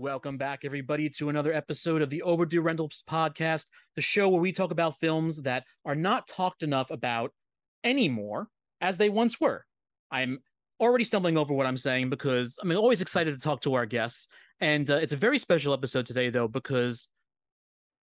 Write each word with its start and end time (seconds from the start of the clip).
Welcome 0.00 0.38
back, 0.38 0.60
everybody, 0.64 1.10
to 1.10 1.28
another 1.28 1.52
episode 1.52 2.00
of 2.00 2.08
the 2.08 2.22
Overdue 2.22 2.62
Rentals 2.62 3.04
podcast, 3.06 3.66
the 3.96 4.00
show 4.00 4.30
where 4.30 4.40
we 4.40 4.50
talk 4.50 4.70
about 4.70 4.96
films 4.96 5.42
that 5.42 5.64
are 5.84 5.94
not 5.94 6.26
talked 6.26 6.62
enough 6.62 6.90
about 6.90 7.34
anymore 7.84 8.48
as 8.80 8.96
they 8.96 9.10
once 9.10 9.38
were. 9.38 9.66
I'm 10.10 10.38
already 10.80 11.04
stumbling 11.04 11.36
over 11.36 11.52
what 11.52 11.66
I'm 11.66 11.76
saying 11.76 12.08
because 12.08 12.58
I'm 12.62 12.74
always 12.74 13.02
excited 13.02 13.34
to 13.34 13.40
talk 13.40 13.60
to 13.60 13.74
our 13.74 13.84
guests. 13.84 14.26
And 14.58 14.90
uh, 14.90 14.96
it's 14.96 15.12
a 15.12 15.18
very 15.18 15.38
special 15.38 15.74
episode 15.74 16.06
today, 16.06 16.30
though, 16.30 16.48
because 16.48 17.06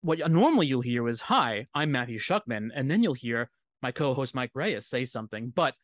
what 0.03 0.19
normally 0.31 0.67
you'll 0.67 0.79
hear 0.79 1.09
is, 1.09 1.19
Hi, 1.19 1.67
I'm 1.75 1.91
Matthew 1.91 2.17
Shuckman. 2.17 2.69
And 2.73 2.89
then 2.89 3.03
you'll 3.03 3.13
hear 3.13 3.51
my 3.81 3.91
co 3.91 4.13
host 4.13 4.33
Mike 4.35 4.51
Reyes 4.55 4.87
say 4.87 5.03
something. 5.03 5.51
But 5.53 5.75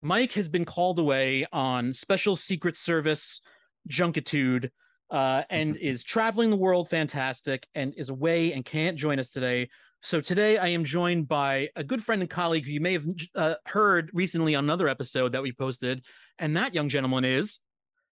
Mike 0.00 0.32
has 0.32 0.48
been 0.48 0.64
called 0.64 0.98
away 0.98 1.44
on 1.52 1.92
special 1.92 2.36
Secret 2.36 2.74
Service 2.74 3.42
junkitude 3.86 4.70
uh, 5.12 5.42
and 5.50 5.74
mm-hmm. 5.74 5.84
is 5.84 6.02
traveling 6.02 6.50
the 6.50 6.56
world 6.56 6.88
fantastic 6.88 7.68
and 7.74 7.94
is 7.96 8.08
away 8.08 8.52
and 8.52 8.64
can't 8.64 8.96
join 8.96 9.18
us 9.20 9.30
today. 9.30 9.68
So 10.00 10.20
today 10.20 10.58
I 10.58 10.68
am 10.68 10.84
joined 10.84 11.28
by 11.28 11.68
a 11.76 11.84
good 11.84 12.02
friend 12.02 12.22
and 12.22 12.30
colleague 12.30 12.64
who 12.64 12.72
you 12.72 12.80
may 12.80 12.94
have 12.94 13.06
uh, 13.36 13.54
heard 13.66 14.10
recently 14.14 14.54
on 14.54 14.64
another 14.64 14.88
episode 14.88 15.32
that 15.32 15.42
we 15.42 15.52
posted, 15.52 16.02
and 16.38 16.56
that 16.56 16.74
young 16.74 16.88
gentleman 16.88 17.24
is 17.24 17.60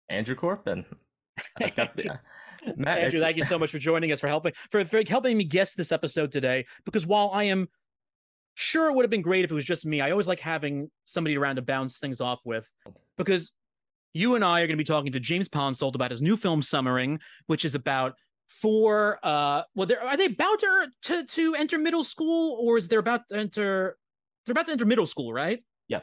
Andrew 0.09 0.35
Corbin. 0.35 0.85
The, 1.57 2.19
Matt, 2.75 2.99
Andrew, 2.99 3.21
thank 3.21 3.37
you 3.37 3.45
so 3.45 3.57
much 3.57 3.71
for 3.71 3.79
joining 3.79 4.11
us 4.11 4.19
for 4.19 4.27
helping 4.27 4.51
for, 4.69 4.83
for 4.83 5.01
helping 5.07 5.37
me 5.37 5.45
guess 5.45 5.73
this 5.73 5.93
episode 5.93 6.33
today. 6.33 6.65
Because 6.83 7.07
while 7.07 7.31
I 7.33 7.43
am 7.43 7.69
sure 8.55 8.89
it 8.89 8.95
would 8.95 9.03
have 9.03 9.09
been 9.09 9.21
great 9.21 9.45
if 9.45 9.51
it 9.51 9.53
was 9.53 9.63
just 9.63 9.85
me, 9.85 10.01
I 10.01 10.11
always 10.11 10.27
like 10.27 10.41
having 10.41 10.91
somebody 11.05 11.37
around 11.37 11.55
to 11.55 11.61
bounce 11.61 11.97
things 11.99 12.19
off 12.19 12.41
with. 12.45 12.69
Because 13.17 13.53
you 14.13 14.35
and 14.35 14.43
I 14.43 14.61
are 14.61 14.67
going 14.67 14.77
to 14.77 14.77
be 14.77 14.83
talking 14.83 15.11
to 15.11 15.19
James 15.19 15.47
Ponsoldt 15.47 15.95
about 15.95 16.11
his 16.11 16.21
new 16.21 16.35
film 16.35 16.61
Summering, 16.61 17.19
which 17.47 17.65
is 17.65 17.75
about 17.75 18.15
four. 18.49 19.19
Uh, 19.23 19.63
well, 19.75 19.87
they're, 19.87 20.01
they 20.17 20.25
about 20.25 20.59
to, 20.59 20.87
to 21.03 21.25
to 21.25 21.55
enter 21.55 21.77
middle 21.77 22.03
school, 22.03 22.57
or 22.61 22.77
is 22.77 22.87
they're 22.87 22.99
about 22.99 23.27
to 23.29 23.37
enter? 23.37 23.97
They're 24.45 24.53
about 24.53 24.65
to 24.67 24.71
enter 24.71 24.85
middle 24.85 25.05
school, 25.05 25.33
right? 25.33 25.63
Yeah. 25.87 26.01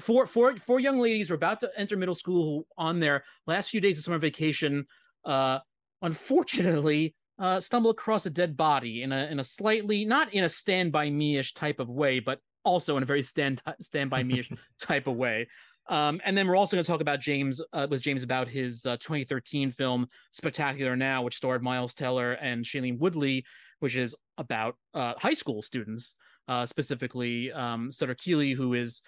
Four, 0.00 0.26
four, 0.26 0.56
four 0.56 0.80
young 0.80 0.98
ladies 0.98 1.30
are 1.30 1.34
about 1.34 1.60
to 1.60 1.70
enter 1.76 1.96
middle 1.96 2.14
school 2.14 2.66
on 2.76 2.98
their 2.98 3.24
last 3.46 3.70
few 3.70 3.80
days 3.80 3.98
of 3.98 4.04
summer 4.04 4.18
vacation. 4.18 4.86
Uh, 5.24 5.60
unfortunately, 6.02 7.14
uh, 7.38 7.60
stumble 7.60 7.90
across 7.90 8.26
a 8.26 8.30
dead 8.30 8.56
body 8.56 9.02
in 9.02 9.12
a 9.12 9.26
in 9.26 9.38
a 9.38 9.44
slightly 9.44 10.04
not 10.04 10.32
in 10.32 10.44
a 10.44 10.48
Stand 10.48 10.92
by 10.92 11.10
Me-ish 11.10 11.54
type 11.54 11.78
of 11.78 11.88
way, 11.88 12.18
but 12.20 12.40
also 12.64 12.96
in 12.96 13.02
a 13.02 13.06
very 13.06 13.22
stand 13.22 13.62
stand 13.80 14.10
by 14.10 14.22
me-ish 14.22 14.50
type 14.80 15.06
of 15.06 15.14
way. 15.14 15.48
Um, 15.88 16.20
and 16.24 16.36
then 16.36 16.46
we're 16.46 16.56
also 16.56 16.76
going 16.76 16.84
to 16.84 16.90
talk 16.90 17.00
about 17.00 17.20
James 17.20 17.60
uh, 17.72 17.86
with 17.90 18.00
James 18.00 18.22
about 18.22 18.48
his 18.48 18.86
uh, 18.86 18.96
2013 18.96 19.70
film 19.70 20.06
Spectacular 20.32 20.96
Now, 20.96 21.22
which 21.22 21.36
starred 21.36 21.62
Miles 21.62 21.94
Teller 21.94 22.32
and 22.32 22.64
Shailene 22.64 22.98
Woodley, 22.98 23.44
which 23.80 23.96
is 23.96 24.16
about 24.38 24.76
uh, 24.94 25.14
high 25.18 25.34
school 25.34 25.62
students, 25.62 26.16
uh, 26.48 26.64
specifically 26.64 27.52
um, 27.52 27.92
Sutter 27.92 28.14
Keeley, 28.14 28.52
who 28.52 28.74
is 28.74 29.02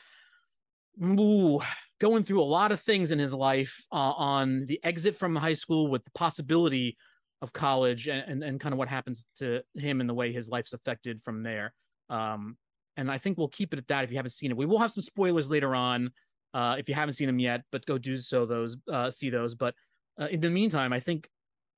ooh, 1.03 1.61
going 2.01 2.25
through 2.25 2.43
a 2.43 2.45
lot 2.45 2.73
of 2.73 2.81
things 2.81 3.11
in 3.11 3.19
his 3.19 3.33
life 3.33 3.75
uh, 3.91 4.13
on 4.17 4.67
the 4.67 4.79
exit 4.85 5.17
from 5.17 5.35
high 5.35 5.55
school 5.55 5.89
with 5.89 6.05
the 6.05 6.11
possibility 6.11 6.97
of 7.43 7.53
college 7.53 8.09
and, 8.09 8.25
and, 8.29 8.45
and 8.45 8.61
kind 8.61 8.73
of 8.73 8.79
what 8.79 8.89
happens 8.89 9.27
to 9.37 9.63
him 9.75 10.01
and 10.01 10.09
the 10.09 10.15
way 10.15 10.33
his 10.33 10.49
life's 10.49 10.73
affected 10.73 11.21
from 11.23 11.43
there. 11.43 11.75
Um, 12.09 12.57
and 12.97 13.11
I 13.11 13.19
think 13.19 13.37
we'll 13.37 13.49
keep 13.49 13.73
it 13.73 13.79
at 13.79 13.89
that 13.89 14.05
if 14.05 14.11
you 14.11 14.17
haven't 14.17 14.31
seen 14.31 14.51
it. 14.51 14.57
We 14.57 14.65
will 14.65 14.79
have 14.79 14.91
some 14.91 15.03
spoilers 15.03 15.51
later 15.51 15.75
on 15.75 16.11
uh, 16.57 16.77
if 16.79 16.89
you 16.89 16.95
haven't 16.95 17.13
seen 17.13 17.27
them 17.27 17.39
yet, 17.39 17.63
but 17.71 17.85
go 17.85 17.99
do 17.99 18.17
so. 18.17 18.47
Those 18.47 18.79
uh, 18.91 19.11
see 19.11 19.29
those. 19.29 19.55
But 19.55 19.75
uh, 20.19 20.29
in 20.31 20.41
the 20.41 20.49
meantime, 20.49 20.91
I 20.95 21.01
think 21.01 21.29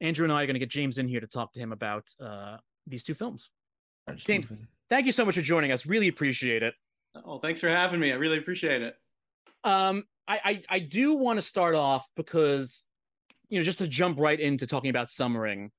Andrew 0.00 0.22
and 0.22 0.32
I 0.32 0.44
are 0.44 0.46
going 0.46 0.54
to 0.54 0.60
get 0.60 0.70
James 0.70 0.98
in 0.98 1.08
here 1.08 1.18
to 1.18 1.26
talk 1.26 1.52
to 1.54 1.60
him 1.60 1.72
about 1.72 2.04
uh, 2.22 2.58
these 2.86 3.02
two 3.02 3.14
films. 3.14 3.50
James, 4.14 4.52
thank 4.88 5.04
you 5.04 5.12
so 5.12 5.24
much 5.24 5.34
for 5.34 5.42
joining 5.42 5.72
us. 5.72 5.84
Really 5.84 6.06
appreciate 6.06 6.62
it. 6.62 6.74
Oh, 7.26 7.40
thanks 7.40 7.60
for 7.60 7.68
having 7.68 7.98
me. 7.98 8.12
I 8.12 8.14
really 8.14 8.38
appreciate 8.38 8.82
it. 8.82 8.94
Um, 9.64 10.04
I 10.28 10.40
I, 10.44 10.62
I 10.70 10.78
do 10.78 11.14
want 11.14 11.38
to 11.38 11.42
start 11.42 11.74
off 11.74 12.08
because 12.14 12.86
you 13.48 13.58
know 13.58 13.64
just 13.64 13.78
to 13.78 13.88
jump 13.88 14.20
right 14.20 14.38
into 14.38 14.64
talking 14.64 14.90
about 14.90 15.10
Summering, 15.10 15.72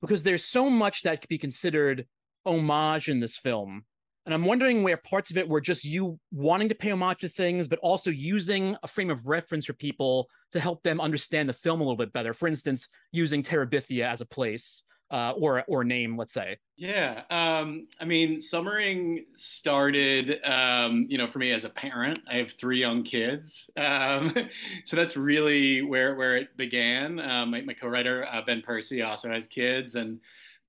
because 0.00 0.22
there's 0.22 0.44
so 0.44 0.70
much 0.70 1.02
that 1.02 1.20
could 1.20 1.28
be 1.28 1.38
considered 1.38 2.06
homage 2.46 3.08
in 3.08 3.18
this 3.18 3.36
film 3.36 3.84
and 4.24 4.34
I'm 4.34 4.44
wondering 4.44 4.82
where 4.82 4.96
parts 4.96 5.30
of 5.30 5.36
it 5.36 5.48
were 5.48 5.60
just 5.60 5.84
you 5.84 6.18
wanting 6.32 6.68
to 6.70 6.74
pay 6.74 6.90
homage 6.90 7.20
to 7.20 7.28
things, 7.28 7.68
but 7.68 7.78
also 7.80 8.10
using 8.10 8.76
a 8.82 8.88
frame 8.88 9.10
of 9.10 9.28
reference 9.28 9.66
for 9.66 9.74
people 9.74 10.28
to 10.52 10.60
help 10.60 10.82
them 10.82 11.00
understand 11.00 11.48
the 11.48 11.52
film 11.52 11.80
a 11.80 11.84
little 11.84 11.96
bit 11.96 12.12
better. 12.12 12.32
For 12.32 12.48
instance, 12.48 12.88
using 13.12 13.42
Terabithia 13.42 14.10
as 14.10 14.20
a 14.20 14.26
place 14.26 14.84
uh, 15.10 15.32
or 15.36 15.62
or 15.68 15.84
name, 15.84 16.16
let's 16.16 16.32
say. 16.32 16.58
Yeah, 16.76 17.22
um, 17.30 17.86
I 18.00 18.04
mean, 18.04 18.40
Summering 18.40 19.26
started, 19.36 20.40
um, 20.44 21.06
you 21.08 21.18
know, 21.18 21.30
for 21.30 21.38
me 21.38 21.52
as 21.52 21.64
a 21.64 21.68
parent. 21.68 22.18
I 22.28 22.34
have 22.34 22.52
three 22.52 22.80
young 22.80 23.04
kids, 23.04 23.70
um, 23.76 24.34
so 24.84 24.96
that's 24.96 25.16
really 25.16 25.82
where 25.82 26.14
where 26.14 26.36
it 26.36 26.56
began. 26.56 27.20
Um, 27.20 27.50
my, 27.50 27.60
my 27.60 27.74
co-writer 27.74 28.26
uh, 28.30 28.42
Ben 28.44 28.62
Percy 28.62 29.02
also 29.02 29.30
has 29.30 29.46
kids, 29.46 29.94
and 29.94 30.18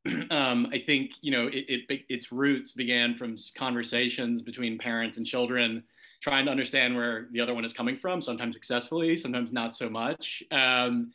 um, 0.32 0.68
I 0.72 0.80
think 0.86 1.14
you 1.22 1.32
know 1.32 1.48
it, 1.48 1.86
it, 1.90 2.02
its 2.10 2.32
roots 2.32 2.72
began 2.72 3.16
from 3.16 3.36
conversations 3.56 4.42
between 4.42 4.78
parents 4.78 5.18
and 5.18 5.26
children, 5.26 5.84
trying 6.22 6.46
to 6.46 6.52
understand 6.52 6.96
where 6.96 7.28
the 7.32 7.42
other 7.42 7.54
one 7.54 7.66
is 7.66 7.74
coming 7.74 7.98
from. 7.98 8.22
Sometimes 8.22 8.56
successfully, 8.56 9.18
sometimes 9.18 9.52
not 9.52 9.76
so 9.76 9.90
much. 9.90 10.44
Um, 10.52 11.12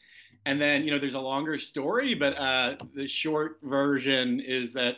and 0.47 0.61
then 0.61 0.85
you 0.85 0.91
know 0.91 0.99
there's 0.99 1.15
a 1.15 1.21
longer 1.21 1.59
story, 1.59 2.15
but 2.15 2.37
uh, 2.37 2.77
the 2.95 3.07
short 3.07 3.59
version 3.63 4.41
is 4.41 4.73
that 4.73 4.97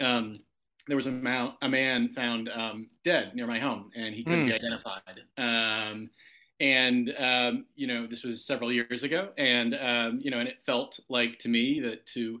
um, 0.00 0.40
there 0.88 0.96
was 0.96 1.06
a, 1.06 1.10
ma- 1.10 1.52
a 1.62 1.68
man 1.68 2.08
found 2.08 2.48
um, 2.48 2.88
dead 3.04 3.34
near 3.34 3.46
my 3.46 3.58
home, 3.58 3.90
and 3.94 4.14
he 4.14 4.24
couldn't 4.24 4.46
mm. 4.46 4.48
be 4.48 4.54
identified. 4.54 5.20
Um, 5.38 6.10
and 6.58 7.14
um, 7.18 7.66
you 7.76 7.86
know 7.86 8.06
this 8.08 8.24
was 8.24 8.44
several 8.44 8.72
years 8.72 9.04
ago, 9.04 9.28
and 9.38 9.72
you 10.20 10.32
know, 10.32 10.40
and 10.40 10.48
it 10.48 10.58
felt 10.66 10.98
like 11.08 11.38
to 11.40 11.48
me 11.48 11.78
that 11.80 12.06
to 12.06 12.40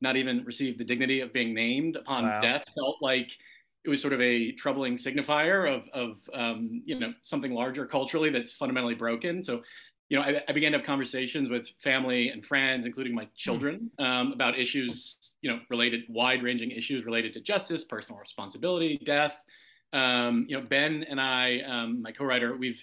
not 0.00 0.16
even 0.16 0.44
receive 0.44 0.78
the 0.78 0.84
dignity 0.84 1.20
of 1.20 1.32
being 1.32 1.54
named 1.54 1.96
upon 1.96 2.24
wow. 2.24 2.40
death 2.40 2.64
felt 2.74 2.96
like 3.00 3.30
it 3.84 3.88
was 3.88 4.00
sort 4.00 4.12
of 4.12 4.20
a 4.20 4.52
troubling 4.52 4.96
signifier 4.96 5.72
of, 5.72 5.88
of 5.92 6.16
um, 6.34 6.82
you 6.84 6.98
know 6.98 7.12
something 7.22 7.52
larger 7.52 7.86
culturally 7.86 8.30
that's 8.30 8.52
fundamentally 8.52 8.94
broken. 8.94 9.42
So 9.42 9.62
you 10.08 10.18
know 10.18 10.24
I, 10.24 10.42
I, 10.48 10.52
began 10.52 10.72
to 10.72 10.78
have 10.78 10.86
conversations 10.86 11.48
with 11.48 11.68
family 11.82 12.28
and 12.28 12.44
friends 12.44 12.84
including 12.84 13.14
my 13.14 13.28
children 13.36 13.90
um, 13.98 14.32
about 14.32 14.58
issues 14.58 15.16
you 15.40 15.50
know 15.50 15.60
related 15.70 16.02
wide 16.08 16.42
ranging 16.42 16.70
issues 16.70 17.04
related 17.04 17.32
to 17.34 17.40
justice 17.40 17.84
personal 17.84 18.20
responsibility 18.20 19.00
death. 19.04 19.34
Um, 19.92 20.46
you 20.48 20.56
know 20.56 20.64
ben 20.64 21.04
and 21.08 21.20
i 21.20 21.60
um, 21.66 22.00
my 22.00 22.12
co-writer 22.12 22.56
we've 22.56 22.80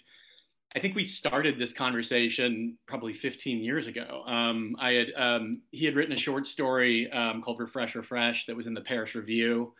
I 0.75 0.79
think 0.79 0.95
we 0.95 1.03
started 1.03 1.57
this 1.57 1.73
conversation 1.73 2.77
probably 2.87 3.13
15 3.13 3.63
years 3.63 3.87
ago. 3.87 4.23
Um, 4.27 4.75
I 4.79 4.91
had 4.91 5.07
um, 5.15 5.61
he 5.71 5.85
had 5.85 5.95
written 5.95 6.13
a 6.13 6.17
short 6.17 6.45
story 6.45 7.09
um, 7.11 7.41
called 7.41 7.59
Refresh 7.59 7.95
Refresh 7.95 8.45
that 8.45 8.55
was 8.55 8.67
in 8.67 8.73
the 8.73 8.81
Paris 8.81 9.15
Review. 9.15 9.73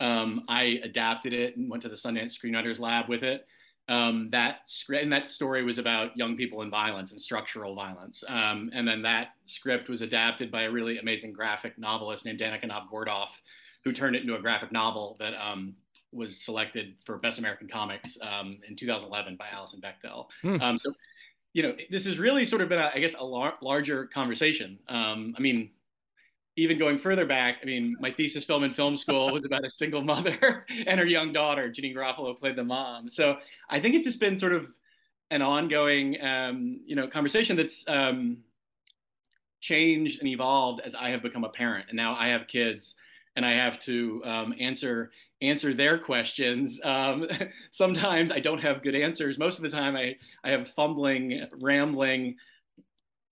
Um, 0.00 0.42
I 0.48 0.80
adapted 0.82 1.32
it 1.32 1.56
and 1.56 1.70
went 1.70 1.82
to 1.84 1.88
the 1.88 1.96
Sundance 1.96 2.38
Screenwriters 2.38 2.78
Lab 2.78 3.08
with 3.08 3.22
it. 3.22 3.46
Um, 3.88 4.30
that 4.30 4.60
script 4.66 5.02
and 5.02 5.12
that 5.12 5.30
story 5.30 5.62
was 5.62 5.78
about 5.78 6.16
young 6.16 6.36
people 6.36 6.62
and 6.62 6.70
violence 6.70 7.12
and 7.12 7.20
structural 7.20 7.74
violence. 7.74 8.24
Um, 8.26 8.70
and 8.72 8.88
then 8.88 9.02
that 9.02 9.28
script 9.46 9.88
was 9.88 10.00
adapted 10.00 10.50
by 10.50 10.62
a 10.62 10.70
really 10.70 10.98
amazing 10.98 11.32
graphic 11.32 11.78
novelist 11.78 12.24
named 12.24 12.40
Danica 12.40 12.64
Novgorodoff, 12.64 13.28
who 13.84 13.92
turned 13.92 14.16
it 14.16 14.22
into 14.22 14.36
a 14.36 14.40
graphic 14.40 14.72
novel 14.72 15.16
that 15.20 15.34
was 16.14 16.40
selected 16.40 16.94
for 17.04 17.18
Best 17.18 17.38
American 17.38 17.68
Comics 17.68 18.16
um, 18.22 18.58
in 18.68 18.76
2011 18.76 19.36
by 19.36 19.46
Alison 19.52 19.80
Bechdel. 19.80 20.26
Mm. 20.42 20.62
Um, 20.62 20.78
so, 20.78 20.92
you 21.52 21.62
know, 21.62 21.74
this 21.90 22.04
has 22.06 22.18
really 22.18 22.44
sort 22.44 22.62
of 22.62 22.68
been, 22.68 22.78
a, 22.78 22.90
I 22.94 22.98
guess, 22.98 23.14
a 23.14 23.24
lar- 23.24 23.58
larger 23.60 24.06
conversation. 24.06 24.78
Um, 24.88 25.34
I 25.36 25.40
mean, 25.40 25.70
even 26.56 26.78
going 26.78 26.98
further 26.98 27.26
back, 27.26 27.58
I 27.62 27.66
mean, 27.66 27.96
my 28.00 28.10
thesis 28.12 28.44
film 28.44 28.62
in 28.62 28.72
film 28.72 28.96
school 28.96 29.32
was 29.32 29.44
about 29.44 29.64
a 29.64 29.70
single 29.70 30.02
mother 30.02 30.64
and 30.86 31.00
her 31.00 31.06
young 31.06 31.32
daughter. 31.32 31.68
Janeane 31.68 31.94
Garofalo 31.94 32.38
played 32.38 32.56
the 32.56 32.64
mom. 32.64 33.08
So 33.08 33.38
I 33.68 33.80
think 33.80 33.94
it's 33.96 34.04
just 34.04 34.20
been 34.20 34.38
sort 34.38 34.52
of 34.52 34.72
an 35.30 35.42
ongoing, 35.42 36.20
um, 36.22 36.80
you 36.86 36.94
know, 36.94 37.08
conversation 37.08 37.56
that's 37.56 37.84
um, 37.88 38.38
changed 39.60 40.20
and 40.20 40.28
evolved 40.28 40.80
as 40.84 40.94
I 40.94 41.10
have 41.10 41.22
become 41.22 41.44
a 41.44 41.48
parent, 41.48 41.86
and 41.88 41.96
now 41.96 42.14
I 42.14 42.28
have 42.28 42.46
kids, 42.46 42.94
and 43.34 43.44
I 43.44 43.52
have 43.52 43.80
to 43.80 44.22
um, 44.24 44.54
answer 44.60 45.10
answer 45.48 45.74
their 45.74 45.98
questions. 45.98 46.80
Um, 46.82 47.26
sometimes 47.70 48.32
I 48.32 48.40
don't 48.40 48.60
have 48.60 48.82
good 48.82 48.94
answers. 48.94 49.38
Most 49.38 49.58
of 49.58 49.62
the 49.62 49.70
time, 49.70 49.96
I, 49.96 50.16
I 50.42 50.50
have 50.50 50.68
fumbling, 50.68 51.46
rambling, 51.60 52.36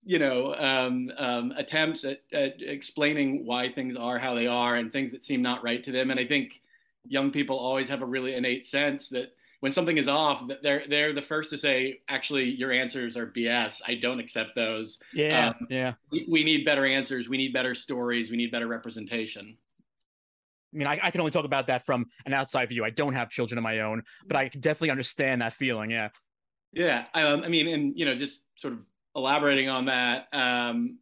you 0.05 0.19
know, 0.19 0.53
um, 0.55 1.11
um, 1.17 1.51
attempts 1.55 2.03
at, 2.03 2.21
at, 2.31 2.61
explaining 2.61 3.45
why 3.45 3.71
things 3.71 3.95
are 3.95 4.19
how 4.19 4.33
they 4.33 4.47
are 4.47 4.75
and 4.75 4.91
things 4.91 5.11
that 5.11 5.23
seem 5.23 5.41
not 5.41 5.63
right 5.63 5.83
to 5.83 5.91
them. 5.91 6.11
And 6.11 6.19
I 6.19 6.25
think 6.25 6.61
young 7.07 7.31
people 7.31 7.57
always 7.57 7.89
have 7.89 8.01
a 8.01 8.05
really 8.05 8.33
innate 8.33 8.65
sense 8.65 9.09
that 9.09 9.33
when 9.63 9.71
something 9.71 9.97
is 9.97 10.09
off, 10.09 10.43
they're 10.61 10.83
they're 10.89 11.13
the 11.13 11.21
first 11.21 11.49
to 11.51 11.57
say, 11.57 12.01
actually, 12.09 12.49
your 12.49 12.73
answers 12.73 13.15
are 13.15 13.27
BS. 13.27 13.81
I 13.87 13.95
don't 13.95 14.19
accept 14.19 14.55
those. 14.55 14.99
Yeah, 15.13 15.49
um, 15.49 15.67
yeah. 15.69 15.93
We, 16.11 16.27
we, 16.29 16.43
need 16.43 16.65
better 16.65 16.85
answers. 16.85 17.29
We 17.29 17.37
need 17.37 17.53
better 17.53 17.73
stories. 17.73 18.29
We 18.29 18.35
need 18.35 18.51
better 18.51 18.67
representation. 18.67 19.55
I 20.73 20.77
mean, 20.77 20.87
I, 20.87 20.99
I 21.03 21.11
can 21.11 21.21
only 21.21 21.31
talk 21.31 21.45
about 21.45 21.67
that 21.67 21.85
from 21.85 22.05
an 22.25 22.33
outside 22.33 22.69
view. 22.69 22.83
I 22.83 22.89
don't 22.89 23.13
have 23.13 23.29
children 23.29 23.57
of 23.57 23.63
my 23.63 23.81
own, 23.81 24.03
but 24.25 24.37
I 24.37 24.47
definitely 24.47 24.91
understand 24.91 25.41
that 25.41 25.53
feeling. 25.53 25.91
Yeah. 25.91 26.09
Yeah. 26.71 27.05
Um, 27.13 27.43
I 27.43 27.47
mean, 27.49 27.67
and 27.67 27.97
you 27.97 28.05
know, 28.05 28.15
just 28.15 28.43
sort 28.55 28.73
of 28.73 28.79
elaborating 29.15 29.69
on 29.69 29.85
that. 29.85 30.27
Um, 30.33 30.97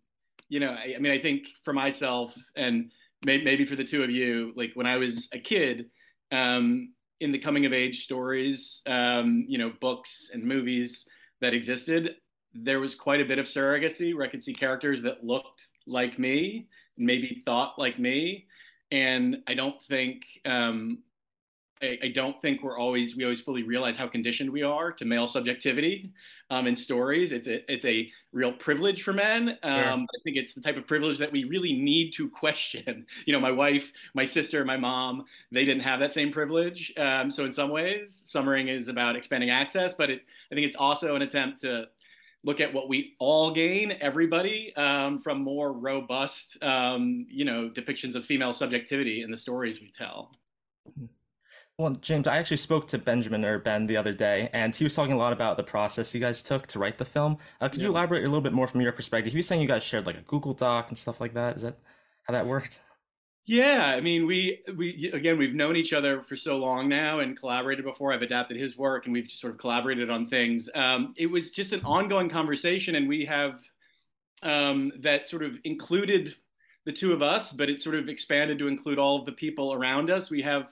you 0.49 0.59
know, 0.59 0.71
I, 0.71 0.95
I 0.95 0.99
mean, 0.99 1.11
I 1.11 1.19
think 1.19 1.43
for 1.63 1.73
myself 1.73 2.35
and 2.55 2.91
may, 3.25 3.41
maybe 3.41 3.65
for 3.65 3.75
the 3.75 3.85
two 3.85 4.03
of 4.03 4.09
you, 4.09 4.51
like 4.55 4.71
when 4.73 4.85
I 4.85 4.97
was 4.97 5.29
a 5.33 5.39
kid. 5.39 5.89
Um, 6.31 6.93
in 7.21 7.31
the 7.31 7.39
coming 7.39 7.65
of 7.67 7.71
age 7.71 8.03
stories, 8.03 8.81
um, 8.87 9.45
you 9.47 9.57
know, 9.57 9.71
books 9.79 10.31
and 10.33 10.43
movies 10.43 11.05
that 11.39 11.53
existed, 11.53 12.15
there 12.53 12.79
was 12.79 12.95
quite 12.95 13.21
a 13.21 13.25
bit 13.25 13.39
of 13.39 13.45
surrogacy 13.45 14.13
where 14.13 14.25
I 14.25 14.27
could 14.27 14.43
see 14.43 14.53
characters 14.53 15.03
that 15.03 15.23
looked 15.23 15.69
like 15.87 16.19
me, 16.19 16.67
maybe 16.97 17.41
thought 17.45 17.77
like 17.77 17.99
me. 17.99 18.47
And 18.91 19.43
I 19.47 19.53
don't 19.53 19.81
think 19.81 20.25
um, 20.45 20.99
I, 21.81 21.97
I, 22.03 22.07
don't 22.09 22.39
think 22.41 22.61
we're 22.61 22.77
always 22.77 23.15
we 23.15 23.23
always 23.23 23.41
fully 23.41 23.63
realize 23.63 23.97
how 23.97 24.07
conditioned 24.07 24.49
we 24.49 24.63
are 24.63 24.91
to 24.91 25.05
male 25.05 25.27
subjectivity 25.27 26.11
um, 26.49 26.67
in 26.67 26.75
stories. 26.75 27.31
It's 27.31 27.47
a 27.47 27.71
it's 27.71 27.85
a 27.85 28.11
real 28.33 28.53
privilege 28.53 29.03
for 29.03 29.13
men. 29.13 29.49
Um, 29.49 29.57
yeah. 29.63 29.93
I 29.93 30.19
think 30.23 30.37
it's 30.37 30.53
the 30.53 30.61
type 30.61 30.77
of 30.77 30.87
privilege 30.87 31.17
that 31.17 31.31
we 31.31 31.43
really 31.45 31.73
need 31.73 32.11
to 32.13 32.29
question. 32.29 33.05
You 33.25 33.33
know, 33.33 33.39
my 33.39 33.51
wife, 33.51 33.91
my 34.13 34.25
sister, 34.25 34.65
my 34.65 34.77
mom, 34.77 35.25
they 35.51 35.63
didn't 35.63 35.83
have 35.83 35.99
that 35.99 36.11
same 36.11 36.31
privilege. 36.31 36.91
Um, 36.97 37.29
so 37.29 37.45
in 37.45 37.51
some 37.51 37.69
ways, 37.69 38.19
summering 38.25 38.67
is 38.67 38.87
about 38.87 39.15
expanding 39.15 39.49
access, 39.49 39.93
but 39.93 40.09
it, 40.09 40.21
I 40.51 40.55
think 40.55 40.65
it's 40.65 40.75
also 40.75 41.15
an 41.15 41.21
attempt 41.21 41.61
to 41.61 41.87
look 42.43 42.59
at 42.59 42.73
what 42.73 42.89
we 42.89 43.15
all 43.19 43.53
gain, 43.53 43.95
everybody, 44.01 44.75
um, 44.75 45.21
from 45.21 45.41
more 45.41 45.71
robust, 45.73 46.61
um, 46.63 47.25
you 47.29 47.45
know, 47.45 47.69
depictions 47.69 48.15
of 48.15 48.25
female 48.25 48.53
subjectivity 48.53 49.21
in 49.21 49.29
the 49.29 49.37
stories 49.37 49.79
we 49.79 49.91
tell. 49.91 50.31
Well, 51.77 51.91
James, 51.91 52.27
I 52.27 52.37
actually 52.37 52.57
spoke 52.57 52.87
to 52.89 52.97
Benjamin 52.97 53.43
or 53.45 53.57
Ben 53.57 53.87
the 53.87 53.97
other 53.97 54.13
day, 54.13 54.49
and 54.53 54.75
he 54.75 54.83
was 54.83 54.93
talking 54.93 55.13
a 55.13 55.17
lot 55.17 55.33
about 55.33 55.57
the 55.57 55.63
process 55.63 56.13
you 56.13 56.19
guys 56.19 56.43
took 56.43 56.67
to 56.67 56.79
write 56.79 56.97
the 56.97 57.05
film. 57.05 57.37
Uh, 57.59 57.69
could 57.69 57.79
yeah. 57.79 57.87
you 57.87 57.91
elaborate 57.91 58.23
a 58.23 58.27
little 58.27 58.41
bit 58.41 58.53
more 58.53 58.67
from 58.67 58.81
your 58.81 58.91
perspective? 58.91 59.33
He 59.33 59.37
was 59.37 59.47
saying 59.47 59.61
you 59.61 59.67
guys 59.67 59.83
shared 59.83 60.05
like 60.05 60.17
a 60.17 60.21
Google 60.21 60.53
Doc 60.53 60.89
and 60.89 60.97
stuff 60.97 61.21
like 61.21 61.33
that. 61.33 61.55
Is 61.55 61.61
that 61.63 61.77
how 62.23 62.33
that 62.33 62.45
worked? 62.45 62.81
Yeah, 63.45 63.85
I 63.85 64.01
mean, 64.01 64.27
we 64.27 64.61
we 64.77 65.09
again 65.13 65.37
we've 65.37 65.55
known 65.55 65.75
each 65.75 65.93
other 65.93 66.21
for 66.21 66.35
so 66.35 66.57
long 66.57 66.87
now 66.87 67.19
and 67.19 67.37
collaborated 67.37 67.83
before. 67.83 68.13
I've 68.13 68.21
adapted 68.21 68.57
his 68.57 68.77
work, 68.77 69.05
and 69.05 69.13
we've 69.13 69.27
just 69.27 69.41
sort 69.41 69.53
of 69.53 69.59
collaborated 69.59 70.09
on 70.09 70.27
things. 70.27 70.69
Um, 70.75 71.13
it 71.17 71.25
was 71.25 71.51
just 71.51 71.73
an 71.73 71.81
ongoing 71.83 72.29
conversation, 72.29 72.95
and 72.95 73.09
we 73.09 73.25
have 73.25 73.59
um, 74.43 74.91
that 75.01 75.27
sort 75.27 75.43
of 75.43 75.57
included 75.63 76.35
the 76.85 76.93
two 76.93 77.13
of 77.13 77.21
us, 77.21 77.51
but 77.51 77.69
it 77.69 77.81
sort 77.81 77.95
of 77.95 78.09
expanded 78.09 78.59
to 78.59 78.67
include 78.67 78.99
all 78.99 79.19
of 79.19 79.25
the 79.25 79.31
people 79.31 79.73
around 79.73 80.09
us. 80.11 80.29
We 80.29 80.41
have 80.43 80.67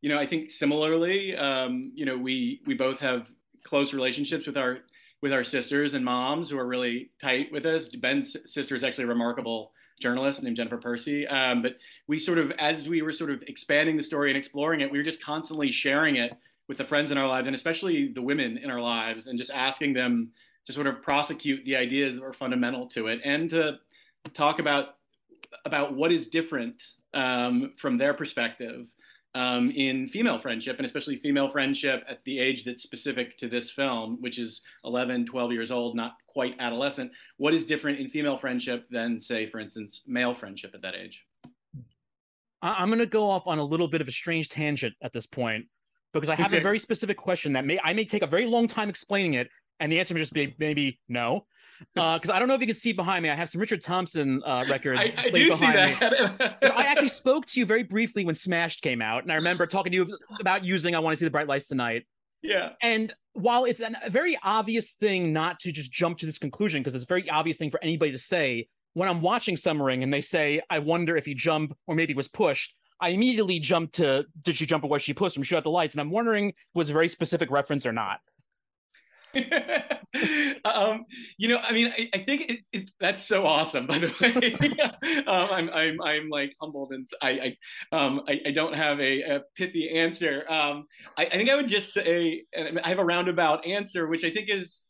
you 0.00 0.08
know, 0.08 0.18
I 0.18 0.26
think 0.26 0.50
similarly, 0.50 1.36
um, 1.36 1.92
you 1.94 2.04
know, 2.04 2.16
we 2.16 2.60
we 2.66 2.74
both 2.74 2.98
have 3.00 3.28
close 3.64 3.92
relationships 3.92 4.46
with 4.46 4.56
our 4.56 4.78
with 5.22 5.32
our 5.32 5.44
sisters 5.44 5.94
and 5.94 6.04
moms 6.04 6.50
who 6.50 6.58
are 6.58 6.66
really 6.66 7.10
tight 7.20 7.50
with 7.52 7.66
us. 7.66 7.88
Ben's 7.88 8.36
sister 8.52 8.76
is 8.76 8.84
actually 8.84 9.04
remarkable 9.04 9.72
journalist 10.02 10.42
named 10.42 10.56
Jennifer 10.56 10.76
Percy. 10.76 11.26
Um, 11.26 11.62
but 11.62 11.76
we 12.06 12.18
sort 12.18 12.38
of, 12.38 12.50
as 12.52 12.88
we 12.88 13.00
were 13.02 13.12
sort 13.12 13.30
of 13.30 13.42
expanding 13.46 13.96
the 13.96 14.02
story 14.02 14.30
and 14.30 14.36
exploring 14.36 14.80
it, 14.80 14.90
we 14.90 14.98
were 14.98 15.04
just 15.04 15.22
constantly 15.22 15.70
sharing 15.70 16.16
it 16.16 16.32
with 16.68 16.78
the 16.78 16.84
friends 16.84 17.10
in 17.10 17.18
our 17.18 17.28
lives 17.28 17.46
and 17.46 17.56
especially 17.56 18.12
the 18.12 18.22
women 18.22 18.58
in 18.58 18.70
our 18.70 18.80
lives 18.80 19.26
and 19.26 19.38
just 19.38 19.50
asking 19.50 19.92
them 19.92 20.30
to 20.64 20.72
sort 20.72 20.86
of 20.86 21.02
prosecute 21.02 21.64
the 21.64 21.76
ideas 21.76 22.14
that 22.14 22.22
were 22.22 22.32
fundamental 22.32 22.86
to 22.86 23.08
it 23.08 23.20
and 23.24 23.50
to 23.50 23.78
talk 24.34 24.58
about 24.58 24.96
about 25.64 25.94
what 25.94 26.10
is 26.10 26.28
different 26.28 26.82
um, 27.14 27.72
from 27.76 27.98
their 27.98 28.14
perspective 28.14 28.86
um, 29.34 29.70
in 29.70 30.08
female 30.08 30.38
friendship, 30.38 30.76
and 30.76 30.86
especially 30.86 31.16
female 31.16 31.48
friendship 31.48 32.04
at 32.08 32.22
the 32.24 32.38
age 32.38 32.64
that's 32.64 32.82
specific 32.82 33.36
to 33.38 33.48
this 33.48 33.70
film, 33.70 34.18
which 34.20 34.38
is 34.38 34.60
11, 34.84 35.26
12 35.26 35.52
years 35.52 35.70
old, 35.70 35.96
not 35.96 36.16
quite 36.26 36.54
adolescent. 36.58 37.10
What 37.38 37.54
is 37.54 37.64
different 37.64 37.98
in 37.98 38.10
female 38.10 38.36
friendship 38.36 38.86
than, 38.90 39.20
say, 39.20 39.46
for 39.46 39.58
instance, 39.58 40.02
male 40.06 40.34
friendship 40.34 40.72
at 40.74 40.82
that 40.82 40.94
age? 40.94 41.24
I'm 42.60 42.88
going 42.88 43.00
to 43.00 43.06
go 43.06 43.28
off 43.28 43.46
on 43.46 43.58
a 43.58 43.64
little 43.64 43.88
bit 43.88 44.00
of 44.00 44.08
a 44.08 44.12
strange 44.12 44.48
tangent 44.48 44.94
at 45.02 45.12
this 45.12 45.26
point 45.26 45.66
because 46.12 46.28
I 46.28 46.34
have 46.36 46.48
okay. 46.48 46.58
a 46.58 46.62
very 46.62 46.78
specific 46.78 47.16
question 47.16 47.54
that 47.54 47.64
may 47.64 47.78
I 47.82 47.92
may 47.92 48.04
take 48.04 48.22
a 48.22 48.26
very 48.26 48.46
long 48.46 48.68
time 48.68 48.88
explaining 48.88 49.34
it, 49.34 49.48
and 49.82 49.92
the 49.92 49.98
answer 49.98 50.14
may 50.14 50.20
just 50.20 50.32
be 50.32 50.54
maybe 50.58 51.00
no 51.08 51.46
because 51.94 52.20
uh, 52.30 52.32
I 52.32 52.38
don't 52.38 52.48
know 52.48 52.54
if 52.54 52.60
you 52.60 52.66
can 52.66 52.76
see 52.76 52.92
behind 52.92 53.22
me. 53.22 53.30
I 53.30 53.34
have 53.34 53.48
some 53.48 53.60
Richard 53.60 53.80
Thompson 53.82 54.42
uh, 54.44 54.64
records 54.68 55.00
I, 55.00 55.12
I 55.18 55.30
do 55.30 55.54
see 55.54 55.66
that. 55.66 56.58
I 56.62 56.84
actually 56.84 57.08
spoke 57.08 57.46
to 57.46 57.60
you 57.60 57.66
very 57.66 57.82
briefly 57.82 58.24
when 58.24 58.34
Smashed 58.34 58.82
came 58.82 59.02
out, 59.02 59.22
and 59.22 59.32
I 59.32 59.36
remember 59.36 59.66
talking 59.66 59.92
to 59.92 59.96
you 59.96 60.18
about 60.40 60.64
using 60.64 60.94
"I 60.94 61.00
Want 61.00 61.14
to 61.14 61.18
See 61.18 61.24
the 61.24 61.30
Bright 61.30 61.48
Lights 61.48 61.66
Tonight." 61.66 62.06
Yeah. 62.42 62.70
And 62.82 63.12
while 63.34 63.64
it's 63.64 63.80
a 63.80 64.10
very 64.10 64.36
obvious 64.42 64.92
thing 64.94 65.32
not 65.32 65.60
to 65.60 65.70
just 65.70 65.92
jump 65.92 66.18
to 66.18 66.26
this 66.26 66.38
conclusion, 66.38 66.80
because 66.80 66.94
it's 66.94 67.04
a 67.04 67.06
very 67.06 67.28
obvious 67.30 67.56
thing 67.56 67.70
for 67.70 67.82
anybody 67.82 68.10
to 68.12 68.18
say, 68.18 68.68
when 68.94 69.08
I'm 69.08 69.20
watching 69.20 69.56
Summering 69.56 70.02
and 70.02 70.12
they 70.12 70.20
say, 70.20 70.60
"I 70.70 70.78
wonder 70.78 71.16
if 71.16 71.24
he 71.24 71.34
jumped 71.34 71.74
or 71.86 71.94
maybe 71.94 72.14
was 72.14 72.28
pushed," 72.28 72.74
I 73.00 73.10
immediately 73.10 73.58
jump 73.58 73.92
to, 73.92 74.24
"Did 74.42 74.56
she 74.56 74.66
jump 74.66 74.84
or 74.84 74.90
was 74.90 75.02
she 75.02 75.14
pushed?" 75.14 75.34
from 75.34 75.44
"Shoot 75.44 75.58
Out 75.58 75.64
the 75.64 75.70
Lights," 75.70 75.94
and 75.94 76.00
I'm 76.00 76.10
wondering 76.10 76.54
was 76.74 76.90
a 76.90 76.92
very 76.92 77.08
specific 77.08 77.50
reference 77.50 77.86
or 77.86 77.92
not. 77.92 78.20
um, 80.64 81.04
you 81.38 81.48
know, 81.48 81.58
I 81.58 81.72
mean, 81.72 81.92
I, 81.96 82.08
I 82.14 82.18
think 82.24 82.50
it, 82.50 82.60
it, 82.72 82.90
that's 83.00 83.24
so 83.24 83.46
awesome. 83.46 83.86
By 83.86 83.98
the 83.98 84.12
way, 84.20 85.22
um, 85.26 85.48
I'm, 85.50 85.70
I'm, 85.70 86.02
I'm 86.02 86.28
like 86.28 86.54
humbled, 86.60 86.92
and 86.92 87.06
I, 87.22 87.56
I, 87.92 87.96
um, 87.96 88.22
I, 88.28 88.40
I 88.46 88.50
don't 88.50 88.74
have 88.74 89.00
a, 89.00 89.22
a 89.22 89.40
pithy 89.56 89.90
answer. 89.90 90.44
Um, 90.48 90.86
I, 91.16 91.26
I 91.26 91.36
think 91.36 91.50
I 91.50 91.56
would 91.56 91.68
just 91.68 91.92
say 91.92 92.44
I 92.56 92.88
have 92.88 92.98
a 92.98 93.04
roundabout 93.04 93.66
answer, 93.66 94.06
which 94.06 94.24
I 94.24 94.30
think 94.30 94.50
is, 94.50 94.84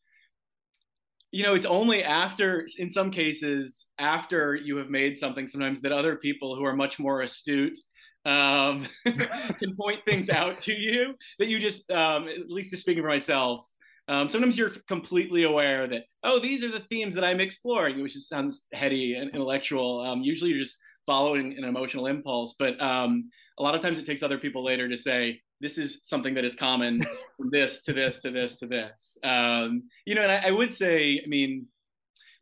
you 1.31 1.43
know, 1.43 1.55
it's 1.55 1.67
only 1.67 2.03
after, 2.05 2.67
in 2.79 2.91
some 2.91 3.11
cases, 3.11 3.87
after 3.99 4.55
you 4.55 4.77
have 4.77 4.91
made 4.91 5.17
something, 5.17 5.49
sometimes 5.49 5.81
that 5.81 5.93
other 5.93 6.17
people 6.17 6.57
who 6.57 6.65
are 6.65 6.77
much 6.77 6.99
more 6.99 7.23
astute 7.23 7.79
um, 8.27 8.87
can 9.05 9.75
point 9.79 10.01
things 10.07 10.29
out 10.29 10.61
to 10.63 10.73
you 10.73 11.15
that 11.39 11.49
you 11.49 11.59
just, 11.59 11.91
um, 11.91 12.29
at 12.29 12.49
least 12.51 12.71
just 12.71 12.83
speaking 12.83 13.03
for 13.03 13.09
myself, 13.09 13.65
um, 14.13 14.29
sometimes 14.29 14.59
you're 14.59 14.73
completely 14.89 15.45
aware 15.45 15.87
that, 15.87 16.05
oh, 16.23 16.39
these 16.39 16.63
are 16.63 16.71
the 16.71 16.85
themes 16.91 17.15
that 17.15 17.25
I'm 17.25 17.41
exploring, 17.41 18.03
which 18.03 18.13
just 18.13 18.29
sounds 18.29 18.67
heady 18.75 19.15
and 19.15 19.31
intellectual. 19.31 20.01
Um, 20.01 20.21
usually 20.21 20.51
you're 20.51 20.61
just 20.61 20.77
following 21.07 21.57
an 21.57 21.65
emotional 21.65 22.07
impulse, 22.07 22.55
but 22.59 22.79
um, 22.83 23.31
a 23.59 23.63
lot 23.63 23.75
of 23.75 23.81
times 23.81 23.99
it 23.99 24.05
takes 24.05 24.23
other 24.23 24.37
people 24.37 24.63
later 24.63 24.87
to 24.87 24.99
say, 24.99 25.41
this 25.63 25.79
is 25.79 26.01
something 26.03 26.35
that 26.35 26.45
is 26.45 26.55
common 26.55 27.03
from 27.39 27.49
this 27.51 27.81
to 27.85 27.95
this 27.95 28.21
to 28.21 28.31
this 28.31 28.59
to 28.59 28.67
this. 28.67 29.17
Um, 29.25 29.85
you 30.05 30.15
know, 30.15 30.23
and 30.23 30.33
I, 30.33 30.49
I, 30.49 30.51
would 30.51 30.75
say, 30.75 31.23
I 31.25 31.27
mean, 31.27 31.69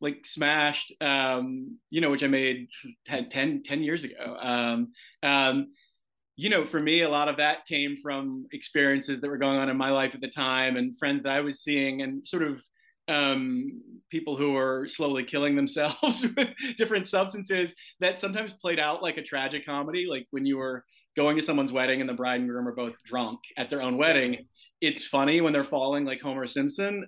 like 0.01 0.27
Smashed, 0.27 0.93
um, 1.01 1.79
you 1.89 2.01
know, 2.01 2.11
which 2.11 2.25
I 2.25 2.27
made 2.27 2.67
10, 3.07 3.29
10, 3.29 3.63
10 3.63 3.83
years 3.85 4.03
ago. 4.03 4.37
You 6.41 6.49
know, 6.49 6.65
for 6.65 6.81
me, 6.81 7.03
a 7.03 7.09
lot 7.11 7.29
of 7.29 7.37
that 7.37 7.67
came 7.67 7.99
from 8.03 8.47
experiences 8.51 9.21
that 9.21 9.29
were 9.29 9.37
going 9.37 9.59
on 9.59 9.69
in 9.69 9.77
my 9.77 9.91
life 9.91 10.15
at 10.15 10.23
the 10.23 10.31
time 10.31 10.79
and 10.79 10.97
friends 10.97 11.23
that 11.23 11.33
I 11.33 11.41
was 11.41 11.61
seeing 11.61 12.01
and 12.01 12.27
sort 12.27 12.43
of 12.43 12.63
um, 13.09 13.83
people 14.09 14.39
who 14.39 14.53
were 14.53 14.89
slowly 14.89 15.23
killing 15.23 15.55
themselves 15.55 16.25
with 16.37 16.49
different 16.79 17.09
substances 17.09 17.75
that 17.99 18.19
sometimes 18.19 18.55
played 18.55 18.79
out 18.79 19.03
like 19.03 19.19
a 19.19 19.23
tragic 19.23 19.67
comedy. 19.67 20.07
Like 20.09 20.29
when 20.31 20.47
you 20.47 20.57
were 20.57 20.83
going 21.15 21.37
to 21.37 21.43
someone's 21.43 21.73
wedding 21.73 22.01
and 22.01 22.09
the 22.09 22.15
bride 22.15 22.41
and 22.41 22.49
groom 22.49 22.67
are 22.67 22.75
both 22.75 22.95
drunk 23.05 23.41
at 23.59 23.69
their 23.69 23.83
own 23.83 23.99
wedding. 23.99 24.47
It's 24.81 25.07
funny 25.07 25.43
when 25.43 25.53
they're 25.53 25.63
falling 25.63 26.07
like 26.07 26.23
Homer 26.23 26.47
Simpson. 26.47 27.07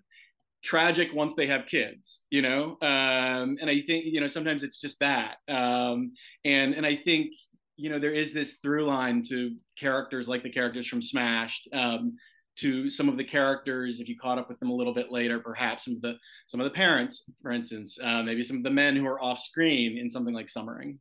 Tragic 0.63 1.09
once 1.15 1.33
they 1.39 1.47
have 1.47 1.65
kids, 1.65 2.21
you 2.29 2.43
know. 2.43 2.77
Um, 2.83 3.57
and 3.63 3.71
I 3.71 3.81
think 3.87 4.05
you 4.05 4.21
know 4.21 4.27
sometimes 4.27 4.63
it's 4.63 4.79
just 4.79 5.01
that. 5.01 5.37
Um, 5.49 6.13
and 6.45 6.75
and 6.75 6.85
I 6.85 6.97
think 6.97 7.33
you 7.77 7.91
know 7.91 7.99
there 7.99 8.13
is 8.13 8.33
this 8.33 8.55
through 8.63 8.87
line 8.87 9.23
to 9.29 9.55
characters 9.79 10.29
like 10.29 10.43
the 10.43 10.51
characters 10.51 10.87
from 10.87 11.03
Smashed, 11.03 11.69
um, 11.73 12.17
to 12.57 12.91
some 12.91 13.09
of 13.09 13.17
the 13.17 13.25
characters 13.25 14.01
if 14.01 14.09
you 14.09 14.19
caught 14.19 14.39
up 14.39 14.49
with 14.49 14.59
them 14.61 14.71
a 14.71 14.75
little 14.75 14.95
bit 14.95 15.11
later, 15.11 15.39
perhaps 15.39 15.85
some 15.87 15.95
of 15.95 16.03
the 16.03 16.15
some 16.47 16.61
of 16.61 16.65
the 16.65 16.71
parents, 16.71 17.25
for 17.41 17.51
instance, 17.51 17.99
uh, 18.03 18.23
maybe 18.23 18.43
some 18.43 18.59
of 18.59 18.63
the 18.63 18.71
men 18.71 18.97
who 18.97 19.07
are 19.07 19.23
off 19.23 19.39
screen 19.39 19.99
in 19.99 20.11
something 20.11 20.35
like 20.35 20.49
Summering. 20.49 20.99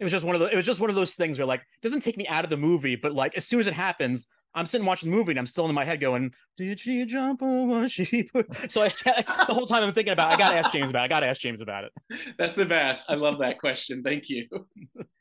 It 0.00 0.02
was 0.02 0.12
just 0.12 0.24
one 0.24 0.34
of 0.34 0.40
the. 0.40 0.46
It 0.46 0.56
was 0.56 0.66
just 0.66 0.80
one 0.80 0.90
of 0.90 0.96
those 0.96 1.14
things 1.14 1.38
where 1.38 1.46
like 1.46 1.60
it 1.60 1.82
doesn't 1.82 2.00
take 2.00 2.16
me 2.16 2.26
out 2.26 2.44
of 2.44 2.50
the 2.50 2.56
movie, 2.56 2.96
but 2.96 3.12
like 3.12 3.36
as 3.36 3.46
soon 3.46 3.60
as 3.60 3.66
it 3.66 3.74
happens, 3.74 4.26
I'm 4.54 4.66
sitting 4.66 4.86
watching 4.86 5.10
the 5.10 5.16
movie 5.16 5.32
and 5.32 5.38
I'm 5.38 5.46
still 5.46 5.68
in 5.68 5.74
my 5.74 5.84
head 5.84 6.00
going, 6.00 6.32
"Did 6.56 6.80
she 6.80 7.04
jump 7.04 7.42
or 7.42 7.66
was 7.66 7.92
she?" 7.92 8.28
So 8.68 8.82
I, 8.82 8.88
the 9.46 9.54
whole 9.54 9.66
time 9.66 9.82
I'm 9.82 9.92
thinking 9.92 10.12
about, 10.12 10.30
it, 10.30 10.34
I 10.34 10.38
gotta 10.38 10.56
ask 10.56 10.72
James 10.72 10.90
about. 10.90 11.02
it. 11.02 11.04
I 11.04 11.08
gotta 11.08 11.26
ask 11.26 11.40
James 11.40 11.60
about 11.60 11.84
it. 11.84 11.92
That's 12.38 12.56
the 12.56 12.66
best. 12.66 13.08
I 13.08 13.14
love 13.14 13.38
that 13.38 13.58
question. 13.58 14.02
Thank 14.02 14.28
you. 14.28 14.46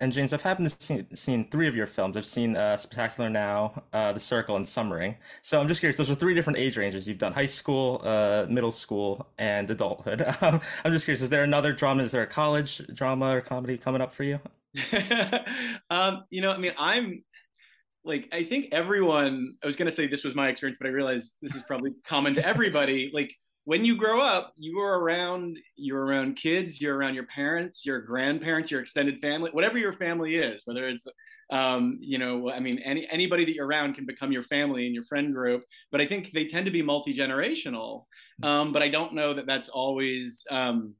And, 0.00 0.12
James, 0.12 0.32
I've 0.32 0.42
happened 0.42 0.68
to 0.68 0.82
see 0.82 1.06
seen 1.14 1.48
three 1.50 1.68
of 1.68 1.76
your 1.76 1.86
films. 1.86 2.16
I've 2.16 2.26
seen 2.26 2.56
uh, 2.56 2.76
Spectacular 2.76 3.30
Now, 3.30 3.84
uh, 3.92 4.12
The 4.12 4.20
Circle, 4.20 4.56
and 4.56 4.66
Summering. 4.66 5.16
So 5.42 5.60
I'm 5.60 5.68
just 5.68 5.80
curious. 5.80 5.96
Those 5.96 6.10
are 6.10 6.16
three 6.16 6.34
different 6.34 6.58
age 6.58 6.76
ranges. 6.76 7.06
You've 7.08 7.18
done 7.18 7.32
high 7.32 7.46
school, 7.46 8.00
uh, 8.04 8.46
middle 8.48 8.72
school, 8.72 9.28
and 9.38 9.70
adulthood. 9.70 10.22
I'm 10.40 10.60
just 10.92 11.04
curious. 11.04 11.22
Is 11.22 11.30
there 11.30 11.44
another 11.44 11.72
drama? 11.72 12.02
Is 12.02 12.10
there 12.10 12.22
a 12.22 12.26
college 12.26 12.78
drama 12.92 13.36
or 13.36 13.40
comedy 13.40 13.78
coming 13.78 14.00
up 14.00 14.12
for 14.12 14.24
you? 14.24 14.40
um, 15.90 16.24
you 16.30 16.40
know, 16.40 16.50
I 16.50 16.58
mean, 16.58 16.72
I'm 16.76 17.22
like, 18.04 18.28
I 18.32 18.44
think 18.44 18.66
everyone. 18.72 19.54
I 19.62 19.66
was 19.66 19.76
going 19.76 19.86
to 19.86 19.94
say 19.94 20.08
this 20.08 20.24
was 20.24 20.34
my 20.34 20.48
experience, 20.48 20.78
but 20.80 20.88
I 20.88 20.90
realized 20.90 21.36
this 21.40 21.54
is 21.54 21.62
probably 21.62 21.92
common 22.04 22.34
to 22.34 22.44
everybody. 22.44 23.10
Like 23.14 23.32
when 23.66 23.84
you 23.84 23.96
grow 23.96 24.20
up, 24.20 24.52
you 24.56 24.78
are 24.78 25.00
around 25.00 25.58
you're 25.74 26.06
around 26.06 26.36
kids, 26.36 26.80
you're 26.80 26.96
around 26.96 27.14
your 27.14 27.26
parents, 27.26 27.84
your 27.84 28.00
grandparents, 28.00 28.70
your 28.70 28.80
extended 28.80 29.20
family, 29.20 29.50
whatever 29.50 29.76
your 29.76 29.92
family 29.92 30.36
is, 30.36 30.62
whether 30.64 30.88
it's 30.88 31.04
um, 31.50 31.98
you 32.00 32.18
know, 32.18 32.48
I 32.48 32.60
mean, 32.60 32.78
any 32.78 33.08
anybody 33.10 33.44
that 33.44 33.54
you're 33.54 33.66
around 33.66 33.94
can 33.94 34.06
become 34.06 34.30
your 34.30 34.44
family 34.44 34.86
and 34.86 34.94
your 34.94 35.02
friend 35.02 35.34
group. 35.34 35.64
But 35.90 36.00
I 36.00 36.06
think 36.06 36.30
they 36.30 36.46
tend 36.46 36.66
to 36.66 36.70
be 36.70 36.80
multi 36.80 37.12
generational. 37.12 38.04
Um, 38.40 38.72
but 38.72 38.82
I 38.82 38.88
don't 38.88 39.14
know 39.14 39.34
that 39.34 39.46
that's 39.46 39.68
always. 39.68 40.46
Um, 40.48 40.94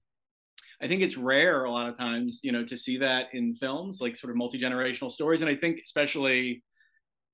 I 0.83 0.89
think 0.89 1.03
it's 1.03 1.17
rare 1.17 1.65
a 1.65 1.71
lot 1.71 1.89
of 1.89 1.97
times, 1.97 2.41
you 2.43 2.53
know, 2.53 2.65
to 2.65 2.77
see 2.77 2.99
that 2.99 3.29
in 3.33 3.55
films, 3.55 4.01
like 4.01 4.17
sort 4.17 4.33
of 4.33 4.37
multi 4.37 4.59
generational 4.59 5.11
stories. 5.11 5.41
And 5.41 5.49
I 5.49 5.55
think 5.55 5.81
especially 5.85 6.65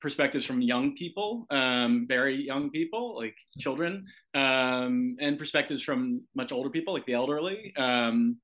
perspectives 0.03 0.45
from 0.45 0.61
young 0.61 0.95
people, 0.97 1.47
um, 1.51 2.07
very 2.09 2.45
young 2.45 2.71
people, 2.71 3.17
like 3.17 3.37
children, 3.59 4.05
um, 4.35 5.17
and 5.21 5.39
perspectives 5.39 5.83
from 5.83 6.21
much 6.35 6.51
older 6.51 6.69
people, 6.69 6.93
like 6.93 7.07
the 7.07 7.15
elderly. 7.15 7.73
Um, 7.77 8.39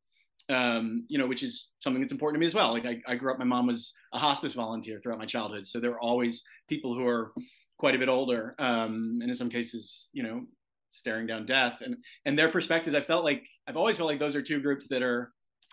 um, 0.51 1.05
you 1.09 1.19
know, 1.19 1.27
which 1.27 1.43
is 1.43 1.69
something 1.81 2.01
that's 2.01 2.13
important 2.13 2.37
to 2.37 2.41
me 2.41 2.47
as 2.47 2.55
well. 2.55 2.73
Like 2.73 2.87
I, 2.87 3.03
I, 3.07 3.17
grew 3.17 3.31
up, 3.31 3.39
my 3.39 3.45
mom 3.45 3.67
was 3.67 3.93
a 4.15 4.19
hospice 4.19 4.55
volunteer 4.55 4.99
throughout 4.99 5.19
my 5.19 5.27
childhood, 5.27 5.67
so 5.67 5.79
there 5.79 5.91
were 5.91 6.01
always 6.01 6.43
people 6.71 6.95
who 6.95 7.07
are 7.07 7.33
quite 7.77 7.95
a 7.95 7.99
bit 7.99 8.09
older, 8.09 8.55
um, 8.59 9.19
and 9.21 9.29
in 9.29 9.35
some 9.35 9.51
cases, 9.51 10.09
you 10.15 10.23
know, 10.23 10.47
staring 10.91 11.27
down 11.27 11.45
death, 11.45 11.83
and 11.83 11.97
and 12.25 12.39
their 12.39 12.51
perspectives. 12.51 12.97
I 12.97 13.03
felt 13.03 13.25
like 13.25 13.43
I've 13.67 13.77
always 13.77 13.99
felt 13.99 14.09
like 14.09 14.19
those 14.19 14.37
are 14.37 14.43
two 14.43 14.61
groups 14.61 14.89
that 14.89 15.03
are 15.03 15.33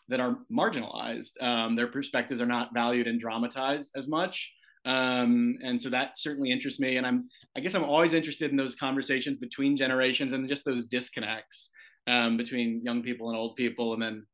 that 0.10 0.20
are 0.20 0.40
marginalized. 0.52 1.42
Um, 1.42 1.78
their 1.78 1.88
perspectives 1.88 2.42
are 2.42 2.46
not 2.46 2.74
valued 2.74 3.08
and 3.08 3.20
dramatized 3.20 3.92
as 3.96 4.10
much. 4.10 4.52
Um, 4.86 5.58
and 5.64 5.82
so 5.82 5.90
that 5.90 6.18
certainly 6.20 6.52
interests 6.52 6.80
me. 6.80 6.98
And 6.98 7.06
I'm, 7.06 7.28
I 7.58 7.60
guess 7.60 7.74
I'm 7.74 7.84
always 7.84 8.14
interested 8.14 8.52
in 8.52 8.58
those 8.58 8.76
conversations 8.76 9.40
between 9.40 9.76
generations 9.76 10.32
and 10.32 10.48
just 10.48 10.64
those 10.66 10.86
disconnects 10.86 11.72
um, 12.08 12.38
between 12.38 12.82
young 12.84 13.02
people 13.02 13.30
and 13.30 13.38
old 13.38 13.56
people. 13.56 13.94
And 13.94 14.02
then, 14.02 14.26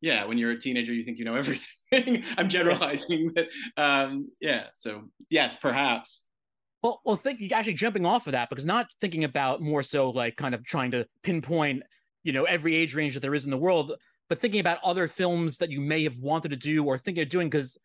yeah, 0.00 0.24
when 0.24 0.38
you're 0.38 0.52
a 0.52 0.60
teenager, 0.60 0.92
you 0.92 1.04
think 1.04 1.18
you 1.18 1.24
know 1.24 1.34
everything. 1.92 2.24
I'm 2.38 2.48
generalizing, 2.48 3.32
but 3.34 3.48
um, 3.82 4.28
yeah. 4.40 4.66
So 4.74 5.02
yes, 5.28 5.56
perhaps. 5.60 6.24
Well, 6.82 7.00
well, 7.04 7.16
think 7.16 7.40
you 7.40 7.48
actually 7.52 7.74
jumping 7.74 8.04
off 8.04 8.26
of 8.26 8.32
that 8.32 8.50
because 8.50 8.66
not 8.66 8.86
thinking 9.00 9.24
about 9.24 9.62
more 9.62 9.82
so 9.82 10.10
like 10.10 10.36
kind 10.36 10.54
of 10.54 10.64
trying 10.64 10.90
to 10.90 11.06
pinpoint, 11.22 11.82
you 12.24 12.32
know, 12.32 12.44
every 12.44 12.74
age 12.74 12.94
range 12.94 13.14
that 13.14 13.20
there 13.20 13.34
is 13.34 13.46
in 13.46 13.50
the 13.50 13.56
world, 13.56 13.94
but 14.28 14.38
thinking 14.38 14.60
about 14.60 14.78
other 14.84 15.08
films 15.08 15.56
that 15.58 15.70
you 15.70 15.80
may 15.80 16.04
have 16.04 16.18
wanted 16.18 16.50
to 16.50 16.56
do 16.56 16.84
or 16.84 16.98
thinking 16.98 17.22
of 17.22 17.30
doing 17.30 17.48
because 17.48 17.78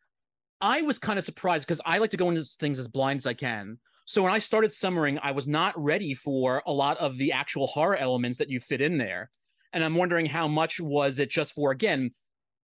I 0.62 0.82
was 0.82 0.98
kind 0.98 1.18
of 1.18 1.26
surprised 1.26 1.66
because 1.66 1.82
I 1.86 2.00
like 2.00 2.10
to 2.12 2.18
go 2.18 2.30
into 2.30 2.44
things 2.44 2.80
as 2.80 2.88
blind 2.88 3.18
as 3.20 3.26
I 3.26 3.34
can. 3.34 3.78
So 4.06 4.24
when 4.24 4.34
I 4.34 4.40
started 4.40 4.72
summering, 4.72 5.20
I 5.22 5.32
was 5.32 5.48
not 5.48 5.74
ready 5.78 6.14
for 6.14 6.64
a 6.66 6.72
lot 6.72 6.98
of 6.98 7.18
the 7.18 7.32
actual 7.32 7.68
horror 7.68 7.96
elements 7.96 8.40
that 8.40 8.50
you 8.50 8.60
fit 8.60 8.82
in 8.82 8.98
there. 8.98 9.30
And 9.72 9.84
I'm 9.84 9.96
wondering 9.96 10.26
how 10.26 10.48
much 10.48 10.80
was 10.80 11.20
it 11.20 11.30
just 11.30 11.54
for, 11.54 11.72
again, 11.72 12.10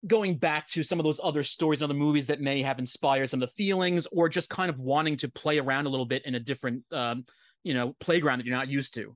going 0.06 0.36
back 0.36 0.66
to 0.68 0.82
some 0.82 0.98
of 0.98 1.04
those 1.04 1.20
other 1.22 1.42
stories 1.42 1.82
and 1.82 1.90
other 1.90 1.98
movies 1.98 2.26
that 2.28 2.40
may 2.40 2.62
have 2.62 2.78
inspired 2.78 3.28
some 3.28 3.42
of 3.42 3.48
the 3.48 3.54
feelings 3.54 4.06
or 4.12 4.28
just 4.28 4.48
kind 4.48 4.70
of 4.70 4.78
wanting 4.78 5.16
to 5.18 5.28
play 5.28 5.58
around 5.58 5.86
a 5.86 5.90
little 5.90 6.06
bit 6.06 6.24
in 6.24 6.34
a 6.36 6.40
different, 6.40 6.82
um, 6.90 7.24
you 7.64 7.74
know, 7.74 7.94
playground 8.00 8.38
that 8.38 8.46
you're 8.46 8.56
not 8.56 8.68
used 8.68 8.94
to. 8.94 9.14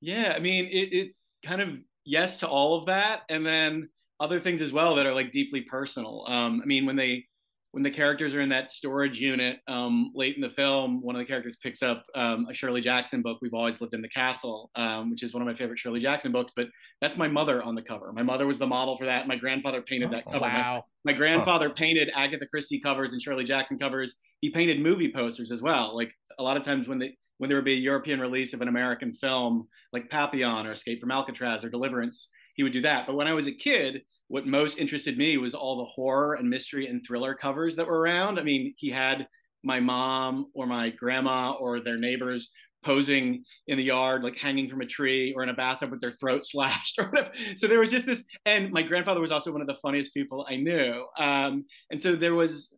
Yeah. 0.00 0.32
I 0.34 0.40
mean, 0.40 0.66
it, 0.66 0.92
it's 0.92 1.22
kind 1.44 1.60
of 1.60 1.68
yes 2.04 2.38
to 2.38 2.48
all 2.48 2.78
of 2.78 2.86
that. 2.86 3.20
And 3.28 3.46
then 3.46 3.88
other 4.18 4.40
things 4.40 4.62
as 4.62 4.72
well 4.72 4.96
that 4.96 5.06
are 5.06 5.14
like 5.14 5.32
deeply 5.32 5.62
personal. 5.62 6.24
Um, 6.26 6.60
I 6.62 6.66
mean, 6.66 6.86
when 6.86 6.96
they, 6.96 7.26
when 7.72 7.84
the 7.84 7.90
characters 7.90 8.34
are 8.34 8.40
in 8.40 8.48
that 8.48 8.70
storage 8.70 9.20
unit 9.20 9.58
um, 9.68 10.10
late 10.14 10.34
in 10.34 10.40
the 10.40 10.50
film, 10.50 11.00
one 11.02 11.14
of 11.14 11.20
the 11.20 11.24
characters 11.24 11.56
picks 11.62 11.82
up 11.82 12.04
um, 12.16 12.46
a 12.50 12.54
Shirley 12.54 12.80
Jackson 12.80 13.22
book, 13.22 13.38
We've 13.40 13.54
Always 13.54 13.80
Lived 13.80 13.94
in 13.94 14.02
the 14.02 14.08
Castle, 14.08 14.70
um, 14.74 15.10
which 15.10 15.22
is 15.22 15.32
one 15.32 15.42
of 15.42 15.46
my 15.46 15.54
favorite 15.54 15.78
Shirley 15.78 16.00
Jackson 16.00 16.32
books. 16.32 16.52
But 16.56 16.66
that's 17.00 17.16
my 17.16 17.28
mother 17.28 17.62
on 17.62 17.76
the 17.76 17.82
cover. 17.82 18.12
My 18.12 18.24
mother 18.24 18.46
was 18.46 18.58
the 18.58 18.66
model 18.66 18.96
for 18.96 19.04
that. 19.04 19.28
My 19.28 19.36
grandfather 19.36 19.82
painted 19.82 20.10
that 20.10 20.24
cover. 20.24 20.40
Wow. 20.40 20.84
My, 21.04 21.12
my 21.12 21.16
grandfather 21.16 21.68
oh. 21.70 21.74
painted 21.74 22.10
Agatha 22.14 22.46
Christie 22.46 22.80
covers 22.80 23.12
and 23.12 23.22
Shirley 23.22 23.44
Jackson 23.44 23.78
covers. 23.78 24.14
He 24.40 24.50
painted 24.50 24.80
movie 24.80 25.12
posters 25.12 25.52
as 25.52 25.62
well. 25.62 25.94
Like 25.94 26.12
a 26.38 26.42
lot 26.42 26.56
of 26.56 26.64
times 26.64 26.88
when 26.88 26.98
they 26.98 27.16
when 27.38 27.48
there 27.48 27.56
would 27.56 27.64
be 27.64 27.72
a 27.72 27.76
European 27.76 28.20
release 28.20 28.52
of 28.52 28.60
an 28.60 28.68
American 28.68 29.14
film 29.14 29.66
like 29.94 30.10
Papillon 30.10 30.66
or 30.66 30.72
Escape 30.72 31.00
from 31.00 31.10
Alcatraz 31.10 31.64
or 31.64 31.70
Deliverance, 31.70 32.28
he 32.54 32.62
would 32.62 32.72
do 32.72 32.82
that. 32.82 33.06
But 33.06 33.16
when 33.16 33.26
I 33.26 33.32
was 33.32 33.46
a 33.46 33.52
kid, 33.52 34.02
what 34.30 34.46
most 34.46 34.78
interested 34.78 35.18
me 35.18 35.36
was 35.38 35.54
all 35.54 35.78
the 35.78 35.90
horror 35.90 36.34
and 36.34 36.48
mystery 36.48 36.86
and 36.86 37.04
thriller 37.04 37.34
covers 37.34 37.74
that 37.74 37.88
were 37.88 37.98
around. 37.98 38.38
I 38.38 38.44
mean, 38.44 38.72
he 38.76 38.88
had 38.88 39.26
my 39.64 39.80
mom 39.80 40.46
or 40.54 40.66
my 40.66 40.90
grandma 40.90 41.50
or 41.58 41.80
their 41.80 41.98
neighbors 41.98 42.48
posing 42.84 43.42
in 43.66 43.76
the 43.76 43.82
yard, 43.82 44.22
like 44.22 44.36
hanging 44.36 44.70
from 44.70 44.82
a 44.82 44.86
tree 44.86 45.34
or 45.34 45.42
in 45.42 45.48
a 45.48 45.54
bathtub 45.54 45.90
with 45.90 46.00
their 46.00 46.12
throat 46.12 46.42
slashed 46.46 46.96
or 47.00 47.10
whatever. 47.10 47.32
So 47.56 47.66
there 47.66 47.80
was 47.80 47.90
just 47.90 48.06
this, 48.06 48.22
and 48.46 48.70
my 48.70 48.82
grandfather 48.82 49.20
was 49.20 49.32
also 49.32 49.50
one 49.50 49.62
of 49.62 49.66
the 49.66 49.74
funniest 49.82 50.14
people 50.14 50.46
I 50.48 50.54
knew. 50.54 51.06
Um, 51.18 51.64
and 51.90 52.00
so 52.00 52.14
there 52.14 52.36
was 52.36 52.72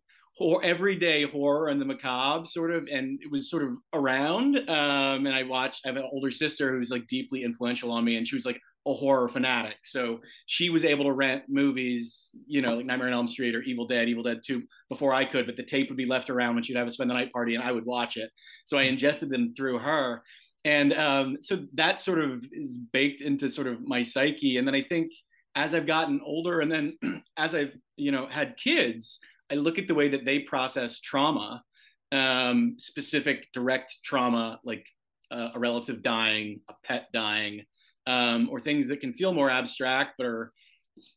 everyday 0.65 1.25
horror 1.25 1.69
and 1.69 1.79
the 1.79 1.85
macabre 1.85 2.47
sort 2.47 2.71
of, 2.71 2.89
and 2.91 3.21
it 3.23 3.31
was 3.31 3.51
sort 3.51 3.63
of 3.63 3.75
around. 3.93 4.57
Um, 4.71 5.27
and 5.27 5.35
I 5.35 5.43
watched, 5.43 5.83
I 5.85 5.89
have 5.89 5.99
an 5.99 6.09
older 6.11 6.31
sister 6.31 6.73
who's 6.73 6.91
like 6.91 7.07
deeply 7.09 7.45
influential 7.45 7.93
on 7.93 8.07
me, 8.07 8.17
and 8.17 8.27
she 8.27 8.37
was 8.37 8.47
like, 8.47 8.59
a 8.87 8.93
horror 8.93 9.29
fanatic. 9.29 9.77
So 9.85 10.21
she 10.47 10.71
was 10.71 10.85
able 10.85 11.05
to 11.05 11.13
rent 11.13 11.45
movies, 11.49 12.31
you 12.47 12.63
know, 12.63 12.75
like 12.75 12.87
Nightmare 12.87 13.09
on 13.09 13.15
Elm 13.15 13.29
Street 13.29 13.55
or 13.55 13.63
Evil 13.63 13.87
Dead, 13.87 14.09
Evil 14.09 14.25
Dead 14.25 14.41
2 14.45 14.63
before 14.89 15.15
I 15.15 15.25
could, 15.25 15.47
but 15.47 15.57
the 15.57 15.63
tape 15.63 15.89
would 15.89 15.97
be 15.97 16.07
left 16.07 16.31
around 16.31 16.55
when 16.55 16.65
she'd 16.65 16.77
have 16.77 16.89
a 16.89 16.91
spend 16.91 17.11
the 17.11 17.15
night 17.15 17.33
party 17.33 17.55
and 17.55 17.63
I 17.63 17.71
would 17.71 17.87
watch 17.87 18.17
it. 18.17 18.31
So 18.65 18.79
I 18.79 18.83
ingested 18.83 19.31
them 19.31 19.55
through 19.57 19.79
her. 19.79 20.23
And 20.65 20.93
um, 20.95 21.39
so 21.41 21.65
that 21.75 22.01
sort 22.01 22.21
of 22.21 22.45
is 22.53 22.79
baked 22.93 23.21
into 23.21 23.49
sort 23.49 23.67
of 23.67 23.87
my 23.87 24.03
psyche. 24.03 24.59
And 24.59 24.67
then 24.67 24.75
I 24.75 24.83
think 24.83 25.13
as 25.55 25.75
I've 25.75 25.87
gotten 25.87 26.21
older 26.25 26.61
and 26.61 26.71
then 26.71 26.99
as 27.37 27.55
I've, 27.55 27.77
you 27.97 28.11
know, 28.11 28.27
had 28.29 28.57
kids, 28.57 29.21
I 29.51 29.55
look 29.55 29.79
at 29.79 29.87
the 29.87 29.95
way 29.95 30.09
that 30.09 30.25
they 30.25 30.41
process 30.41 30.99
trauma, 30.99 31.63
um, 32.11 32.77
specific 32.79 33.49
direct 33.53 33.99
trauma, 34.05 34.59
like 34.65 34.87
uh, 35.31 35.51
a 35.55 35.59
relative 35.59 36.03
dying, 36.03 36.61
a 36.69 36.75
pet 36.85 37.09
dying, 37.13 37.65
um, 38.07 38.49
or 38.51 38.61
things 38.61 38.89
that 38.89 39.01
can 39.01 39.13
feel 39.13 39.33
more 39.33 39.51
abstract 39.51 40.15
but 40.19 40.27
are 40.27 40.53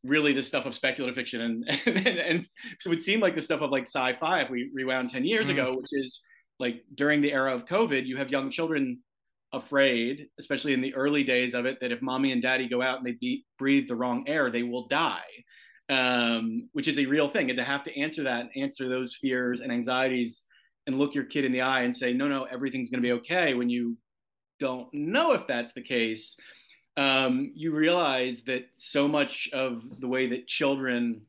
really 0.03 0.33
the 0.33 0.43
stuff 0.43 0.65
of 0.65 0.75
speculative 0.75 1.15
fiction. 1.15 1.41
And 1.41 1.81
and, 1.85 2.07
and 2.07 2.45
so 2.79 2.87
it 2.87 2.89
would 2.89 3.03
seem 3.03 3.19
like 3.19 3.35
the 3.35 3.41
stuff 3.41 3.61
of 3.61 3.71
like 3.71 3.83
sci-fi 3.83 4.41
if 4.41 4.49
we 4.49 4.69
rewound 4.73 5.09
10 5.09 5.25
years 5.25 5.47
mm. 5.47 5.51
ago 5.51 5.75
which 5.77 5.89
is 5.91 6.21
like 6.59 6.83
during 6.93 7.21
the 7.21 7.33
era 7.33 7.53
of 7.53 7.65
covid 7.65 8.05
you 8.05 8.15
have 8.15 8.29
young 8.29 8.49
children 8.49 8.99
afraid 9.51 10.27
especially 10.39 10.73
in 10.73 10.81
the 10.81 10.95
early 10.95 11.23
days 11.23 11.53
of 11.53 11.65
it 11.65 11.77
that 11.81 11.91
if 11.91 12.01
mommy 12.01 12.31
and 12.31 12.41
daddy 12.41 12.67
go 12.67 12.81
out 12.81 12.97
and 12.97 13.05
they 13.05 13.13
be, 13.19 13.45
breathe 13.57 13.87
the 13.87 13.95
wrong 13.95 14.23
air 14.27 14.49
they 14.49 14.63
will 14.63 14.87
die. 14.87 15.23
Um, 15.87 16.67
which 16.73 16.87
is 16.87 16.97
a 16.97 17.05
real 17.05 17.29
thing. 17.29 17.51
And 17.51 17.59
to 17.59 17.63
have 17.63 17.83
to 17.83 17.95
answer 17.95 18.23
that 18.23 18.41
and 18.41 18.49
answer 18.55 18.89
those 18.89 19.19
fears 19.21 19.61
and 19.61 19.71
anxieties 19.71 20.41
and 20.87 20.97
look 20.97 21.13
your 21.13 21.25
kid 21.25 21.45
in 21.45 21.51
the 21.51 21.61
eye 21.61 21.83
and 21.83 21.95
say 21.95 22.11
no 22.11 22.27
no 22.27 22.43
everything's 22.43 22.89
going 22.89 23.01
to 23.01 23.07
be 23.07 23.11
okay 23.13 23.53
when 23.53 23.69
you 23.69 23.95
don't 24.59 24.87
know 24.93 25.33
if 25.33 25.45
that's 25.47 25.73
the 25.73 25.83
case 25.83 26.37
um, 26.97 27.51
you 27.55 27.75
realize 27.75 28.41
that 28.41 28.69
so 28.77 29.07
much 29.07 29.49
of 29.53 29.99
the 29.99 30.07
way 30.07 30.27
that 30.27 30.47
children, 30.47 31.21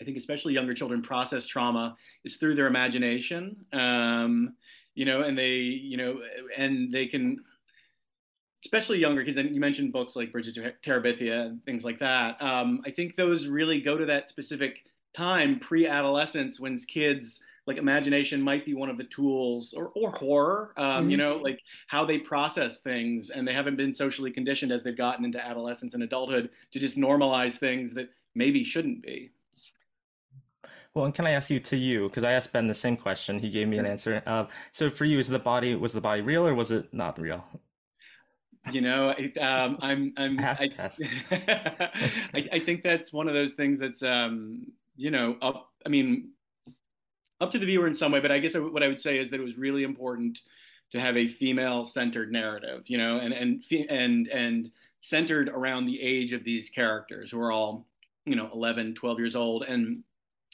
I 0.00 0.04
think 0.04 0.16
especially 0.16 0.54
younger 0.54 0.74
children, 0.74 1.02
process 1.02 1.46
trauma 1.46 1.96
is 2.24 2.36
through 2.36 2.56
their 2.56 2.66
imagination. 2.66 3.64
Um, 3.72 4.54
you 4.94 5.04
know, 5.04 5.22
and 5.22 5.38
they, 5.38 5.52
you 5.52 5.96
know, 5.96 6.20
and 6.56 6.92
they 6.92 7.06
can, 7.06 7.44
especially 8.64 8.98
younger 8.98 9.24
kids. 9.24 9.38
And 9.38 9.54
you 9.54 9.60
mentioned 9.60 9.92
books 9.92 10.16
like 10.16 10.32
Bridge 10.32 10.52
to 10.52 10.74
Terabithia 10.84 11.46
and 11.46 11.64
things 11.64 11.84
like 11.84 12.00
that. 12.00 12.42
Um, 12.42 12.82
I 12.84 12.90
think 12.90 13.14
those 13.14 13.46
really 13.46 13.80
go 13.80 13.96
to 13.96 14.06
that 14.06 14.28
specific 14.28 14.82
time, 15.14 15.60
pre-adolescence, 15.60 16.58
when 16.58 16.76
kids 16.78 17.40
like 17.68 17.76
imagination 17.76 18.40
might 18.42 18.64
be 18.64 18.74
one 18.74 18.88
of 18.88 18.96
the 18.96 19.04
tools 19.04 19.74
or, 19.76 19.92
or 19.94 20.10
horror 20.12 20.72
um, 20.78 21.02
mm-hmm. 21.02 21.10
you 21.10 21.16
know 21.16 21.36
like 21.36 21.60
how 21.86 22.04
they 22.04 22.18
process 22.18 22.80
things 22.80 23.30
and 23.30 23.46
they 23.46 23.52
haven't 23.52 23.76
been 23.76 23.92
socially 23.92 24.30
conditioned 24.30 24.72
as 24.72 24.82
they've 24.82 24.96
gotten 24.96 25.24
into 25.24 25.38
adolescence 25.44 25.94
and 25.94 26.02
adulthood 26.02 26.50
to 26.72 26.80
just 26.80 26.96
normalize 26.96 27.56
things 27.58 27.94
that 27.94 28.08
maybe 28.34 28.64
shouldn't 28.64 29.02
be 29.02 29.30
well, 30.94 31.04
and 31.04 31.14
can 31.14 31.26
I 31.26 31.32
ask 31.32 31.48
you 31.48 31.60
to 31.60 31.76
you 31.76 32.08
because 32.08 32.24
I 32.24 32.32
asked 32.32 32.52
Ben 32.52 32.66
the 32.66 32.74
same 32.74 32.96
question. 32.96 33.38
He 33.38 33.50
gave 33.50 33.68
me 33.68 33.78
an 33.78 33.86
answer. 33.86 34.20
Uh, 34.26 34.46
so 34.72 34.90
for 34.90 35.04
you, 35.04 35.20
is 35.20 35.28
the 35.28 35.38
body 35.38 35.76
was 35.76 35.92
the 35.92 36.00
body 36.00 36.22
real 36.22 36.44
or 36.44 36.54
was 36.54 36.72
it 36.72 36.92
not 36.92 37.20
real? 37.20 37.44
You 38.72 38.80
know, 38.80 39.14
um, 39.40 39.78
I'm 39.80 40.12
I'm 40.16 40.38
I, 40.40 40.70
I, 42.34 42.48
I, 42.52 42.58
think 42.58 42.82
that's 42.82 43.12
one 43.12 43.28
of 43.28 43.34
those 43.34 43.52
things 43.52 43.78
that's 43.78 44.02
um, 44.02 44.66
you 44.96 45.10
know, 45.10 45.36
up. 45.40 45.70
I 45.86 45.88
mean, 45.88 46.30
up 47.40 47.50
to 47.52 47.58
the 47.58 47.66
viewer 47.66 47.86
in 47.86 47.94
some 47.94 48.12
way, 48.12 48.20
but 48.20 48.32
I 48.32 48.38
guess 48.38 48.54
what 48.54 48.82
I 48.82 48.88
would 48.88 49.00
say 49.00 49.18
is 49.18 49.30
that 49.30 49.40
it 49.40 49.44
was 49.44 49.56
really 49.56 49.84
important 49.84 50.40
to 50.90 51.00
have 51.00 51.16
a 51.16 51.28
female-centered 51.28 52.32
narrative, 52.32 52.82
you 52.86 52.98
know, 52.98 53.18
and 53.18 53.32
and 53.32 53.62
and 53.88 54.28
and 54.28 54.70
centered 55.00 55.48
around 55.48 55.86
the 55.86 56.00
age 56.00 56.32
of 56.32 56.44
these 56.44 56.70
characters 56.70 57.30
who 57.30 57.40
are 57.40 57.52
all, 57.52 57.86
you 58.24 58.34
know, 58.34 58.50
11, 58.52 58.94
12 58.94 59.18
years 59.18 59.36
old. 59.36 59.62
And 59.64 60.02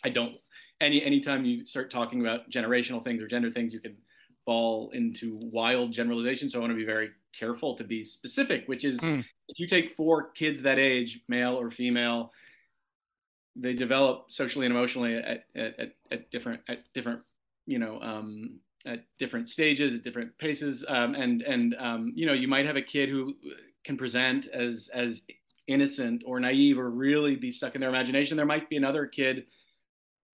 I 0.04 0.10
don't 0.10 0.34
any 0.80 1.02
anytime 1.02 1.44
you 1.44 1.64
start 1.64 1.90
talking 1.90 2.20
about 2.20 2.50
generational 2.50 3.02
things 3.02 3.22
or 3.22 3.28
gender 3.28 3.50
things, 3.50 3.72
you 3.72 3.80
can 3.80 3.96
fall 4.44 4.90
into 4.92 5.38
wild 5.40 5.92
generalization. 5.92 6.50
So 6.50 6.58
I 6.58 6.60
want 6.60 6.72
to 6.72 6.76
be 6.76 6.84
very 6.84 7.10
careful 7.38 7.76
to 7.76 7.84
be 7.84 8.04
specific, 8.04 8.64
which 8.66 8.84
is 8.84 8.98
mm. 9.00 9.24
if 9.48 9.58
you 9.58 9.66
take 9.66 9.92
four 9.92 10.30
kids 10.30 10.62
that 10.62 10.78
age, 10.78 11.20
male 11.28 11.58
or 11.58 11.70
female, 11.70 12.32
they 13.56 13.72
develop 13.72 14.26
socially 14.30 14.66
and 14.66 14.74
emotionally 14.74 15.16
at, 15.16 15.44
at, 15.54 15.94
at 16.10 16.30
different 16.30 16.60
at 16.68 16.84
different 16.92 17.20
you 17.66 17.78
know 17.78 18.00
um, 18.00 18.58
at 18.86 19.04
different 19.18 19.48
stages 19.48 19.94
at 19.94 20.02
different 20.02 20.36
paces. 20.38 20.84
Um, 20.86 21.14
and 21.14 21.42
and 21.42 21.74
um, 21.78 22.12
you 22.14 22.26
know 22.26 22.32
you 22.32 22.48
might 22.48 22.66
have 22.66 22.76
a 22.76 22.82
kid 22.82 23.08
who 23.08 23.34
can 23.84 23.96
present 23.96 24.46
as 24.48 24.90
as 24.92 25.22
innocent 25.66 26.22
or 26.26 26.40
naive 26.40 26.78
or 26.78 26.90
really 26.90 27.36
be 27.36 27.50
stuck 27.50 27.74
in 27.74 27.80
their 27.80 27.90
imagination. 27.90 28.36
There 28.36 28.46
might 28.46 28.68
be 28.68 28.76
another 28.76 29.06
kid 29.06 29.46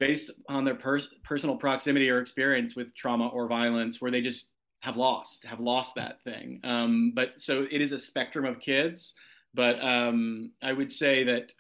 based 0.01 0.31
on 0.49 0.65
their 0.65 0.75
pers- 0.75 1.11
personal 1.23 1.57
proximity 1.57 2.11
or 2.11 2.21
experience 2.21 2.75
with 2.75 2.95
trauma 2.97 3.29
or 3.29 3.47
violence 3.47 4.01
where 4.01 4.11
they 4.11 4.23
just 4.23 4.51
have 4.81 4.97
lost 4.97 5.45
have 5.45 5.61
lost 5.61 5.95
that 5.97 6.23
thing. 6.25 6.61
Um, 6.65 7.13
but 7.15 7.35
so 7.39 7.67
it 7.71 7.81
is 7.81 7.93
a 7.93 7.99
spectrum 7.99 8.45
of 8.45 8.61
kids. 8.61 9.15
But 9.53 9.83
um, 9.83 10.53
i 10.63 10.73
would 10.73 10.93
say 10.93 11.25
that 11.25 11.53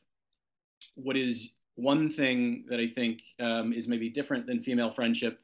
what 1.02 1.16
is 1.16 1.54
one 1.76 2.10
thing 2.12 2.64
that 2.68 2.80
I 2.80 2.88
think 2.88 3.20
um, 3.40 3.72
is 3.72 3.88
maybe 3.88 4.10
different 4.10 4.46
than 4.46 4.62
female 4.62 4.90
friendship, 4.90 5.40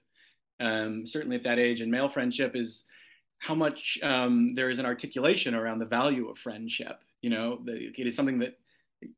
um, 0.61 1.07
certainly 1.07 1.37
at 1.37 1.45
that 1.45 1.59
age, 1.59 1.81
and 1.81 1.91
male 1.91 2.09
friendship 2.09 2.55
is 2.55 2.85
how 3.39 3.55
much 3.55 3.99
um, 4.03 4.55
there 4.55 4.71
is 4.71 4.79
an 4.79 4.87
articulation 4.87 5.55
around 5.55 5.79
the 5.79 5.87
value 5.87 6.29
of 6.29 6.39
friendship. 6.39 7.01
You 7.23 7.31
know, 7.31 7.61
the, 7.65 7.93
it 7.97 8.07
is 8.07 8.17
something 8.17 8.39
that 8.41 8.59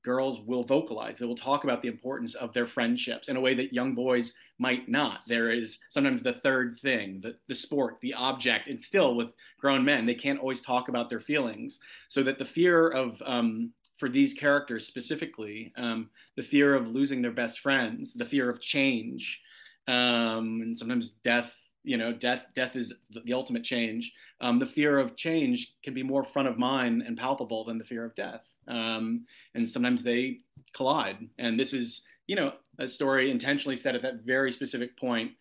girls 0.04 0.40
will 0.40 0.64
vocalize. 0.64 1.18
They 1.18 1.26
will 1.26 1.36
talk 1.36 1.64
about 1.64 1.82
the 1.82 1.88
importance 1.88 2.34
of 2.34 2.52
their 2.52 2.66
friendships 2.66 3.28
in 3.28 3.36
a 3.36 3.40
way 3.40 3.54
that 3.54 3.72
young 3.72 3.94
boys 3.94 4.32
might 4.58 4.88
not. 4.88 5.20
There 5.26 5.50
is 5.50 5.78
sometimes 5.88 6.22
the 6.22 6.40
third 6.42 6.78
thing, 6.80 7.20
the, 7.22 7.36
the 7.46 7.54
sport, 7.54 7.98
the 8.00 8.14
object, 8.14 8.68
and 8.68 8.82
still 8.82 9.14
with 9.14 9.30
grown 9.60 9.84
men, 9.84 10.04
they 10.04 10.14
can't 10.14 10.40
always 10.40 10.60
talk 10.60 10.88
about 10.88 11.08
their 11.08 11.20
feelings. 11.20 11.78
So 12.08 12.22
that 12.24 12.38
the 12.38 12.44
fear 12.44 12.88
of 12.88 13.22
um, 13.24 13.72
for 13.98 14.08
these 14.08 14.34
characters 14.34 14.86
specifically 14.86 15.72
um, 15.76 16.10
the 16.36 16.42
fear 16.42 16.74
of 16.74 16.88
losing 16.88 17.22
their 17.22 17.32
best 17.32 17.60
friends 17.60 18.12
the 18.14 18.24
fear 18.24 18.48
of 18.48 18.60
change 18.60 19.40
um, 19.86 20.60
and 20.62 20.78
sometimes 20.78 21.10
death 21.24 21.50
you 21.84 21.96
know 21.96 22.12
death 22.12 22.42
death 22.54 22.76
is 22.76 22.92
the 23.24 23.32
ultimate 23.32 23.64
change 23.64 24.12
um, 24.40 24.58
the 24.58 24.66
fear 24.66 24.98
of 24.98 25.16
change 25.16 25.74
can 25.82 25.94
be 25.94 26.02
more 26.02 26.24
front 26.24 26.48
of 26.48 26.58
mind 26.58 27.02
and 27.02 27.16
palpable 27.16 27.64
than 27.64 27.78
the 27.78 27.84
fear 27.84 28.04
of 28.04 28.14
death 28.14 28.42
um, 28.68 29.24
and 29.54 29.68
sometimes 29.68 30.02
they 30.02 30.38
collide 30.74 31.18
and 31.38 31.58
this 31.58 31.72
is 31.72 32.02
you 32.26 32.36
know 32.36 32.52
a 32.78 32.86
story 32.86 33.30
intentionally 33.30 33.76
set 33.76 33.94
at 33.94 34.02
that 34.02 34.22
very 34.24 34.52
specific 34.52 34.96
point 34.98 35.32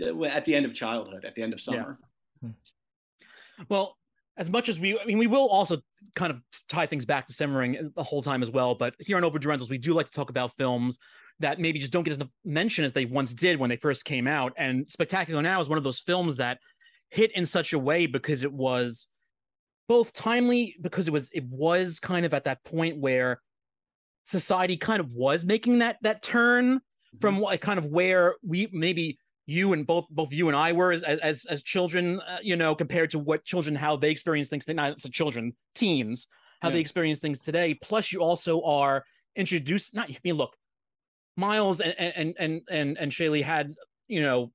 at 0.00 0.44
the 0.44 0.54
end 0.54 0.66
of 0.66 0.74
childhood 0.74 1.24
at 1.24 1.34
the 1.34 1.42
end 1.42 1.52
of 1.52 1.60
summer 1.60 1.98
yeah. 2.42 2.48
Hmm. 2.48 3.64
well 3.68 3.96
as 4.40 4.48
much 4.48 4.70
as 4.70 4.80
we, 4.80 4.98
I 4.98 5.04
mean, 5.04 5.18
we 5.18 5.26
will 5.26 5.48
also 5.48 5.76
kind 6.16 6.32
of 6.32 6.42
tie 6.66 6.86
things 6.86 7.04
back 7.04 7.26
to 7.26 7.32
Summering 7.32 7.92
the 7.94 8.02
whole 8.02 8.22
time 8.22 8.42
as 8.42 8.50
well. 8.50 8.74
But 8.74 8.94
here 8.98 9.18
on 9.18 9.22
Overdue 9.22 9.50
Rentals, 9.50 9.68
we 9.68 9.76
do 9.76 9.92
like 9.92 10.06
to 10.06 10.12
talk 10.12 10.30
about 10.30 10.52
films 10.54 10.98
that 11.40 11.60
maybe 11.60 11.78
just 11.78 11.92
don't 11.92 12.04
get 12.04 12.18
as 12.18 12.26
mention 12.42 12.86
as 12.86 12.94
they 12.94 13.04
once 13.04 13.34
did 13.34 13.60
when 13.60 13.68
they 13.68 13.76
first 13.76 14.06
came 14.06 14.26
out. 14.26 14.54
And 14.56 14.88
Spectacular 14.88 15.42
Now 15.42 15.60
is 15.60 15.68
one 15.68 15.76
of 15.76 15.84
those 15.84 16.00
films 16.00 16.38
that 16.38 16.58
hit 17.10 17.30
in 17.36 17.44
such 17.44 17.74
a 17.74 17.78
way 17.78 18.06
because 18.06 18.42
it 18.42 18.52
was 18.52 19.08
both 19.88 20.14
timely 20.14 20.74
because 20.80 21.06
it 21.06 21.10
was 21.10 21.30
it 21.34 21.44
was 21.44 22.00
kind 22.00 22.24
of 22.24 22.32
at 22.32 22.44
that 22.44 22.64
point 22.64 22.98
where 22.98 23.42
society 24.24 24.76
kind 24.76 25.00
of 25.00 25.12
was 25.12 25.44
making 25.44 25.80
that 25.80 25.96
that 26.00 26.22
turn 26.22 26.76
mm-hmm. 26.76 27.18
from 27.18 27.44
kind 27.58 27.78
of 27.78 27.86
where 27.86 28.36
we 28.42 28.68
maybe 28.72 29.18
you 29.50 29.72
and 29.72 29.86
both 29.86 30.08
both 30.08 30.32
you 30.32 30.46
and 30.46 30.56
I 30.56 30.72
were 30.72 30.92
as 30.92 31.02
as 31.02 31.44
as 31.46 31.62
children, 31.62 32.20
uh, 32.20 32.38
you 32.40 32.56
know, 32.56 32.74
compared 32.74 33.10
to 33.10 33.18
what 33.18 33.44
children 33.44 33.74
how 33.74 33.96
they 33.96 34.10
experience 34.10 34.48
things. 34.48 34.64
Today, 34.64 34.76
not 34.76 35.00
so 35.00 35.08
children, 35.08 35.52
teens, 35.74 36.28
how 36.62 36.68
yeah. 36.68 36.74
they 36.74 36.80
experience 36.80 37.18
things 37.18 37.42
today. 37.42 37.74
Plus, 37.74 38.12
you 38.12 38.20
also 38.20 38.62
are 38.62 39.04
introduced. 39.34 39.94
Not 39.94 40.08
I 40.08 40.16
mean, 40.22 40.34
look, 40.34 40.56
Miles 41.36 41.80
and 41.80 41.94
and 41.98 42.34
and 42.38 42.60
and 42.70 42.96
and 42.96 43.10
Shailene 43.10 43.42
had 43.42 43.74
you 44.06 44.22
know 44.22 44.52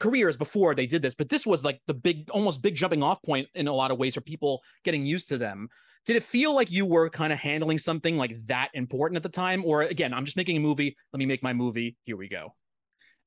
careers 0.00 0.38
before 0.38 0.74
they 0.74 0.86
did 0.86 1.02
this, 1.02 1.14
but 1.14 1.28
this 1.28 1.46
was 1.46 1.62
like 1.62 1.80
the 1.86 1.94
big, 1.94 2.30
almost 2.30 2.62
big 2.62 2.74
jumping 2.74 3.02
off 3.02 3.20
point 3.22 3.48
in 3.54 3.68
a 3.68 3.72
lot 3.72 3.90
of 3.90 3.98
ways 3.98 4.14
for 4.14 4.20
people 4.20 4.62
getting 4.84 5.04
used 5.04 5.28
to 5.28 5.36
them. 5.36 5.68
Did 6.06 6.16
it 6.16 6.22
feel 6.22 6.54
like 6.54 6.70
you 6.70 6.86
were 6.86 7.10
kind 7.10 7.32
of 7.34 7.38
handling 7.38 7.76
something 7.76 8.16
like 8.16 8.34
that 8.46 8.70
important 8.72 9.16
at 9.16 9.22
the 9.22 9.28
time, 9.28 9.62
or 9.66 9.82
again, 9.82 10.14
I'm 10.14 10.24
just 10.24 10.38
making 10.38 10.56
a 10.56 10.60
movie. 10.60 10.96
Let 11.12 11.18
me 11.18 11.26
make 11.26 11.42
my 11.42 11.52
movie. 11.52 11.96
Here 12.04 12.16
we 12.16 12.28
go. 12.28 12.54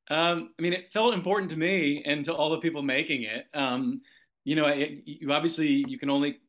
Um, 0.09 0.53
I 0.57 0.61
mean, 0.61 0.73
it 0.73 0.91
felt 0.91 1.13
important 1.13 1.51
to 1.51 1.57
me 1.57 2.03
and 2.05 2.25
to 2.25 2.33
all 2.33 2.49
the 2.49 2.57
people 2.57 2.81
making 2.81 3.23
it. 3.23 3.45
Um, 3.53 4.01
you 4.43 4.55
know, 4.55 4.65
it, 4.65 5.03
you 5.05 5.31
obviously 5.31 5.85
you 5.87 5.97
can 5.97 6.09
only 6.09 6.39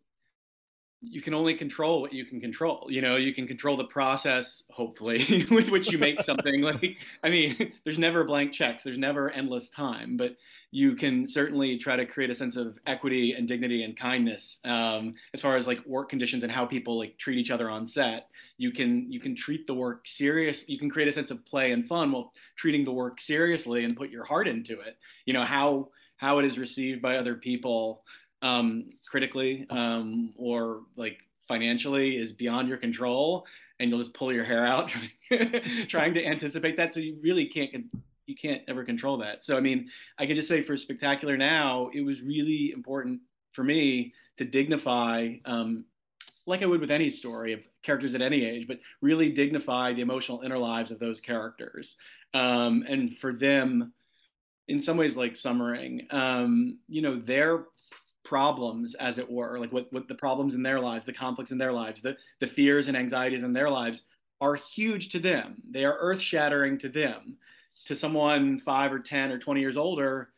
you 1.02 1.20
can 1.20 1.34
only 1.34 1.54
control 1.54 2.00
what 2.00 2.12
you 2.12 2.24
can 2.24 2.40
control. 2.40 2.86
You 2.88 3.02
know, 3.02 3.16
you 3.16 3.34
can 3.34 3.46
control 3.46 3.76
the 3.76 3.84
process, 3.84 4.62
hopefully, 4.70 5.46
with 5.50 5.68
which 5.68 5.90
you 5.90 5.98
make 5.98 6.22
something. 6.22 6.60
like, 6.62 6.98
I 7.22 7.28
mean, 7.28 7.72
there's 7.84 7.98
never 7.98 8.24
blank 8.24 8.52
checks. 8.52 8.82
There's 8.82 8.98
never 8.98 9.30
endless 9.30 9.68
time, 9.68 10.16
but 10.16 10.36
you 10.74 10.96
can 10.96 11.26
certainly 11.26 11.76
try 11.76 11.96
to 11.96 12.06
create 12.06 12.30
a 12.30 12.34
sense 12.34 12.56
of 12.56 12.78
equity 12.86 13.34
and 13.34 13.46
dignity 13.46 13.84
and 13.84 13.94
kindness 13.94 14.58
um, 14.64 15.14
as 15.34 15.40
far 15.42 15.56
as 15.58 15.66
like 15.66 15.84
work 15.84 16.08
conditions 16.08 16.42
and 16.42 16.50
how 16.50 16.64
people 16.64 16.98
like 16.98 17.16
treat 17.18 17.38
each 17.38 17.50
other 17.50 17.68
on 17.68 17.86
set. 17.86 18.28
You 18.56 18.72
can 18.72 19.12
you 19.12 19.20
can 19.20 19.36
treat 19.36 19.66
the 19.66 19.74
work 19.74 20.08
serious 20.08 20.68
you 20.68 20.78
can 20.78 20.88
create 20.88 21.08
a 21.08 21.12
sense 21.12 21.30
of 21.30 21.44
play 21.44 21.72
and 21.72 21.86
fun 21.86 22.10
while 22.10 22.32
treating 22.56 22.84
the 22.84 22.92
work 22.92 23.20
seriously 23.20 23.84
and 23.84 23.96
put 23.96 24.10
your 24.10 24.24
heart 24.24 24.48
into 24.48 24.80
it. 24.80 24.96
You 25.26 25.34
know 25.34 25.44
how 25.44 25.90
how 26.16 26.38
it 26.38 26.46
is 26.46 26.58
received 26.58 27.02
by 27.02 27.18
other 27.18 27.34
people 27.34 28.02
um, 28.40 28.90
critically 29.06 29.66
um, 29.68 30.32
or 30.36 30.80
like 30.96 31.18
financially 31.46 32.16
is 32.16 32.32
beyond 32.32 32.68
your 32.68 32.78
control 32.78 33.44
and 33.78 33.90
you'll 33.90 33.98
just 33.98 34.14
pull 34.14 34.32
your 34.32 34.44
hair 34.44 34.64
out 34.64 34.90
trying, 35.28 35.86
trying 35.88 36.14
to 36.14 36.24
anticipate 36.24 36.76
that. 36.76 36.94
So 36.94 37.00
you 37.00 37.18
really 37.20 37.46
can't 37.46 37.72
you 38.32 38.36
can't 38.50 38.62
ever 38.68 38.84
control 38.84 39.18
that. 39.18 39.44
So 39.44 39.56
I 39.56 39.60
mean, 39.60 39.88
I 40.18 40.26
can 40.26 40.34
just 40.34 40.48
say 40.48 40.62
for 40.62 40.76
Spectacular 40.76 41.36
Now, 41.36 41.90
it 41.92 42.00
was 42.00 42.22
really 42.22 42.72
important 42.72 43.20
for 43.52 43.62
me 43.62 44.14
to 44.38 44.44
dignify, 44.44 45.34
um, 45.44 45.84
like 46.46 46.62
I 46.62 46.66
would 46.66 46.80
with 46.80 46.90
any 46.90 47.10
story 47.10 47.52
of 47.52 47.68
characters 47.82 48.14
at 48.14 48.22
any 48.22 48.44
age, 48.44 48.66
but 48.66 48.80
really 49.02 49.30
dignify 49.30 49.92
the 49.92 50.00
emotional 50.00 50.40
inner 50.40 50.58
lives 50.58 50.90
of 50.90 50.98
those 50.98 51.20
characters, 51.20 51.96
um, 52.34 52.84
and 52.88 53.16
for 53.18 53.32
them, 53.32 53.92
in 54.68 54.80
some 54.80 54.96
ways, 54.96 55.16
like 55.16 55.36
summering, 55.36 56.06
um, 56.10 56.78
you 56.88 57.02
know, 57.02 57.20
their 57.20 57.66
problems 58.24 58.94
as 58.94 59.18
it 59.18 59.30
were 59.30 59.58
like 59.58 59.72
what, 59.72 59.92
what 59.92 60.06
the 60.08 60.14
problems 60.14 60.54
in 60.54 60.62
their 60.62 60.78
lives 60.78 61.04
the 61.04 61.12
conflicts 61.12 61.50
in 61.50 61.58
their 61.58 61.72
lives 61.72 62.00
the, 62.02 62.16
the 62.40 62.46
fears 62.46 62.86
and 62.86 62.96
anxieties 62.96 63.42
in 63.42 63.52
their 63.52 63.68
lives 63.68 64.02
are 64.40 64.54
huge 64.54 65.08
to 65.10 65.18
them 65.18 65.60
they 65.70 65.84
are 65.84 65.98
earth 65.98 66.20
shattering 66.20 66.78
to 66.78 66.88
them 66.88 67.36
to 67.86 67.94
someone 67.94 68.60
five 68.60 68.92
or 68.92 68.98
10 68.98 69.30
or 69.30 69.38
20 69.38 69.60
years 69.60 69.76
older, 69.76 70.30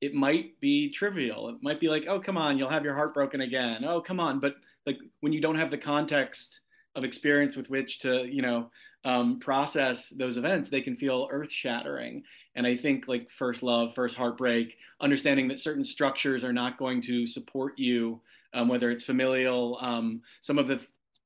it 0.00 0.14
might 0.14 0.58
be 0.60 0.90
trivial. 0.90 1.48
It 1.48 1.56
might 1.62 1.80
be 1.80 1.88
like, 1.88 2.04
oh, 2.08 2.20
come 2.20 2.36
on, 2.36 2.58
you'll 2.58 2.68
have 2.68 2.84
your 2.84 2.94
heart 2.94 3.14
broken 3.14 3.40
again. 3.40 3.84
Oh, 3.84 4.00
come 4.00 4.20
on. 4.20 4.40
But 4.40 4.54
like 4.86 4.98
when 5.20 5.32
you 5.32 5.40
don't 5.40 5.58
have 5.58 5.70
the 5.70 5.78
context 5.78 6.60
of 6.94 7.04
experience 7.04 7.56
with 7.56 7.68
which 7.68 8.00
to, 8.00 8.24
you 8.26 8.42
know, 8.42 8.70
um, 9.04 9.38
process 9.38 10.08
those 10.10 10.36
events, 10.36 10.68
they 10.68 10.80
can 10.80 10.96
feel 10.96 11.28
earth 11.30 11.52
shattering. 11.52 12.22
And 12.54 12.66
I 12.66 12.76
think 12.76 13.06
like 13.06 13.30
first 13.30 13.62
love, 13.62 13.94
first 13.94 14.16
heartbreak, 14.16 14.76
understanding 15.00 15.48
that 15.48 15.60
certain 15.60 15.84
structures 15.84 16.44
are 16.44 16.52
not 16.52 16.78
going 16.78 17.00
to 17.02 17.26
support 17.26 17.78
you, 17.78 18.20
um, 18.52 18.68
whether 18.68 18.90
it's 18.90 19.04
familial, 19.04 19.78
um, 19.80 20.22
some 20.40 20.58
of 20.58 20.66
the 20.66 20.80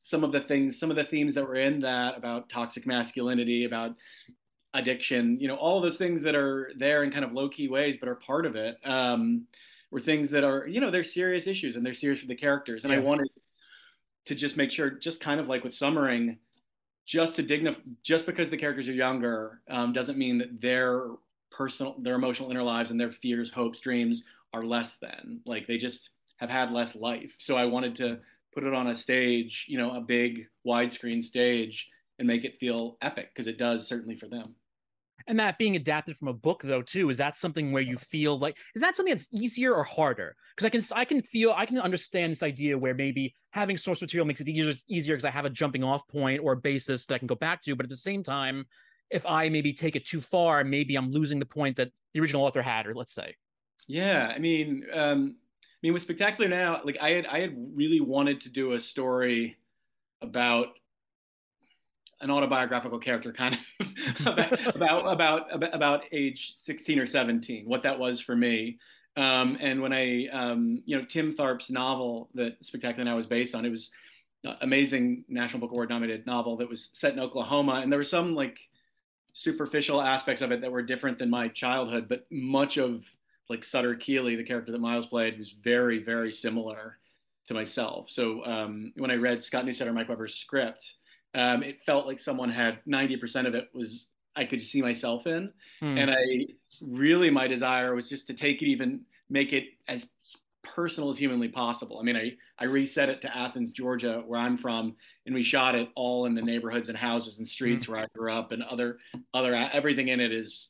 some 0.04 0.24
of 0.24 0.32
the 0.32 0.40
things, 0.40 0.80
some 0.80 0.90
of 0.90 0.96
the 0.96 1.04
themes 1.04 1.32
that 1.35 1.46
were 1.46 1.54
in 1.54 1.78
that 1.80 2.18
about 2.18 2.48
toxic 2.48 2.87
masculinity, 2.87 3.64
about 3.64 3.94
addiction, 4.74 5.38
you 5.40 5.48
know, 5.48 5.56
all 5.56 5.76
of 5.76 5.82
those 5.82 5.98
things 5.98 6.22
that 6.22 6.35
are 6.35 6.70
there 6.76 7.02
in 7.02 7.11
kind 7.11 7.24
of 7.24 7.32
low 7.32 7.48
key 7.48 7.68
ways, 7.68 7.96
but 7.98 8.08
are 8.08 8.14
part 8.14 8.46
of 8.46 8.56
it, 8.56 8.78
um, 8.85 9.46
were 9.90 10.00
things 10.00 10.30
that 10.30 10.44
are, 10.44 10.66
you 10.66 10.80
know, 10.80 10.90
they're 10.90 11.04
serious 11.04 11.46
issues 11.46 11.76
and 11.76 11.85
they're 11.85 11.92
serious 11.92 12.20
for 12.20 12.26
the 12.26 12.35
characters. 12.35 12.85
And 12.85 12.92
yeah. 12.92 12.98
I 12.98 13.02
wanted 13.02 13.28
to 14.26 14.35
just 14.35 14.56
make 14.56 14.70
sure, 14.70 14.90
just 14.90 15.20
kind 15.20 15.40
of 15.40 15.48
like 15.48 15.64
with 15.64 15.74
Summering, 15.74 16.38
just 17.04 17.37
to 17.37 17.42
dignify, 17.42 17.80
just 18.02 18.26
because 18.26 18.48
the 18.48 18.56
characters 18.56 18.88
are 18.88 18.94
younger 18.94 19.61
um, 19.68 19.92
doesn't 19.92 20.16
mean 20.16 20.38
that 20.38 20.61
their 20.61 21.08
personal, 21.50 21.96
their 21.98 22.14
emotional 22.14 22.50
inner 22.50 22.62
lives 22.62 22.90
and 22.90 22.98
their 22.98 23.12
fears, 23.12 23.50
hopes, 23.50 23.80
dreams 23.80 24.24
are 24.54 24.64
less 24.64 24.96
than. 24.96 25.40
Like 25.44 25.66
they 25.66 25.76
just 25.76 26.11
have 26.38 26.48
had 26.48 26.72
less 26.72 26.94
life. 26.94 27.35
So 27.38 27.56
I 27.56 27.66
wanted 27.66 27.94
to 27.96 28.20
put 28.54 28.64
it 28.64 28.74
on 28.74 28.87
a 28.87 28.94
stage, 28.94 29.66
you 29.68 29.78
know, 29.78 29.94
a 29.94 30.00
big 30.00 30.46
widescreen 30.66 31.22
stage 31.22 31.88
and 32.18 32.28
make 32.28 32.44
it 32.44 32.58
feel 32.61 32.96
epic 33.02 33.30
because 33.35 33.46
it 33.46 33.58
does 33.58 33.87
certainly 33.87 34.16
for 34.16 34.28
them. 34.28 34.54
And 35.26 35.38
that 35.40 35.58
being 35.58 35.76
adapted 35.76 36.16
from 36.16 36.28
a 36.28 36.32
book, 36.32 36.62
though, 36.62 36.82
too, 36.82 37.11
is 37.11 37.16
that 37.18 37.37
something 37.37 37.72
where 37.72 37.82
you 37.82 37.96
feel 37.96 38.38
like 38.38 38.58
is 38.74 38.82
that 38.82 38.96
something 38.96 39.14
that's 39.14 39.28
easier 39.32 39.74
or 39.74 39.85
harder? 39.85 40.37
Because 40.56 40.66
I 40.66 40.70
can 40.70 40.98
I 41.00 41.04
can 41.04 41.22
feel 41.22 41.54
I 41.56 41.66
can 41.66 41.78
understand 41.78 42.32
this 42.32 42.42
idea 42.42 42.78
where 42.78 42.94
maybe 42.94 43.35
having 43.50 43.76
source 43.76 44.00
material 44.00 44.26
makes 44.26 44.40
it 44.40 44.48
easier 44.48 44.74
easier 44.88 45.14
because 45.14 45.24
I 45.24 45.30
have 45.30 45.44
a 45.44 45.50
jumping 45.50 45.85
off 45.85 46.06
point 46.08 46.40
or 46.42 46.52
a 46.52 46.56
basis 46.56 47.06
that 47.06 47.14
I 47.14 47.18
can 47.18 47.26
go 47.26 47.35
back 47.35 47.62
to. 47.62 47.76
But 47.76 47.87
at 47.87 47.90
the 47.90 47.96
same 47.96 48.22
time, 48.22 48.66
if 49.11 49.26
I 49.26 49.48
maybe 49.48 49.72
take 49.72 49.96
it 49.96 50.04
too 50.04 50.20
far, 50.20 50.64
maybe 50.64 50.96
I'm 50.96 51.11
losing 51.11 51.38
the 51.38 51.46
point 51.46 51.76
that 51.76 51.90
the 52.14 52.20
original 52.20 52.44
author 52.44 52.62
had, 52.62 52.87
or 52.87 52.94
let's 52.94 53.14
say. 53.14 53.37
Yeah, 53.87 54.32
I 54.35 54.38
mean, 54.38 54.85
um, 54.92 55.37
I 55.61 55.78
mean, 55.82 55.92
with 55.92 56.02
Spectacular 56.02 56.48
Now, 56.48 56.80
like 56.85 56.98
I 57.00 57.11
had 57.11 57.26
I 57.26 57.40
had 57.40 57.54
really 57.74 58.00
wanted 58.00 58.40
to 58.42 58.50
do 58.50 58.72
a 58.72 58.80
story 58.80 59.56
about 60.20 60.68
an 62.22 62.30
autobiographical 62.30 62.98
character 62.98 63.32
kind 63.32 63.54
of 63.80 63.87
about, 64.26 64.74
about, 64.74 65.54
about 65.54 65.74
about 65.74 66.04
age 66.12 66.54
16 66.56 66.98
or 66.98 67.06
17 67.06 67.64
what 67.66 67.82
that 67.82 67.98
was 67.98 68.20
for 68.20 68.35
me. 68.35 68.78
Um, 69.16 69.58
and 69.61 69.82
when 69.82 69.92
i 69.92 70.26
um, 70.28 70.82
you 70.87 70.96
know 70.96 71.04
tim 71.04 71.35
tharp's 71.35 71.70
novel 71.70 72.30
that 72.35 72.56
spectacular 72.64 73.04
now 73.04 73.16
was 73.16 73.26
based 73.26 73.54
on 73.54 73.66
it 73.66 73.70
was 73.70 73.90
amazing 74.62 75.24
national 75.28 75.61
book 75.61 75.70
award 75.70 75.90
nominated 75.90 76.26
novel 76.26 76.56
that 76.56 76.68
was 76.68 76.88
set 76.94 77.12
in 77.12 77.20
oklahoma. 77.20 77.80
And 77.82 77.92
there 77.92 77.98
were 77.98 78.04
some 78.04 78.35
like 78.35 78.58
superficial 79.35 80.00
aspects 80.00 80.42
of 80.42 80.52
it 80.52 80.61
that 80.62 80.72
were 80.72 80.82
different 80.82 81.18
than 81.18 81.30
my 81.30 81.48
childhood 81.48 82.06
but 82.08 82.26
much 82.30 82.76
of 82.76 83.04
like 83.48 83.64
sutter 83.64 83.94
keeley 83.94 84.37
the 84.37 84.44
character 84.44 84.72
that 84.72 84.80
miles 84.80 85.06
played 85.06 85.38
was 85.38 85.50
very 85.50 86.02
very 86.02 86.32
similar 86.32 86.98
to 87.48 87.54
myself. 87.54 88.08
So 88.08 88.44
um, 88.46 88.92
when 88.96 89.11
i 89.11 89.16
read 89.16 89.44
scott 89.44 89.66
and 89.66 89.94
mike 89.94 90.08
weber's 90.08 90.37
script 90.37 90.94
um, 91.35 91.62
it 91.62 91.83
felt 91.85 92.07
like 92.07 92.21
someone 92.21 92.51
had 92.51 92.79
90% 92.87 93.47
of 93.47 93.55
it 93.55 93.68
was 93.73 94.09
I 94.35 94.45
could 94.45 94.62
see 94.62 94.83
myself 94.83 95.27
in. 95.27 95.53
Hmm. 95.81 95.99
And 95.99 96.11
I 96.11 96.47
really, 96.81 97.31
my 97.31 97.47
desire 97.47 97.95
was 97.95 98.09
just 98.09 98.27
to 98.29 98.35
take 98.35 98.62
it, 98.62 98.66
even 98.66 99.03
make 99.29 99.53
it 99.53 99.64
as 99.88 100.11
personal 100.62 101.11
as 101.11 101.18
humanly 101.18 101.49
possible. 101.49 101.99
I 101.99 102.03
mean, 102.03 102.16
I, 102.16 102.33
I 102.59 102.64
reset 102.64 103.09
it 103.09 103.21
to 103.23 103.37
Athens, 103.37 103.73
Georgia, 103.73 104.23
where 104.27 104.40
I'm 104.40 104.57
from, 104.57 104.97
and 105.27 105.35
we 105.35 105.42
shot 105.42 105.75
it 105.75 105.88
all 105.95 106.27
in 106.27 106.35
the 106.35 106.42
neighborhoods 106.42 106.88
and 106.88 106.97
houses 106.97 107.38
and 107.38 107.47
streets 107.47 107.87
hmm. 107.87 107.92
where 107.92 108.03
I 108.03 108.07
grew 108.16 108.33
up 108.33 108.53
and 108.53 108.62
other, 108.62 108.99
other, 109.35 109.55
everything 109.55 110.09
in 110.09 110.21
it 110.21 110.33
is, 110.33 110.68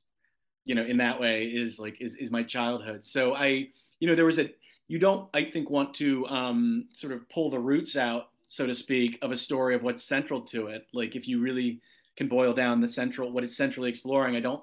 you 0.65 0.75
know, 0.75 0.85
in 0.85 0.97
that 0.99 1.21
way 1.21 1.47
is 1.47 1.79
like, 1.79 2.01
is, 2.01 2.15
is 2.17 2.31
my 2.31 2.43
childhood. 2.43 3.05
So 3.05 3.35
I, 3.35 3.69
you 4.01 4.09
know, 4.09 4.15
there 4.15 4.25
was 4.25 4.39
a, 4.39 4.51
you 4.89 4.99
don't, 4.99 5.29
I 5.35 5.45
think, 5.45 5.71
want 5.71 5.95
to 5.95 6.27
um, 6.29 6.89
sort 6.93 7.13
of 7.13 7.29
pull 7.29 7.51
the 7.51 7.59
roots 7.59 7.97
out 7.97 8.32
so 8.53 8.67
to 8.67 8.75
speak, 8.75 9.19
of 9.23 9.33
a 9.33 9.37
story 9.37 9.75
of 9.75 9.83
what's 9.83 10.05
central 10.05 10.43
to 10.43 10.67
it. 10.67 10.83
Like 10.93 11.17
if 11.17 11.27
you 11.27 11.41
really 11.41 11.81
can 12.19 12.29
boil 12.29 12.53
down 12.53 12.83
the 12.83 12.87
central, 12.87 13.33
what 13.33 13.45
it's 13.45 13.57
centrally 13.57 13.89
exploring, 13.89 14.37
I 14.37 14.41
don't, 14.41 14.63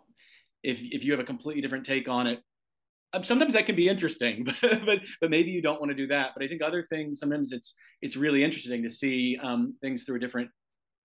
if, 0.61 0.79
if 0.79 1.03
you 1.03 1.11
have 1.11 1.19
a 1.19 1.23
completely 1.23 1.63
different 1.63 1.87
take 1.87 2.07
on 2.07 2.27
it, 2.27 2.39
um, 3.13 3.23
sometimes 3.23 3.53
that 3.53 3.65
can 3.65 3.75
be 3.75 3.89
interesting, 3.89 4.43
but, 4.61 4.85
but, 4.85 4.99
but 5.19 5.31
maybe 5.31 5.49
you 5.49 5.63
don't 5.63 5.79
want 5.79 5.89
to 5.89 5.95
do 5.95 6.05
that. 6.05 6.33
But 6.35 6.43
I 6.43 6.47
think 6.47 6.61
other 6.61 6.85
things, 6.91 7.17
sometimes 7.17 7.51
it's, 7.51 7.73
it's 8.03 8.15
really 8.15 8.43
interesting 8.43 8.83
to 8.83 8.91
see 8.91 9.39
um, 9.41 9.73
things 9.81 10.03
through 10.03 10.17
a 10.17 10.19
different, 10.19 10.51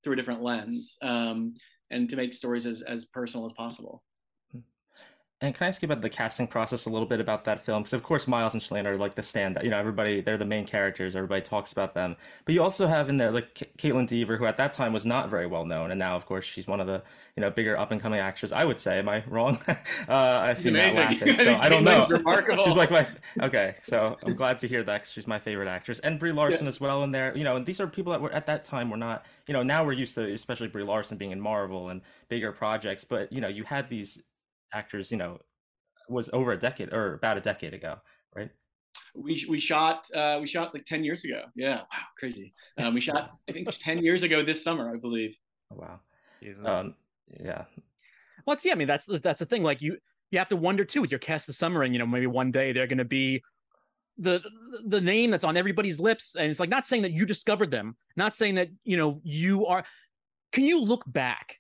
through 0.02 0.12
a 0.12 0.16
different 0.16 0.42
lens 0.42 0.98
um, 1.00 1.54
and 1.90 2.06
to 2.10 2.16
make 2.16 2.34
stories 2.34 2.66
as, 2.66 2.82
as 2.82 3.06
personal 3.06 3.46
as 3.46 3.54
possible. 3.54 4.02
And 5.40 5.54
can 5.54 5.64
I 5.64 5.68
ask 5.68 5.82
you 5.82 5.86
about 5.86 6.00
the 6.00 6.08
casting 6.08 6.46
process 6.46 6.86
a 6.86 6.90
little 6.90 7.08
bit 7.08 7.20
about 7.20 7.44
that 7.44 7.60
film? 7.60 7.82
Because 7.82 7.92
of 7.92 8.02
course, 8.04 8.28
Miles 8.28 8.54
and 8.54 8.62
Shailene 8.62 8.86
are 8.86 8.96
like 8.96 9.16
the 9.16 9.22
stand. 9.22 9.58
You 9.62 9.70
know, 9.70 9.78
everybody 9.78 10.20
they're 10.20 10.38
the 10.38 10.44
main 10.44 10.64
characters. 10.64 11.16
Everybody 11.16 11.42
talks 11.42 11.72
about 11.72 11.92
them. 11.92 12.16
But 12.44 12.54
you 12.54 12.62
also 12.62 12.86
have 12.86 13.08
in 13.08 13.18
there 13.18 13.32
like 13.32 13.54
K- 13.54 13.66
Kaitlyn 13.76 14.06
Dever, 14.06 14.36
who 14.36 14.46
at 14.46 14.56
that 14.58 14.72
time 14.72 14.92
was 14.92 15.04
not 15.04 15.28
very 15.28 15.46
well 15.46 15.64
known, 15.64 15.90
and 15.90 15.98
now 15.98 16.14
of 16.14 16.24
course 16.24 16.44
she's 16.44 16.68
one 16.68 16.80
of 16.80 16.86
the 16.86 17.02
you 17.36 17.40
know 17.40 17.50
bigger 17.50 17.76
up 17.76 17.90
and 17.90 18.00
coming 18.00 18.20
actors. 18.20 18.52
I 18.52 18.64
would 18.64 18.78
say. 18.78 19.00
Am 19.00 19.08
I 19.08 19.24
wrong? 19.26 19.58
uh, 19.68 19.74
I 20.08 20.54
see 20.54 20.70
Matt 20.70 20.94
laughing, 20.94 21.36
so 21.36 21.56
I 21.56 21.68
don't 21.68 21.84
know. 21.84 22.06
Remarkable. 22.08 22.64
She's 22.64 22.76
like 22.76 22.92
my 22.92 23.06
okay. 23.42 23.74
So 23.82 24.16
I'm 24.22 24.36
glad 24.36 24.60
to 24.60 24.68
hear 24.68 24.84
that 24.84 25.00
because 25.02 25.12
she's 25.12 25.26
my 25.26 25.40
favorite 25.40 25.68
actress, 25.68 25.98
and 25.98 26.18
Brie 26.18 26.32
Larson 26.32 26.64
yeah. 26.64 26.68
as 26.68 26.80
well 26.80 27.02
in 27.02 27.10
there. 27.10 27.36
You 27.36 27.42
know, 27.42 27.56
and 27.56 27.66
these 27.66 27.80
are 27.80 27.88
people 27.88 28.12
that 28.12 28.22
were 28.22 28.32
at 28.32 28.46
that 28.46 28.64
time 28.64 28.88
were 28.88 28.96
not. 28.96 29.26
You 29.48 29.52
know, 29.52 29.64
now 29.64 29.84
we're 29.84 29.92
used 29.92 30.14
to 30.14 30.32
especially 30.32 30.68
Brie 30.68 30.84
Larson 30.84 31.18
being 31.18 31.32
in 31.32 31.40
Marvel 31.40 31.88
and 31.88 32.02
bigger 32.28 32.52
projects, 32.52 33.04
but 33.04 33.30
you 33.32 33.40
know, 33.40 33.48
you 33.48 33.64
had 33.64 33.90
these 33.90 34.22
actors, 34.74 35.10
you 35.10 35.16
know, 35.16 35.38
was 36.08 36.28
over 36.32 36.52
a 36.52 36.58
decade 36.58 36.92
or 36.92 37.14
about 37.14 37.38
a 37.38 37.40
decade 37.40 37.74
ago, 37.74 37.96
right? 38.34 38.50
We 39.14 39.46
we 39.48 39.60
shot 39.60 40.08
uh, 40.14 40.38
we 40.40 40.46
shot 40.46 40.74
like 40.74 40.84
ten 40.84 41.04
years 41.04 41.24
ago. 41.24 41.44
Yeah, 41.54 41.76
wow, 41.76 42.06
crazy. 42.18 42.52
Um, 42.78 42.94
we 42.94 43.00
shot 43.00 43.30
I 43.48 43.52
think 43.52 43.68
ten 43.80 43.98
years 43.98 44.22
ago 44.22 44.44
this 44.44 44.62
summer, 44.62 44.92
I 44.92 44.98
believe. 44.98 45.36
Oh, 45.72 45.76
wow. 45.80 46.00
Jesus. 46.42 46.66
Um, 46.66 46.94
yeah. 47.40 47.64
Well, 48.46 48.56
see, 48.56 48.70
I 48.70 48.74
mean, 48.74 48.88
that's 48.88 49.06
that's 49.06 49.40
the 49.40 49.46
thing. 49.46 49.62
Like 49.62 49.80
you 49.80 49.98
you 50.30 50.38
have 50.38 50.48
to 50.48 50.56
wonder 50.56 50.84
too 50.84 51.00
with 51.00 51.10
your 51.10 51.20
cast 51.20 51.48
of 51.48 51.54
summer, 51.54 51.82
and 51.82 51.94
you 51.94 51.98
know 51.98 52.06
maybe 52.06 52.26
one 52.26 52.50
day 52.50 52.72
they're 52.72 52.86
going 52.86 52.98
to 52.98 53.04
be 53.04 53.42
the 54.18 54.42
the 54.84 55.00
name 55.00 55.30
that's 55.30 55.44
on 55.44 55.56
everybody's 55.56 56.00
lips, 56.00 56.36
and 56.36 56.50
it's 56.50 56.60
like 56.60 56.68
not 56.68 56.86
saying 56.86 57.02
that 57.02 57.12
you 57.12 57.24
discovered 57.24 57.70
them, 57.70 57.96
not 58.16 58.32
saying 58.32 58.56
that 58.56 58.68
you 58.84 58.96
know 58.96 59.20
you 59.22 59.66
are. 59.66 59.84
Can 60.52 60.64
you 60.64 60.80
look 60.80 61.04
back 61.06 61.58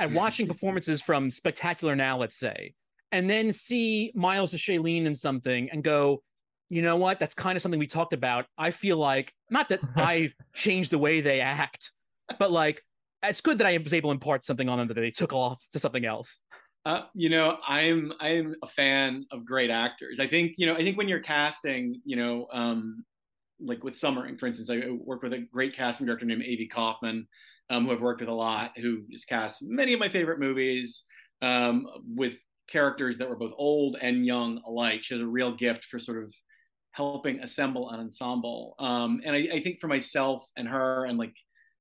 at 0.00 0.10
watching 0.12 0.46
performances 0.46 1.02
from 1.02 1.30
Spectacular 1.30 1.96
Now, 1.96 2.18
let's 2.18 2.38
say, 2.38 2.74
and 3.12 3.28
then 3.28 3.52
see 3.52 4.12
Miles 4.14 4.54
or 4.54 4.58
Shailene 4.58 5.04
in 5.04 5.14
something 5.14 5.68
and 5.70 5.82
go, 5.82 6.22
you 6.68 6.82
know 6.82 6.96
what? 6.96 7.18
That's 7.18 7.34
kind 7.34 7.56
of 7.56 7.62
something 7.62 7.78
we 7.80 7.86
talked 7.86 8.12
about. 8.12 8.46
I 8.56 8.70
feel 8.70 8.98
like 8.98 9.32
not 9.50 9.68
that 9.70 9.80
I 9.96 10.32
changed 10.54 10.90
the 10.90 10.98
way 10.98 11.20
they 11.20 11.40
act, 11.40 11.92
but 12.38 12.50
like 12.50 12.82
it's 13.22 13.40
good 13.40 13.58
that 13.58 13.66
I 13.66 13.78
was 13.78 13.94
able 13.94 14.10
to 14.10 14.12
impart 14.12 14.44
something 14.44 14.68
on 14.68 14.78
them 14.78 14.88
that 14.88 14.94
they 14.94 15.10
took 15.10 15.32
off 15.32 15.64
to 15.72 15.78
something 15.78 16.04
else. 16.04 16.40
Uh, 16.84 17.02
you 17.14 17.28
know, 17.28 17.58
I'm 17.66 18.12
I'm 18.20 18.54
a 18.62 18.66
fan 18.66 19.26
of 19.32 19.44
great 19.44 19.70
actors. 19.70 20.20
I 20.20 20.26
think 20.26 20.54
you 20.56 20.66
know, 20.66 20.74
I 20.74 20.78
think 20.78 20.96
when 20.96 21.08
you're 21.08 21.20
casting, 21.20 22.00
you 22.04 22.16
know, 22.16 22.46
um, 22.52 23.04
like 23.60 23.82
with 23.82 23.96
Summering, 23.96 24.38
for 24.38 24.46
instance, 24.46 24.70
I 24.70 24.90
work 24.90 25.22
with 25.22 25.32
a 25.32 25.46
great 25.52 25.76
casting 25.76 26.06
director 26.06 26.24
named 26.24 26.44
Avy 26.44 26.68
Kaufman, 26.68 27.26
um, 27.70 27.86
who 27.86 27.92
I've 27.92 28.00
worked 28.00 28.20
with 28.20 28.30
a 28.30 28.34
lot, 28.34 28.72
who 28.76 29.02
has 29.12 29.24
cast 29.24 29.62
many 29.62 29.92
of 29.92 30.00
my 30.00 30.08
favorite 30.08 30.38
movies 30.38 31.04
um, 31.42 31.86
with 32.14 32.34
characters 32.68 33.18
that 33.18 33.28
were 33.28 33.36
both 33.36 33.52
old 33.56 33.96
and 34.00 34.26
young 34.26 34.60
alike. 34.66 35.02
She 35.02 35.14
has 35.14 35.22
a 35.22 35.26
real 35.26 35.54
gift 35.54 35.86
for 35.86 35.98
sort 35.98 36.22
of 36.22 36.32
helping 36.92 37.40
assemble 37.40 37.90
an 37.90 38.00
ensemble. 38.00 38.74
Um, 38.78 39.20
and 39.24 39.34
I, 39.34 39.48
I, 39.54 39.62
think 39.62 39.80
for 39.80 39.88
myself 39.88 40.44
and 40.56 40.66
her 40.66 41.04
and 41.04 41.18
like 41.18 41.34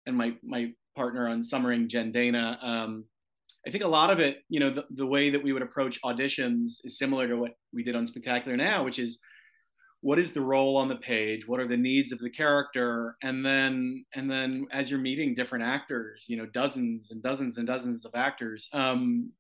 and 0.05 0.15
my 0.15 0.33
my 0.43 0.71
partner 0.95 1.27
on 1.27 1.43
Summering, 1.43 1.89
Jen 1.89 2.11
Dana, 2.11 2.57
um, 2.61 3.05
I 3.67 3.71
think 3.71 3.83
a 3.83 3.87
lot 3.87 4.11
of 4.11 4.19
it, 4.19 4.37
you 4.49 4.59
know, 4.59 4.73
the, 4.73 4.85
the 4.91 5.05
way 5.05 5.29
that 5.29 5.43
we 5.43 5.51
would 5.53 5.61
approach 5.61 5.99
auditions 6.03 6.77
is 6.83 6.97
similar 6.97 7.27
to 7.27 7.35
what 7.35 7.51
we 7.73 7.83
did 7.83 7.95
on 7.95 8.07
Spectacular 8.07 8.55
Now, 8.55 8.83
which 8.83 8.99
is 8.99 9.19
what 10.01 10.19
is 10.19 10.31
the 10.31 10.41
role 10.41 10.77
on 10.77 10.87
the 10.87 10.95
page? 10.95 11.47
What 11.47 11.59
are 11.59 11.67
the 11.67 11.77
needs 11.77 12.11
of 12.11 12.19
the 12.19 12.29
character? 12.29 13.17
And 13.23 13.45
then 13.45 14.05
and 14.15 14.29
then 14.29 14.67
as 14.71 14.89
you're 14.89 14.99
meeting 14.99 15.35
different 15.35 15.65
actors 15.65 16.25
you 16.27 16.37
know 16.37 16.45
dozens 16.45 17.11
and 17.11 17.21
dozens 17.21 17.57
and 17.57 17.67
dozens 17.67 18.05
of 18.05 18.11
actors 18.15 18.67
um, 18.73 19.31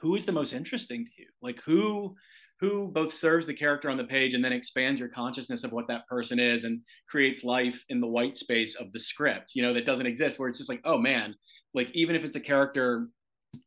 who 0.00 0.14
is 0.14 0.24
the 0.24 0.32
most 0.32 0.52
interesting 0.52 1.04
to 1.04 1.10
you? 1.18 1.28
Like 1.42 1.60
who 1.62 2.14
who 2.60 2.88
both 2.88 3.14
serves 3.14 3.46
the 3.46 3.54
character 3.54 3.88
on 3.88 3.96
the 3.96 4.04
page 4.04 4.34
and 4.34 4.44
then 4.44 4.52
expands 4.52 5.00
your 5.00 5.08
consciousness 5.08 5.64
of 5.64 5.72
what 5.72 5.88
that 5.88 6.06
person 6.06 6.38
is 6.38 6.64
and 6.64 6.80
creates 7.08 7.42
life 7.42 7.82
in 7.88 8.00
the 8.00 8.06
white 8.06 8.36
space 8.36 8.74
of 8.76 8.92
the 8.92 8.98
script 8.98 9.52
you 9.54 9.62
know 9.62 9.72
that 9.72 9.86
doesn't 9.86 10.06
exist 10.06 10.38
where 10.38 10.48
it's 10.48 10.58
just 10.58 10.68
like 10.68 10.82
oh 10.84 10.98
man 10.98 11.34
like 11.72 11.90
even 11.92 12.14
if 12.14 12.22
it's 12.22 12.36
a 12.36 12.40
character 12.40 13.08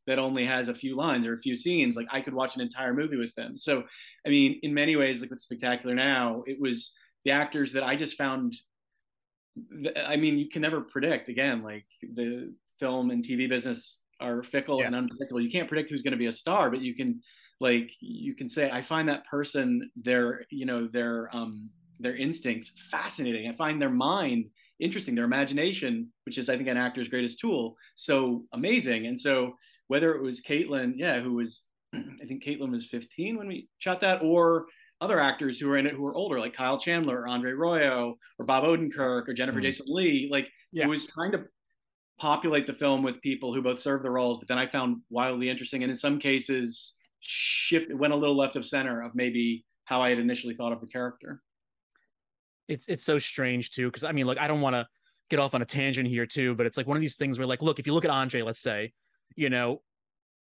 that 0.07 0.19
only 0.19 0.45
has 0.45 0.67
a 0.69 0.73
few 0.73 0.95
lines 0.95 1.25
or 1.25 1.33
a 1.33 1.39
few 1.39 1.55
scenes 1.55 1.95
like 1.95 2.07
i 2.11 2.21
could 2.21 2.33
watch 2.33 2.55
an 2.55 2.61
entire 2.61 2.93
movie 2.93 3.17
with 3.17 3.33
them 3.35 3.57
so 3.57 3.83
i 4.25 4.29
mean 4.29 4.59
in 4.63 4.73
many 4.73 4.95
ways 4.95 5.21
like 5.21 5.29
with 5.29 5.41
spectacular 5.41 5.95
now 5.95 6.43
it 6.45 6.57
was 6.59 6.93
the 7.25 7.31
actors 7.31 7.73
that 7.73 7.83
i 7.83 7.95
just 7.95 8.17
found 8.17 8.53
i 10.05 10.15
mean 10.15 10.37
you 10.37 10.49
can 10.49 10.61
never 10.61 10.81
predict 10.81 11.29
again 11.29 11.61
like 11.63 11.85
the 12.15 12.53
film 12.79 13.11
and 13.11 13.23
tv 13.23 13.47
business 13.47 14.03
are 14.23 14.43
fickle 14.43 14.79
yeah. 14.79 14.87
and 14.87 14.95
unpredictable. 14.95 15.41
You 15.41 15.51
can't 15.51 15.67
predict 15.67 15.89
who's 15.89 16.01
going 16.01 16.13
to 16.13 16.17
be 16.17 16.27
a 16.27 16.31
star, 16.31 16.69
but 16.71 16.81
you 16.81 16.95
can 16.95 17.21
like 17.59 17.91
you 17.99 18.35
can 18.35 18.49
say 18.49 18.71
I 18.71 18.81
find 18.81 19.07
that 19.09 19.25
person 19.25 19.91
their 19.95 20.45
you 20.49 20.65
know 20.65 20.87
their 20.87 21.29
um 21.35 21.69
their 21.99 22.15
instincts 22.15 22.71
fascinating. 22.89 23.47
I 23.49 23.53
find 23.53 23.81
their 23.81 23.89
mind 23.89 24.45
interesting, 24.79 25.15
their 25.15 25.25
imagination, 25.25 26.11
which 26.25 26.37
is 26.37 26.49
I 26.49 26.57
think 26.57 26.69
an 26.69 26.77
actor's 26.77 27.09
greatest 27.09 27.39
tool, 27.39 27.75
so 27.95 28.45
amazing. 28.53 29.05
And 29.07 29.19
so 29.19 29.53
whether 29.87 30.15
it 30.15 30.21
was 30.21 30.41
Kaitlyn, 30.41 30.93
yeah, 30.95 31.21
who 31.21 31.33
was 31.33 31.61
I 31.93 32.25
think 32.27 32.43
Kaitlyn 32.43 32.71
was 32.71 32.85
15 32.85 33.37
when 33.37 33.47
we 33.47 33.67
shot 33.79 34.01
that, 34.01 34.21
or 34.21 34.65
other 35.01 35.19
actors 35.19 35.59
who 35.59 35.67
were 35.67 35.77
in 35.77 35.85
it 35.85 35.93
who 35.93 36.01
were 36.01 36.15
older, 36.15 36.39
like 36.39 36.53
Kyle 36.53 36.79
Chandler 36.79 37.21
or 37.21 37.27
Andre 37.27 37.51
Royo 37.51 38.15
or 38.39 38.45
Bob 38.45 38.63
Odenkirk 38.63 39.27
or 39.27 39.33
Jennifer 39.33 39.59
mm. 39.59 39.63
Jason 39.63 39.85
Leigh, 39.89 40.29
like 40.31 40.47
yeah. 40.71 40.85
it 40.85 40.87
was 40.87 41.05
trying 41.05 41.31
to 41.33 41.43
populate 42.19 42.65
the 42.65 42.73
film 42.73 43.03
with 43.03 43.21
people 43.21 43.53
who 43.53 43.61
both 43.61 43.79
serve 43.79 44.03
the 44.03 44.09
roles, 44.09 44.39
but 44.39 44.47
then 44.47 44.57
I 44.57 44.67
found 44.67 45.01
wildly 45.09 45.49
interesting 45.49 45.83
and 45.83 45.89
in 45.89 45.95
some 45.95 46.19
cases 46.19 46.93
shift 47.19 47.93
went 47.93 48.13
a 48.13 48.15
little 48.15 48.35
left 48.35 48.55
of 48.55 48.65
center 48.65 49.01
of 49.01 49.13
maybe 49.15 49.65
how 49.85 50.01
I 50.01 50.09
had 50.09 50.19
initially 50.19 50.55
thought 50.55 50.71
of 50.71 50.79
the 50.79 50.87
character. 50.87 51.41
It's 52.69 52.87
it's 52.87 53.03
so 53.03 53.19
strange 53.19 53.71
too 53.71 53.87
because 53.87 54.05
I 54.05 54.13
mean 54.13 54.25
like 54.25 54.37
I 54.37 54.47
don't 54.47 54.61
want 54.61 54.75
to 54.75 54.87
get 55.29 55.39
off 55.39 55.53
on 55.53 55.61
a 55.61 55.65
tangent 55.65 56.07
here 56.07 56.25
too, 56.25 56.55
but 56.55 56.65
it's 56.65 56.77
like 56.77 56.87
one 56.87 56.95
of 56.95 57.01
these 57.01 57.15
things 57.15 57.37
where 57.37 57.47
like 57.47 57.61
look 57.61 57.79
if 57.79 57.87
you 57.87 57.93
look 57.93 58.05
at 58.05 58.11
Andre, 58.11 58.41
let's 58.41 58.61
say, 58.61 58.93
you 59.35 59.49
know, 59.49 59.81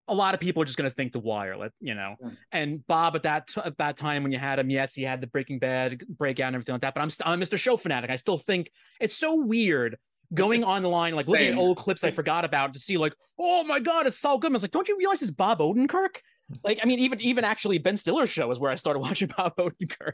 a 0.07 0.13
lot 0.13 0.33
of 0.33 0.39
people 0.39 0.61
are 0.61 0.65
just 0.65 0.77
going 0.77 0.89
to 0.89 0.95
think 0.95 1.13
The 1.13 1.19
Wire, 1.19 1.55
you 1.79 1.95
know. 1.95 2.15
Yeah. 2.21 2.29
And 2.51 2.85
Bob 2.87 3.15
at 3.15 3.23
that 3.23 3.47
t- 3.47 3.61
at 3.63 3.77
that 3.77 3.97
time 3.97 4.23
when 4.23 4.31
you 4.31 4.37
had 4.37 4.59
him, 4.59 4.69
yes, 4.69 4.93
he 4.93 5.03
had 5.03 5.21
the 5.21 5.27
Breaking 5.27 5.59
Bad 5.59 6.03
breakout 6.07 6.47
and 6.47 6.55
everything 6.55 6.73
like 6.73 6.81
that. 6.81 6.93
But 6.93 7.01
I'm 7.01 7.09
st- 7.09 7.27
I'm 7.27 7.41
Mr. 7.41 7.57
Show 7.57 7.77
fanatic. 7.77 8.09
I 8.09 8.15
still 8.15 8.37
think 8.37 8.69
it's 8.99 9.15
so 9.15 9.45
weird 9.45 9.97
going 10.33 10.63
online, 10.75 11.15
like 11.15 11.27
looking 11.27 11.47
Same. 11.47 11.57
at 11.57 11.61
old 11.61 11.77
clips 11.77 12.03
I 12.03 12.11
forgot 12.11 12.45
about 12.45 12.73
to 12.73 12.79
see, 12.79 12.97
like, 12.97 13.15
oh 13.39 13.63
my 13.63 13.79
god, 13.79 14.05
it's 14.07 14.19
Saul 14.19 14.37
Goodman. 14.37 14.55
I 14.55 14.57
was 14.57 14.63
like, 14.63 14.71
don't 14.71 14.87
you 14.87 14.97
realize 14.97 15.21
it's 15.21 15.31
Bob 15.31 15.59
Odenkirk? 15.59 16.17
Hmm. 16.49 16.55
Like, 16.63 16.79
I 16.83 16.85
mean, 16.85 16.99
even 16.99 17.19
even 17.21 17.43
actually 17.43 17.79
Ben 17.79 17.97
Stiller's 17.97 18.29
show 18.29 18.51
is 18.51 18.59
where 18.59 18.71
I 18.71 18.75
started 18.75 18.99
watching 19.01 19.31
Bob 19.35 19.55
Odenkirk. 19.55 20.13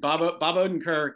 Bob 0.00 0.40
Bob 0.40 0.56
Odenkirk 0.56 1.12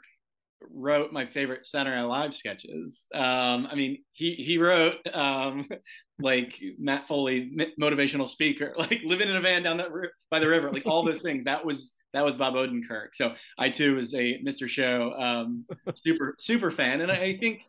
wrote 0.68 1.12
my 1.12 1.26
favorite 1.26 1.66
Saturday 1.66 1.96
Night 1.96 2.04
Live 2.04 2.34
sketches. 2.34 3.06
Um, 3.14 3.66
I 3.70 3.74
mean, 3.74 3.98
he 4.12 4.34
he 4.34 4.58
wrote 4.58 4.96
um, 5.12 5.66
like 6.20 6.54
Matt 6.78 7.06
Foley, 7.08 7.50
motivational 7.80 8.28
speaker, 8.28 8.74
like 8.78 9.00
living 9.04 9.28
in 9.28 9.36
a 9.36 9.40
van 9.40 9.62
down 9.62 9.78
that 9.78 9.88
by 10.30 10.38
the 10.38 10.48
river, 10.48 10.70
like 10.70 10.86
all 10.86 11.04
those 11.04 11.20
things. 11.20 11.44
That 11.44 11.64
was 11.64 11.94
that 12.12 12.24
was 12.24 12.34
Bob 12.34 12.54
Odenkirk. 12.54 13.08
So 13.14 13.34
I 13.58 13.70
too 13.70 13.96
was 13.96 14.14
a 14.14 14.40
Mr. 14.46 14.68
Show 14.68 15.12
um, 15.12 15.64
super 15.94 16.34
super 16.38 16.70
fan, 16.70 17.00
and 17.00 17.10
I, 17.10 17.16
I, 17.16 17.38
think. 17.38 17.60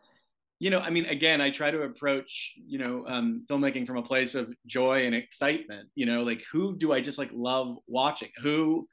You 0.60 0.70
know, 0.70 0.78
I 0.78 0.92
mean, 0.92 1.06
again, 1.06 1.42
I 1.42 1.50
try 1.50 1.72
to 1.72 1.82
approach, 1.82 2.54
you 2.56 2.78
know, 2.78 3.04
um, 3.08 3.48
filmmaking 3.50 3.88
from 3.88 3.98
a 3.98 4.04
place 4.04 4.36
of 4.36 4.54
joy 4.68 5.08
and 5.08 5.16
excitement. 5.16 5.90
You 5.96 6.06
know, 6.06 6.22
like 6.22 6.44
who 6.52 6.78
do 6.78 6.94
I 6.94 7.02
just 7.02 7.18
like 7.18 7.32
love 7.34 7.78
watching? 7.88 8.30
Who, 8.44 8.88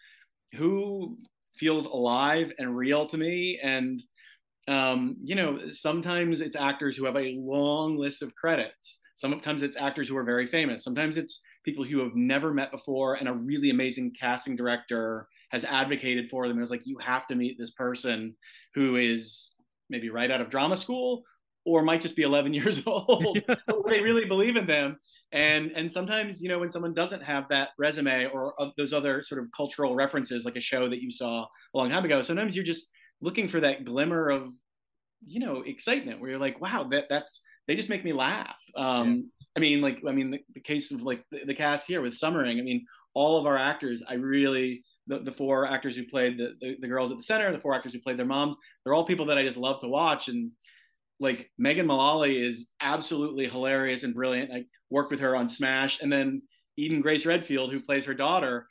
who 0.55 1.19
feels 1.59 1.87
alive 1.87 2.53
and 2.59 2.77
real 2.77 3.07
to 3.07 3.17
me. 3.17 3.59
And 3.63 4.03
um, 4.69 5.17
you 5.23 5.35
know, 5.35 5.71
sometimes 5.71 6.41
it's 6.41 6.57
actors 6.57 6.97
who 6.97 7.07
have 7.07 7.17
a 7.17 7.37
long 7.39 7.97
list 7.97 8.23
of 8.23 8.35
credits. 8.35 9.01
Sometimes 9.15 9.63
it's 9.63 9.79
actors 9.79 10.09
who 10.09 10.17
are 10.17 10.25
very 10.25 10.47
famous. 10.47 10.85
Sometimes 10.85 11.17
it's 11.17 11.41
people 11.65 11.85
who 11.85 12.01
have 12.01 12.15
never 12.15 12.53
met 12.53 12.71
before, 12.71 13.15
and 13.15 13.29
a 13.29 13.33
really 13.33 13.71
amazing 13.71 14.13
casting 14.19 14.57
director 14.57 15.27
has 15.51 15.65
advocated 15.65 16.29
for 16.31 16.47
them. 16.47 16.59
And 16.59 16.63
it's 16.63 16.71
like 16.71 16.87
you 16.87 16.99
have 16.99 17.27
to 17.29 17.35
meet 17.35 17.57
this 17.59 17.71
person 17.71 18.37
who 18.75 18.97
is 18.97 19.55
maybe 19.89 20.11
right 20.11 20.31
out 20.31 20.43
of 20.43 20.51
drama 20.51 20.77
school 20.77 21.23
or 21.69 21.83
might 21.83 22.01
just 22.01 22.17
be 22.17 22.23
11 22.23 22.55
years 22.61 22.83
old. 22.87 23.39
they 23.87 24.01
really 24.01 24.25
believe 24.25 24.57
in 24.57 24.67
them 24.67 24.99
and 25.33 25.71
and 25.75 25.93
sometimes 25.93 26.41
you 26.41 26.49
know 26.49 26.59
when 26.59 26.71
someone 26.71 26.95
doesn't 26.95 27.23
have 27.23 27.45
that 27.51 27.71
resume 27.79 28.27
or 28.33 28.55
uh, 28.61 28.71
those 28.77 28.93
other 28.93 29.23
sort 29.23 29.43
of 29.43 29.49
cultural 29.55 29.95
references 29.95 30.45
like 30.45 30.57
a 30.57 30.61
show 30.61 30.89
that 30.89 31.03
you 31.03 31.11
saw 31.11 31.43
a 31.43 31.79
long 31.79 31.91
time 31.91 32.05
ago 32.05 32.23
sometimes 32.23 32.57
you're 32.57 32.65
just 32.65 32.89
looking 33.21 33.49
for 33.49 33.61
that 33.61 33.85
glimmer 33.85 34.31
of 34.31 34.53
you 35.27 35.41
know 35.41 35.63
excitement 35.63 36.21
where 36.21 36.31
you're 36.31 36.39
like 36.39 36.61
wow 36.61 36.87
that 36.91 37.05
that's 37.11 37.43
they 37.67 37.75
just 37.75 37.91
make 37.91 38.05
me 38.05 38.13
laugh 38.13 38.57
um 38.77 39.17
yeah. 39.17 39.23
i 39.57 39.61
mean 39.61 39.81
like 39.83 39.99
i 40.09 40.13
mean 40.13 40.31
the, 40.31 40.39
the 40.55 40.61
case 40.61 40.93
of 40.93 41.03
like 41.03 41.23
the, 41.31 41.41
the, 41.47 41.55
cast 41.55 41.87
here 41.87 42.01
with 42.01 42.15
summering 42.15 42.59
i 42.59 42.63
mean 42.63 42.87
all 43.15 43.39
of 43.39 43.47
our 43.47 43.59
actors 43.59 44.03
i 44.09 44.15
really 44.15 44.83
the, 45.09 45.19
the 45.21 45.33
four 45.33 45.67
actors 45.67 45.97
who 45.97 46.05
played 46.07 46.39
the, 46.39 46.53
the, 46.61 46.77
the 46.81 46.89
girls 46.89 47.11
at 47.11 47.17
the 47.17 47.23
center 47.23 47.53
the 47.53 47.59
four 47.59 47.75
actors 47.75 47.93
who 47.93 48.01
played 48.01 48.17
their 48.17 48.25
moms 48.25 48.57
they're 48.85 48.95
all 48.95 49.05
people 49.05 49.27
that 49.27 49.37
i 49.37 49.43
just 49.43 49.59
love 49.59 49.81
to 49.81 49.89
watch 49.89 50.29
and 50.29 50.53
like 51.21 51.51
Megan 51.59 51.87
Mullally 51.87 52.39
is 52.39 52.69
absolutely 52.81 53.49
hilarious 53.49 54.03
and 54.03 54.15
brilliant. 54.15 54.53
I 54.53 54.65
worked 54.91 55.11
with 55.11 55.21
her 55.21 55.35
on 55.35 55.49
Smash, 55.49 56.01
and 56.01 56.13
then 56.13 56.43
Eden 56.77 57.01
Grace 57.01 57.27
Redfield, 57.27 57.73
who 57.73 57.81
plays 57.81 58.05
her 58.05 58.15
daughter, 58.15 58.67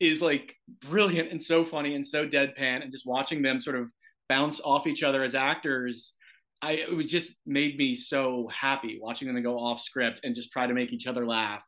is 0.00 0.22
like 0.22 0.54
brilliant 0.80 1.30
and 1.32 1.42
so 1.42 1.64
funny 1.64 1.94
and 1.94 2.06
so 2.06 2.26
deadpan, 2.26 2.82
and 2.82 2.92
just 2.92 3.06
watching 3.06 3.42
them 3.42 3.60
sort 3.60 3.76
of 3.76 3.90
bounce 4.28 4.60
off 4.60 4.86
each 4.86 5.02
other 5.02 5.22
as 5.22 5.34
actors. 5.34 6.14
I 6.60 6.72
it 6.72 6.96
was 6.96 7.10
just 7.10 7.36
made 7.46 7.76
me 7.76 7.94
so 7.94 8.48
happy 8.54 8.98
watching 9.00 9.32
them 9.32 9.42
go 9.42 9.58
off 9.58 9.80
script 9.80 10.20
and 10.24 10.34
just 10.34 10.52
try 10.52 10.66
to 10.66 10.74
make 10.74 10.92
each 10.92 11.06
other 11.06 11.26
laugh. 11.26 11.64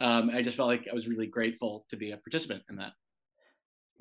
Um, 0.00 0.30
I 0.30 0.42
just 0.42 0.56
felt 0.56 0.68
like 0.68 0.88
I 0.90 0.94
was 0.94 1.06
really 1.06 1.28
grateful 1.28 1.84
to 1.90 1.96
be 1.96 2.10
a 2.10 2.16
participant 2.16 2.62
in 2.68 2.76
that. 2.76 2.92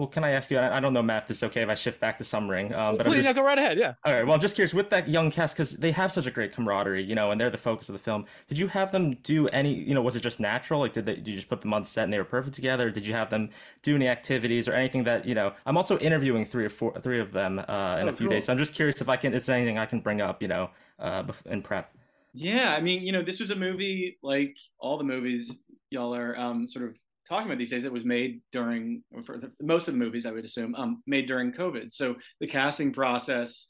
Well, 0.02 0.08
can 0.08 0.24
I 0.24 0.32
ask 0.32 0.50
you? 0.50 0.58
I 0.58 0.80
don't 0.80 0.94
know, 0.94 1.04
Matt, 1.04 1.22
if 1.22 1.28
this 1.28 1.38
is 1.38 1.44
okay 1.44 1.62
if 1.62 1.70
I 1.70 1.76
shift 1.76 2.00
back 2.00 2.18
to 2.18 2.24
Summering. 2.24 2.74
Um, 2.74 2.98
but 2.98 3.06
Please, 3.06 3.24
just, 3.24 3.36
go 3.36 3.46
right 3.46 3.60
ahead. 3.60 3.78
Yeah. 3.78 3.94
All 4.04 4.12
right. 4.12 4.26
Well, 4.26 4.34
I'm 4.34 4.42
just 4.42 4.56
curious 4.56 4.74
with 4.74 4.90
that 4.90 5.08
young 5.08 5.30
cast 5.30 5.56
because 5.56 5.74
they 5.74 5.92
have 5.92 6.12
such 6.12 6.26
a 6.26 6.32
great 6.32 6.54
camaraderie, 6.54 7.04
you 7.04 7.14
know, 7.14 7.30
and 7.30 7.40
they're 7.40 7.52
the 7.52 7.60
focus 7.60 7.88
of 7.88 7.94
the 7.94 8.00
film. 8.00 8.26
Did 8.48 8.58
you 8.58 8.66
have 8.70 8.92
them 8.92 9.14
do 9.22 9.48
any? 9.50 9.76
You 9.76 9.94
know, 9.94 10.02
was 10.02 10.16
it 10.16 10.22
just 10.22 10.40
natural? 10.40 10.80
Like, 10.80 10.94
did, 10.94 11.06
they, 11.06 11.18
did 11.18 11.28
you 11.28 11.36
just 11.36 11.50
put 11.50 11.62
them 11.62 11.72
on 11.72 11.86
set 11.86 12.06
and 12.06 12.12
they 12.12 12.18
were 12.18 12.24
perfect 12.24 12.56
together? 12.56 12.90
did 12.90 13.06
you 13.06 13.14
have 13.14 13.30
them 13.30 13.52
do 13.84 13.94
any 13.94 14.08
activities 14.08 14.68
or 14.68 14.74
anything 14.74 15.04
that 15.04 15.24
you 15.28 15.36
know? 15.36 15.54
I'm 15.68 15.78
also 15.78 16.00
interviewing 16.00 16.46
three 16.46 16.66
or 16.66 16.70
four, 16.70 17.00
three 17.00 17.20
of 17.20 17.32
them 17.32 17.60
uh, 17.60 17.98
in 17.98 18.08
oh, 18.08 18.10
a 18.10 18.14
few 18.14 18.26
cool. 18.26 18.34
days, 18.34 18.46
so 18.46 18.54
I'm 18.54 18.58
just 18.58 18.74
curious 18.74 19.02
if 19.02 19.08
I 19.08 19.18
can. 19.18 19.36
Is 19.36 19.46
there 19.46 19.56
anything 19.56 19.78
I 19.78 19.86
can 19.86 20.00
bring 20.00 20.20
up? 20.20 20.42
You 20.42 20.48
know, 20.48 20.72
uh, 20.98 21.22
in 21.46 21.62
prep. 21.62 21.96
Yeah, 22.34 22.74
I 22.74 22.82
mean, 22.82 23.04
you 23.04 23.12
know, 23.12 23.22
this 23.22 23.40
was 23.40 23.52
a 23.52 23.56
movie 23.56 24.18
like 24.24 24.58
all 24.80 24.98
the 24.98 25.04
movies 25.04 25.60
y'all 25.92 26.16
are 26.16 26.36
um, 26.40 26.66
sort 26.66 26.86
of 26.86 26.98
talking 27.32 27.48
about 27.48 27.58
these 27.58 27.70
days, 27.70 27.86
it 27.86 27.94
was 27.94 28.04
made 28.04 28.42
during, 28.52 29.04
for 29.26 29.38
the, 29.38 29.52
most 29.62 29.88
of 29.88 29.94
the 29.94 29.98
movies, 30.00 30.26
I 30.26 30.32
would 30.32 30.44
assume, 30.44 30.76
um, 30.76 31.02
made 31.08 31.28
during 31.28 31.54
COVID. 31.54 31.94
So 31.94 32.16
the 32.42 32.48
casting 32.48 32.92
process 32.92 33.68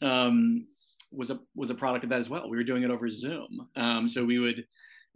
um, 0.00 0.66
was 1.12 1.30
a 1.30 1.38
was 1.54 1.68
a 1.68 1.74
product 1.74 2.04
of 2.04 2.10
that 2.10 2.20
as 2.20 2.30
well. 2.30 2.48
We 2.48 2.56
were 2.56 2.64
doing 2.64 2.84
it 2.84 2.90
over 2.90 3.10
Zoom. 3.10 3.68
Um, 3.76 4.08
so 4.08 4.24
we 4.24 4.38
would, 4.38 4.64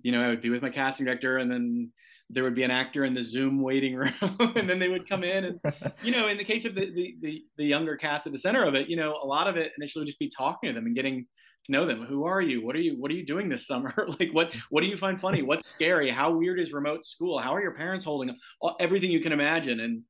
you 0.02 0.12
know, 0.12 0.22
I 0.22 0.28
would 0.28 0.42
be 0.42 0.50
with 0.50 0.60
my 0.60 0.68
casting 0.68 1.06
director, 1.06 1.38
and 1.38 1.50
then 1.50 1.90
there 2.28 2.44
would 2.44 2.54
be 2.54 2.64
an 2.64 2.70
actor 2.70 3.06
in 3.06 3.14
the 3.14 3.22
Zoom 3.22 3.62
waiting 3.62 3.94
room, 3.96 4.12
and 4.20 4.68
then 4.68 4.78
they 4.78 4.88
would 4.88 5.08
come 5.08 5.24
in, 5.24 5.44
and 5.44 5.60
you 6.02 6.12
know, 6.12 6.28
in 6.28 6.36
the 6.36 6.44
case 6.44 6.66
of 6.66 6.74
the, 6.74 6.92
the 6.92 7.16
the 7.22 7.44
the 7.56 7.64
younger 7.64 7.96
cast 7.96 8.26
at 8.26 8.32
the 8.32 8.38
center 8.38 8.62
of 8.62 8.74
it, 8.74 8.90
you 8.90 8.96
know, 8.96 9.18
a 9.22 9.26
lot 9.26 9.48
of 9.48 9.56
it 9.56 9.72
initially 9.78 10.02
would 10.02 10.08
just 10.08 10.18
be 10.18 10.28
talking 10.28 10.68
to 10.68 10.74
them 10.74 10.84
and 10.84 10.94
getting 10.94 11.26
to 11.66 11.72
know 11.72 11.86
them. 11.86 12.04
Who 12.04 12.24
are 12.24 12.40
you? 12.40 12.64
What 12.64 12.74
are 12.76 12.80
you? 12.80 12.96
What 12.98 13.10
are 13.10 13.14
you 13.14 13.26
doing 13.26 13.48
this 13.48 13.66
summer? 13.66 13.92
like, 14.20 14.30
what 14.32 14.52
what 14.70 14.80
do 14.80 14.86
you 14.86 14.96
find 14.96 15.20
funny? 15.20 15.42
What's 15.42 15.68
scary? 15.68 16.10
How 16.10 16.32
weird 16.32 16.58
is 16.58 16.72
remote 16.72 17.04
school? 17.04 17.38
How 17.38 17.54
are 17.54 17.62
your 17.62 17.74
parents 17.74 18.04
holding? 18.04 18.36
All, 18.60 18.76
everything 18.80 19.10
you 19.10 19.20
can 19.20 19.32
imagine, 19.32 19.80
and 19.80 20.02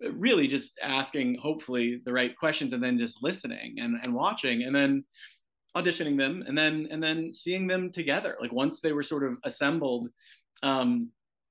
really 0.00 0.46
just 0.46 0.78
asking, 0.82 1.38
hopefully, 1.40 2.00
the 2.04 2.12
right 2.12 2.36
questions, 2.36 2.72
and 2.72 2.82
then 2.82 2.98
just 2.98 3.22
listening 3.22 3.76
and 3.78 3.96
and 4.02 4.14
watching, 4.14 4.62
and 4.62 4.74
then 4.74 5.04
auditioning 5.76 6.18
them, 6.18 6.44
and 6.46 6.56
then 6.56 6.88
and 6.90 7.02
then 7.02 7.32
seeing 7.32 7.66
them 7.66 7.92
together. 7.92 8.36
Like 8.40 8.52
once 8.52 8.80
they 8.80 8.92
were 8.92 9.02
sort 9.02 9.24
of 9.24 9.38
assembled, 9.44 10.08
um, 10.62 11.10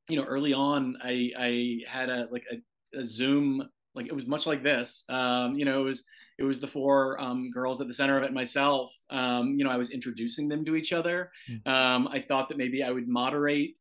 you 0.10 0.18
know, 0.18 0.26
early 0.26 0.54
on, 0.54 0.98
I 1.04 1.32
I 1.38 1.80
had 1.88 2.10
a 2.10 2.28
like 2.32 2.46
a, 2.52 3.00
a 3.00 3.06
Zoom 3.06 3.68
like 3.98 4.08
it 4.08 4.16
was 4.16 4.28
much 4.28 4.46
like 4.46 4.64
this. 4.64 5.04
Um, 5.10 5.56
you 5.56 5.66
know, 5.66 5.82
it 5.82 5.86
was 5.86 6.04
it 6.38 6.44
was 6.44 6.60
the 6.60 6.68
four 6.68 7.20
um, 7.20 7.50
girls 7.52 7.82
at 7.82 7.88
the 7.88 7.94
center 7.94 8.18
of 8.18 8.24
it 8.24 8.34
myself. 8.34 8.92
Um, 9.10 9.56
you 9.58 9.66
know, 9.66 9.72
I 9.72 9.78
was 9.78 9.90
introducing 9.90 10.48
them 10.48 10.64
to 10.66 10.76
each 10.76 10.94
other. 10.94 11.32
Mm. 11.50 11.68
Um, 11.68 12.08
I 12.08 12.24
thought 12.28 12.50
that 12.50 12.58
maybe 12.58 12.84
I 12.84 12.92
would 12.92 13.08
moderate. 13.08 13.78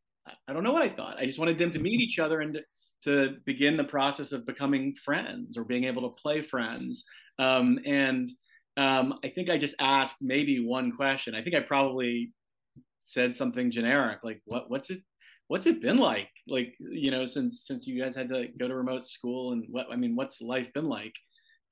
I 0.48 0.52
don't 0.52 0.64
know 0.64 0.72
what 0.72 0.82
I 0.82 0.88
thought. 0.88 1.18
I 1.18 1.26
just 1.26 1.38
wanted 1.38 1.58
them 1.58 1.70
to 1.72 1.78
meet 1.78 2.00
each 2.00 2.18
other 2.18 2.40
and 2.40 2.54
to, 2.54 2.64
to 3.04 3.36
begin 3.44 3.76
the 3.76 3.84
process 3.84 4.32
of 4.32 4.46
becoming 4.46 4.94
friends 4.94 5.56
or 5.56 5.64
being 5.64 5.84
able 5.84 6.02
to 6.10 6.20
play 6.20 6.40
friends. 6.40 7.04
Um, 7.38 7.78
and 7.84 8.28
um, 8.76 9.18
I 9.24 9.28
think 9.28 9.50
I 9.50 9.58
just 9.58 9.74
asked 9.78 10.16
maybe 10.20 10.64
one 10.64 10.92
question. 10.92 11.34
I 11.34 11.42
think 11.42 11.54
I 11.54 11.60
probably 11.60 12.32
said 13.02 13.36
something 13.36 13.70
generic 13.70 14.18
like, 14.24 14.40
"What? 14.46 14.70
What's 14.70 14.90
it? 14.90 15.02
What's 15.48 15.66
it 15.66 15.80
been 15.80 15.98
like? 15.98 16.28
Like, 16.48 16.74
you 16.80 17.10
know, 17.10 17.26
since 17.26 17.64
since 17.66 17.86
you 17.86 18.02
guys 18.02 18.16
had 18.16 18.28
to 18.30 18.48
go 18.58 18.66
to 18.66 18.74
remote 18.74 19.06
school 19.06 19.52
and 19.52 19.64
what? 19.70 19.86
I 19.92 19.96
mean, 19.96 20.16
what's 20.16 20.42
life 20.42 20.72
been 20.72 20.88
like?" 20.88 21.14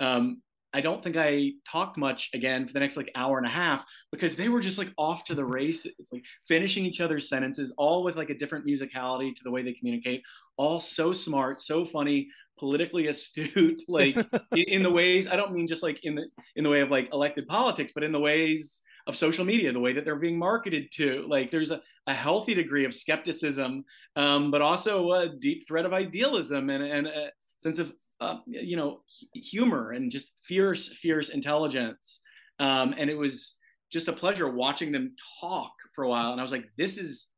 Um, 0.01 0.42
I 0.74 0.80
don't 0.80 1.02
think 1.02 1.16
I 1.16 1.52
talked 1.70 1.96
much 1.96 2.30
again 2.34 2.66
for 2.66 2.72
the 2.72 2.80
next 2.80 2.96
like 2.96 3.10
hour 3.14 3.38
and 3.38 3.46
a 3.46 3.50
half 3.50 3.84
because 4.10 4.34
they 4.34 4.48
were 4.48 4.60
just 4.60 4.76
like 4.76 4.92
off 4.98 5.24
to 5.24 5.34
the 5.34 5.44
races, 5.58 5.94
like 6.12 6.24
finishing 6.48 6.84
each 6.84 7.00
other's 7.00 7.28
sentences, 7.28 7.72
all 7.78 8.02
with 8.02 8.16
like 8.16 8.30
a 8.30 8.37
different 8.37 8.66
musicality 8.66 9.34
to 9.34 9.44
the 9.44 9.50
way 9.50 9.62
they 9.62 9.72
communicate, 9.72 10.22
all 10.56 10.80
so 10.80 11.12
smart, 11.12 11.62
so 11.62 11.84
funny, 11.84 12.28
politically 12.58 13.06
astute, 13.06 13.82
like 13.88 14.16
in 14.56 14.82
the 14.82 14.90
ways 14.90 15.28
I 15.28 15.37
don't 15.37 15.52
mean 15.52 15.68
just 15.68 15.84
like 15.84 16.04
in 16.04 16.16
the 16.16 16.26
in 16.56 16.64
the 16.64 16.70
way 16.70 16.80
of 16.80 16.90
like 16.90 17.08
elected 17.12 17.46
politics, 17.46 17.92
but 17.94 18.02
in 18.02 18.12
the 18.12 18.20
ways 18.20 18.82
of 19.06 19.16
social 19.16 19.44
media, 19.44 19.72
the 19.72 19.80
way 19.80 19.92
that 19.92 20.04
they're 20.04 20.16
being 20.16 20.38
marketed 20.38 20.90
to. 20.92 21.24
Like 21.28 21.50
there's 21.50 21.70
a, 21.70 21.80
a 22.06 22.14
healthy 22.14 22.54
degree 22.54 22.84
of 22.84 22.94
skepticism, 22.94 23.84
um, 24.16 24.50
but 24.50 24.62
also 24.62 25.12
a 25.12 25.28
deep 25.28 25.68
threat 25.68 25.84
of 25.84 25.92
idealism 25.92 26.70
and, 26.70 26.82
and 26.82 27.06
a 27.06 27.30
sense 27.58 27.78
of 27.78 27.92
uh, 28.20 28.37
you 28.46 28.77
know, 28.77 29.00
humor 29.35 29.92
and 29.92 30.11
just 30.11 30.31
fierce, 30.42 30.88
fierce 30.88 31.29
intelligence. 31.29 32.20
Um, 32.59 32.94
and 32.96 33.11
it 33.11 33.16
was 33.16 33.57
just 33.92 34.09
a 34.09 34.12
pleasure 34.12 34.48
watching 34.48 34.92
them 34.92 35.14
talk 35.40 35.72
for 35.94 36.05
a 36.05 36.09
while. 36.09 36.33
And 36.33 36.40
I 36.40 36.42
was 36.42 36.53
like, 36.53 36.66
this 36.79 36.98
is, 36.98 37.29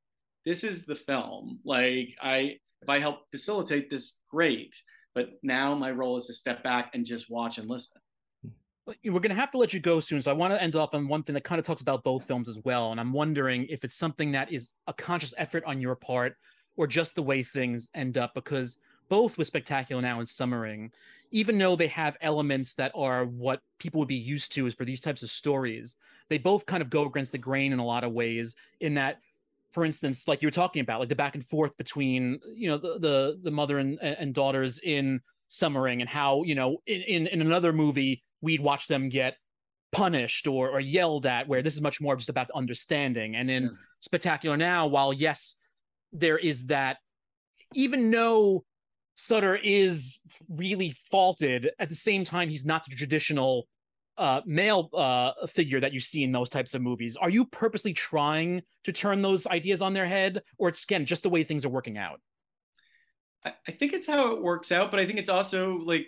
this 0.45 0.65
is 0.65 0.85
the 0.85 0.95
film. 0.95 1.61
Like 1.65 2.15
I, 2.21 2.59
if 2.83 2.89
I 2.89 3.01
help 3.01 3.21
facilitate 3.31 3.91
this, 3.91 4.19
great. 4.31 4.75
But 5.15 5.31
now 5.43 5.75
my 5.75 5.91
role 5.91 6.19
is 6.19 6.27
to 6.27 6.35
step 6.35 6.63
back 6.63 6.91
and 6.95 7.05
just 7.05 7.31
watch 7.31 7.59
and 7.59 7.69
listen. 7.69 8.01
We're 8.87 9.19
going 9.19 9.31
to 9.31 9.35
have 9.35 9.51
to 9.53 9.59
let 9.59 9.73
you 9.73 9.81
go 9.81 9.99
soon. 9.99 10.23
So 10.23 10.31
I 10.31 10.35
want 10.35 10.55
to 10.55 10.63
end 10.63 10.77
off 10.77 10.95
on 10.95 11.09
one 11.09 11.25
thing 11.25 11.35
that 11.35 11.43
kind 11.43 11.59
of 11.59 11.67
talks 11.67 11.81
about 11.81 12.05
both 12.05 12.25
films 12.25 12.49
as 12.49 12.61
well. 12.65 12.93
And 12.93 13.01
I'm 13.01 13.13
wondering 13.13 13.67
if 13.69 13.83
it's 13.83 13.97
something 13.97 14.31
that 14.33 14.53
is 14.53 14.75
a 14.87 14.93
conscious 14.93 15.35
effort 15.39 15.65
on 15.67 15.81
your 15.81 15.97
part 15.97 16.37
or 16.77 16.87
just 16.87 17.17
the 17.17 17.23
way 17.23 17.43
things 17.43 17.89
end 17.95 18.17
up 18.17 18.35
because 18.35 18.77
both 19.09 19.39
with 19.39 19.47
Spectacular 19.47 20.03
Now 20.03 20.19
and 20.19 20.29
Summering, 20.29 20.93
even 21.31 21.59
though 21.59 21.77
they 21.77 21.89
have 21.89 22.17
elements 22.21 22.75
that 22.77 22.93
are 22.95 23.25
what 23.25 23.61
people 23.79 23.99
would 23.99 24.09
be 24.09 24.15
used 24.15 24.53
to 24.53 24.67
is 24.67 24.75
for 24.75 24.85
these 24.85 25.01
types 25.01 25.23
of 25.23 25.31
stories, 25.31 25.97
they 26.29 26.39
both 26.39 26.67
kind 26.67 26.83
of 26.83 26.91
go 26.91 27.05
against 27.05 27.33
the 27.33 27.39
grain 27.39 27.73
in 27.73 27.79
a 27.79 27.85
lot 27.85 28.05
of 28.05 28.13
ways. 28.13 28.55
In 28.81 28.95
that, 28.95 29.21
for 29.73 29.85
instance, 29.85 30.27
like 30.27 30.43
you 30.43 30.47
were 30.47 30.53
talking 30.53 30.81
about, 30.81 31.01
like 31.01 31.09
the 31.09 31.17
back 31.17 31.35
and 31.35 31.45
forth 31.45 31.77
between 31.77 32.41
you 32.47 32.69
know 32.69 32.79
the 32.79 32.99
the, 32.99 33.41
the 33.43 33.51
mother 33.51 33.79
and, 33.79 33.99
and 34.01 34.35
daughters 34.35 34.79
in 34.79 35.21
Summering, 35.49 36.01
and 36.01 36.11
how 36.11 36.43
you 36.43 36.55
know 36.55 36.79
in, 36.87 37.03
in 37.03 37.27
in 37.29 37.41
another 37.41 37.73
movie 37.73 38.23
we'd 38.41 38.61
watch 38.61 38.89
them 38.89 39.09
get 39.09 39.37
punished 39.93 40.47
or 40.47 40.71
or 40.71 40.81
yelled 40.81 41.27
at, 41.27 41.49
where 41.49 41.63
this 41.63 41.75
is 41.75 41.81
much 41.81 42.01
more 42.01 42.17
just 42.17 42.29
about 42.29 42.51
understanding. 42.53 43.37
And 43.37 43.51
in 43.51 43.65
yeah. 43.65 43.71
Spectacular 44.01 44.57
Now, 44.57 44.87
while 44.87 45.13
yes, 45.13 45.57
there 46.13 46.39
is 46.39 46.67
that, 46.67 46.99
even 47.75 48.11
though 48.11 48.65
Sutter 49.17 49.57
is 49.57 50.19
really 50.49 50.95
faulted, 51.11 51.71
at 51.79 51.89
the 51.89 51.95
same 51.95 52.23
time 52.23 52.51
he's 52.51 52.67
not 52.67 52.85
the 52.85 52.95
traditional 52.95 53.67
uh, 54.19 54.43
male 54.45 54.91
uh, 54.95 55.33
figure 55.47 55.81
that 55.81 55.93
you 55.93 56.01
see 56.01 56.23
in 56.23 56.33
those 56.33 56.51
types 56.51 56.75
of 56.75 56.83
movies. 56.83 57.17
Are 57.17 57.31
you 57.31 57.47
purposely 57.47 57.95
trying 57.95 58.63
to 58.85 58.93
turn 58.93 59.23
those 59.23 59.47
ideas 59.47 59.81
on 59.81 59.95
their 59.95 60.07
head, 60.07 60.43
or 60.59 60.69
it's 60.69 60.85
again 60.85 61.07
just 61.07 61.23
the 61.23 61.31
way 61.31 61.45
things 61.45 61.65
are 61.65 61.71
working 61.71 61.97
out? 61.97 62.21
I, 63.45 63.55
I 63.67 63.73
think 63.73 63.95
it's 63.95 64.07
how 64.07 64.35
it 64.35 64.43
works 64.43 64.71
out, 64.71 64.91
but 64.91 65.01
I 65.01 65.07
think 65.07 65.19
it's 65.19 65.31
also 65.31 65.79
like 65.79 66.07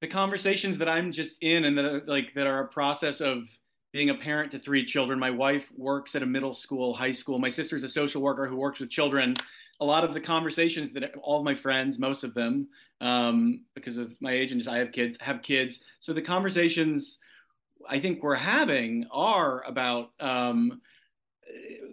the 0.00 0.08
conversations 0.08 0.78
that 0.78 0.88
I'm 0.88 1.12
just 1.12 1.40
in, 1.42 1.64
and 1.64 1.78
that 1.78 2.08
like 2.08 2.34
that 2.34 2.48
are 2.48 2.64
a 2.64 2.68
process 2.68 3.20
of 3.20 3.44
being 3.92 4.10
a 4.10 4.14
parent 4.14 4.50
to 4.50 4.58
three 4.58 4.84
children. 4.84 5.18
My 5.18 5.30
wife 5.30 5.70
works 5.76 6.16
at 6.16 6.22
a 6.22 6.26
middle 6.26 6.54
school, 6.54 6.92
high 6.92 7.12
school. 7.12 7.38
My 7.38 7.48
sister's 7.48 7.84
a 7.84 7.88
social 7.88 8.20
worker 8.20 8.46
who 8.46 8.56
works 8.56 8.80
with 8.80 8.90
children. 8.90 9.36
A 9.80 9.84
lot 9.84 10.04
of 10.04 10.14
the 10.14 10.20
conversations 10.20 10.92
that 10.94 11.14
all 11.22 11.38
of 11.38 11.44
my 11.44 11.54
friends, 11.54 11.98
most 11.98 12.24
of 12.24 12.34
them, 12.34 12.68
um, 13.00 13.64
because 13.74 13.98
of 13.98 14.20
my 14.20 14.32
age 14.32 14.52
and 14.52 14.60
just 14.60 14.70
I 14.70 14.78
have 14.78 14.92
kids, 14.92 15.18
have 15.20 15.42
kids. 15.42 15.80
So 16.00 16.12
the 16.12 16.22
conversations 16.22 17.18
I 17.88 18.00
think 18.00 18.22
we're 18.22 18.34
having 18.34 19.06
are 19.10 19.62
about 19.64 20.10
um, 20.18 20.80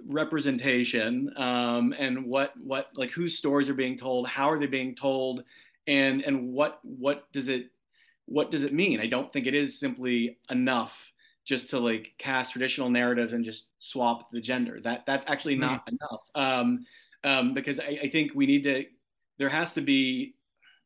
representation 0.06 1.32
um, 1.38 1.94
and 1.98 2.26
what 2.26 2.54
what 2.62 2.88
like 2.96 3.12
whose 3.12 3.38
stories 3.38 3.70
are 3.70 3.74
being 3.74 3.98
told, 3.98 4.28
how 4.28 4.50
are 4.50 4.60
they 4.60 4.68
being 4.68 4.96
told, 4.96 5.44
and 5.88 6.22
and 6.22 6.54
what 6.54 6.80
what 6.84 7.32
does 7.32 7.48
it 7.48 7.70
what 8.26 8.52
does 8.52 8.64
it 8.64 8.74
mean? 8.74 9.00
I 9.00 9.08
don't 9.08 9.32
think 9.32 9.48
it 9.48 9.54
is 9.54 9.80
simply 9.80 10.38
enough 10.50 10.98
just 11.46 11.70
to 11.72 11.80
like 11.80 12.14
cast 12.18 12.52
traditional 12.52 12.90
narratives 12.90 13.34
and 13.34 13.44
just 13.44 13.68
swap 13.80 14.32
the 14.32 14.42
gender. 14.42 14.80
That 14.82 15.06
that's 15.06 15.26
actually 15.28 15.56
not 15.56 15.86
mm-hmm. 15.86 15.96
enough. 15.96 16.22
Um, 16.36 16.86
um, 17.24 17.54
because 17.54 17.80
I, 17.80 18.00
I, 18.04 18.10
think 18.10 18.32
we 18.36 18.46
need 18.46 18.64
to. 18.64 18.86
There 19.40 19.50
has 19.50 19.74
to 19.74 19.82
be 19.82 20.36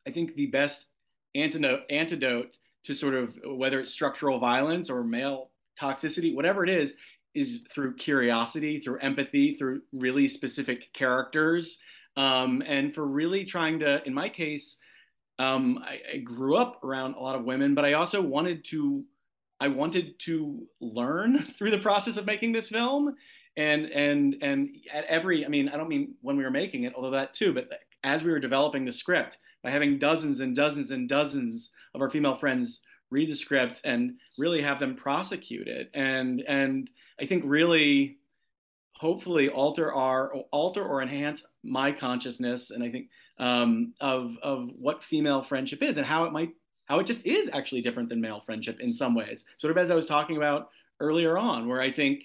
I 0.07 0.11
think 0.11 0.35
the 0.35 0.47
best 0.47 0.87
antidote 1.35 1.81
antidote 1.89 2.57
to 2.85 2.95
sort 2.95 3.13
of 3.13 3.37
whether 3.45 3.79
it's 3.79 3.91
structural 3.91 4.39
violence 4.39 4.89
or 4.89 5.03
male 5.03 5.51
toxicity, 5.79 6.33
whatever 6.33 6.63
it 6.63 6.69
is, 6.69 6.93
is 7.35 7.61
through 7.73 7.95
curiosity, 7.95 8.79
through 8.79 8.99
empathy, 8.99 9.55
through 9.55 9.81
really 9.93 10.27
specific 10.27 10.91
characters, 10.93 11.77
um, 12.15 12.63
and 12.65 12.95
for 12.95 13.05
really 13.05 13.45
trying 13.45 13.79
to, 13.79 14.03
in 14.07 14.13
my 14.13 14.29
case, 14.29 14.77
um, 15.37 15.83
I, 15.83 15.99
I, 16.15 16.17
grew 16.17 16.57
up 16.57 16.83
around 16.83 17.13
a 17.13 17.19
lot 17.19 17.35
of 17.35 17.43
women, 17.43 17.75
but 17.75 17.85
I 17.85 17.93
also 17.93 18.23
wanted 18.23 18.63
to, 18.65 19.03
I 19.59 19.67
wanted 19.67 20.17
to 20.21 20.65
learn 20.81 21.37
through 21.57 21.69
the 21.71 21.77
process 21.77 22.17
of 22.17 22.25
making 22.25 22.53
this 22.53 22.69
film, 22.69 23.15
and 23.57 23.85
and 23.87 24.37
and 24.41 24.69
at 24.93 25.05
every, 25.05 25.45
I 25.45 25.49
mean, 25.49 25.67
I 25.69 25.77
don't 25.77 25.89
mean 25.89 26.15
when 26.21 26.37
we 26.37 26.43
were 26.43 26.51
making 26.51 26.83
it, 26.83 26.93
although 26.95 27.11
that 27.11 27.33
too, 27.33 27.53
but 27.53 27.67
as 28.03 28.23
we 28.23 28.31
were 28.31 28.39
developing 28.39 28.85
the 28.85 28.91
script, 28.91 29.37
by 29.63 29.71
having 29.71 29.99
dozens 29.99 30.39
and 30.39 30.55
dozens 30.55 30.91
and 30.91 31.09
dozens 31.09 31.71
of 31.93 32.01
our 32.01 32.09
female 32.09 32.37
friends 32.37 32.81
read 33.09 33.29
the 33.29 33.35
script 33.35 33.81
and 33.83 34.13
really 34.37 34.61
have 34.61 34.79
them 34.79 34.95
prosecute 34.95 35.67
it 35.67 35.89
and 35.93 36.41
and 36.41 36.89
I 37.19 37.25
think 37.25 37.43
really 37.45 38.17
hopefully 38.93 39.49
alter 39.49 39.93
our 39.93 40.33
alter 40.51 40.83
or 40.83 41.01
enhance 41.01 41.43
my 41.63 41.91
consciousness 41.91 42.71
and 42.71 42.83
I 42.83 42.89
think 42.89 43.09
um, 43.39 43.93
of 44.01 44.37
of 44.41 44.71
what 44.77 45.03
female 45.03 45.43
friendship 45.43 45.83
is 45.83 45.97
and 45.97 46.05
how 46.05 46.25
it 46.25 46.33
might 46.33 46.49
how 46.85 46.99
it 46.99 47.05
just 47.05 47.25
is 47.25 47.49
actually 47.53 47.81
different 47.81 48.09
than 48.09 48.21
male 48.21 48.39
friendship 48.39 48.79
in 48.79 48.93
some 48.93 49.13
ways. 49.13 49.45
Sort 49.57 49.71
of 49.71 49.77
as 49.77 49.91
I 49.91 49.95
was 49.95 50.07
talking 50.07 50.37
about 50.37 50.69
earlier 50.99 51.37
on 51.37 51.67
where 51.67 51.81
I 51.81 51.91
think 51.91 52.23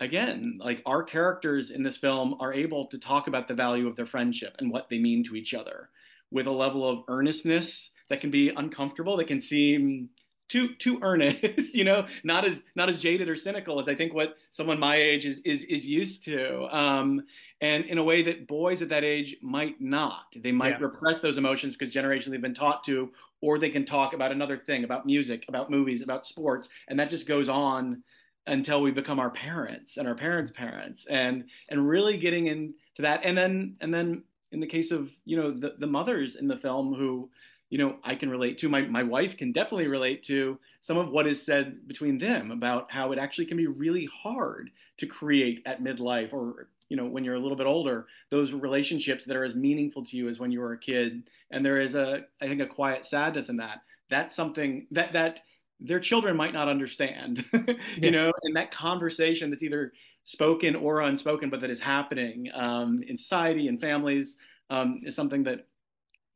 again 0.00 0.58
like 0.62 0.82
our 0.86 1.02
characters 1.02 1.70
in 1.70 1.82
this 1.82 1.96
film 1.96 2.34
are 2.40 2.52
able 2.52 2.86
to 2.86 2.98
talk 2.98 3.28
about 3.28 3.46
the 3.46 3.54
value 3.54 3.86
of 3.86 3.96
their 3.96 4.06
friendship 4.06 4.56
and 4.58 4.72
what 4.72 4.88
they 4.88 4.98
mean 4.98 5.22
to 5.22 5.36
each 5.36 5.54
other 5.54 5.90
with 6.30 6.46
a 6.46 6.50
level 6.50 6.88
of 6.88 7.04
earnestness 7.08 7.90
that 8.08 8.20
can 8.20 8.30
be 8.30 8.50
uncomfortable, 8.50 9.16
that 9.16 9.26
can 9.26 9.40
seem 9.40 10.10
too 10.48 10.74
too 10.74 10.98
earnest, 11.02 11.74
you 11.74 11.84
know, 11.84 12.06
not 12.24 12.44
as 12.44 12.62
not 12.74 12.88
as 12.88 12.98
jaded 12.98 13.28
or 13.28 13.36
cynical 13.36 13.80
as 13.80 13.88
I 13.88 13.94
think 13.94 14.12
what 14.12 14.36
someone 14.50 14.78
my 14.78 14.96
age 14.96 15.24
is 15.24 15.40
is 15.40 15.64
is 15.64 15.88
used 15.88 16.24
to, 16.26 16.76
um, 16.76 17.22
and 17.60 17.84
in 17.86 17.98
a 17.98 18.04
way 18.04 18.22
that 18.22 18.46
boys 18.46 18.82
at 18.82 18.90
that 18.90 19.04
age 19.04 19.36
might 19.40 19.80
not. 19.80 20.26
They 20.36 20.52
might 20.52 20.80
yeah. 20.80 20.86
repress 20.86 21.20
those 21.20 21.38
emotions 21.38 21.74
because 21.76 21.94
generationally 21.94 22.32
they've 22.32 22.42
been 22.42 22.54
taught 22.54 22.84
to, 22.84 23.10
or 23.40 23.58
they 23.58 23.70
can 23.70 23.86
talk 23.86 24.12
about 24.12 24.32
another 24.32 24.58
thing, 24.58 24.84
about 24.84 25.06
music, 25.06 25.44
about 25.48 25.70
movies, 25.70 26.02
about 26.02 26.26
sports, 26.26 26.68
and 26.88 26.98
that 26.98 27.10
just 27.10 27.26
goes 27.26 27.48
on 27.48 28.02
until 28.46 28.82
we 28.82 28.90
become 28.90 29.18
our 29.18 29.30
parents 29.30 29.96
and 29.96 30.08
our 30.08 30.14
parents' 30.14 30.50
parents, 30.50 31.06
and 31.08 31.44
and 31.68 31.88
really 31.88 32.16
getting 32.16 32.46
into 32.46 32.74
that, 33.00 33.20
and 33.24 33.36
then 33.36 33.76
and 33.80 33.92
then 33.92 34.22
in 34.52 34.60
the 34.60 34.66
case 34.66 34.90
of 34.90 35.10
you 35.24 35.36
know 35.36 35.50
the, 35.50 35.74
the 35.78 35.86
mothers 35.86 36.36
in 36.36 36.48
the 36.48 36.56
film 36.56 36.94
who 36.94 37.30
you 37.68 37.78
know 37.78 37.96
i 38.02 38.16
can 38.16 38.28
relate 38.28 38.58
to 38.58 38.68
my, 38.68 38.82
my 38.82 39.04
wife 39.04 39.36
can 39.36 39.52
definitely 39.52 39.86
relate 39.86 40.24
to 40.24 40.58
some 40.80 40.96
of 40.96 41.12
what 41.12 41.24
is 41.24 41.40
said 41.40 41.86
between 41.86 42.18
them 42.18 42.50
about 42.50 42.90
how 42.90 43.12
it 43.12 43.18
actually 43.18 43.46
can 43.46 43.56
be 43.56 43.68
really 43.68 44.08
hard 44.12 44.70
to 44.96 45.06
create 45.06 45.62
at 45.66 45.80
midlife 45.80 46.32
or 46.32 46.68
you 46.88 46.96
know 46.96 47.06
when 47.06 47.24
you're 47.24 47.36
a 47.36 47.40
little 47.40 47.56
bit 47.56 47.66
older 47.66 48.06
those 48.30 48.52
relationships 48.52 49.24
that 49.24 49.36
are 49.36 49.44
as 49.44 49.54
meaningful 49.54 50.04
to 50.04 50.16
you 50.16 50.28
as 50.28 50.38
when 50.38 50.52
you 50.52 50.60
were 50.60 50.72
a 50.72 50.78
kid. 50.78 51.22
And 51.50 51.64
there 51.64 51.80
is 51.80 51.94
a 51.94 52.24
i 52.40 52.46
think 52.46 52.60
a 52.60 52.66
quiet 52.66 53.04
sadness 53.06 53.48
in 53.48 53.56
that. 53.56 53.82
That's 54.08 54.34
something 54.34 54.86
that 54.90 55.12
that 55.12 55.40
their 55.80 56.00
children 56.00 56.36
might 56.36 56.52
not 56.52 56.68
understand 56.68 57.44
you 57.52 57.76
yeah. 57.96 58.10
know 58.10 58.32
and 58.42 58.54
that 58.56 58.70
conversation 58.70 59.50
that's 59.50 59.62
either 59.62 59.92
spoken 60.24 60.76
or 60.76 61.00
unspoken, 61.00 61.50
but 61.50 61.60
that 61.60 61.70
is 61.70 61.80
happening 61.80 62.50
um, 62.54 63.02
in 63.06 63.16
society 63.16 63.68
and 63.68 63.80
families 63.80 64.36
um, 64.70 65.00
is 65.04 65.14
something 65.14 65.42
that 65.44 65.66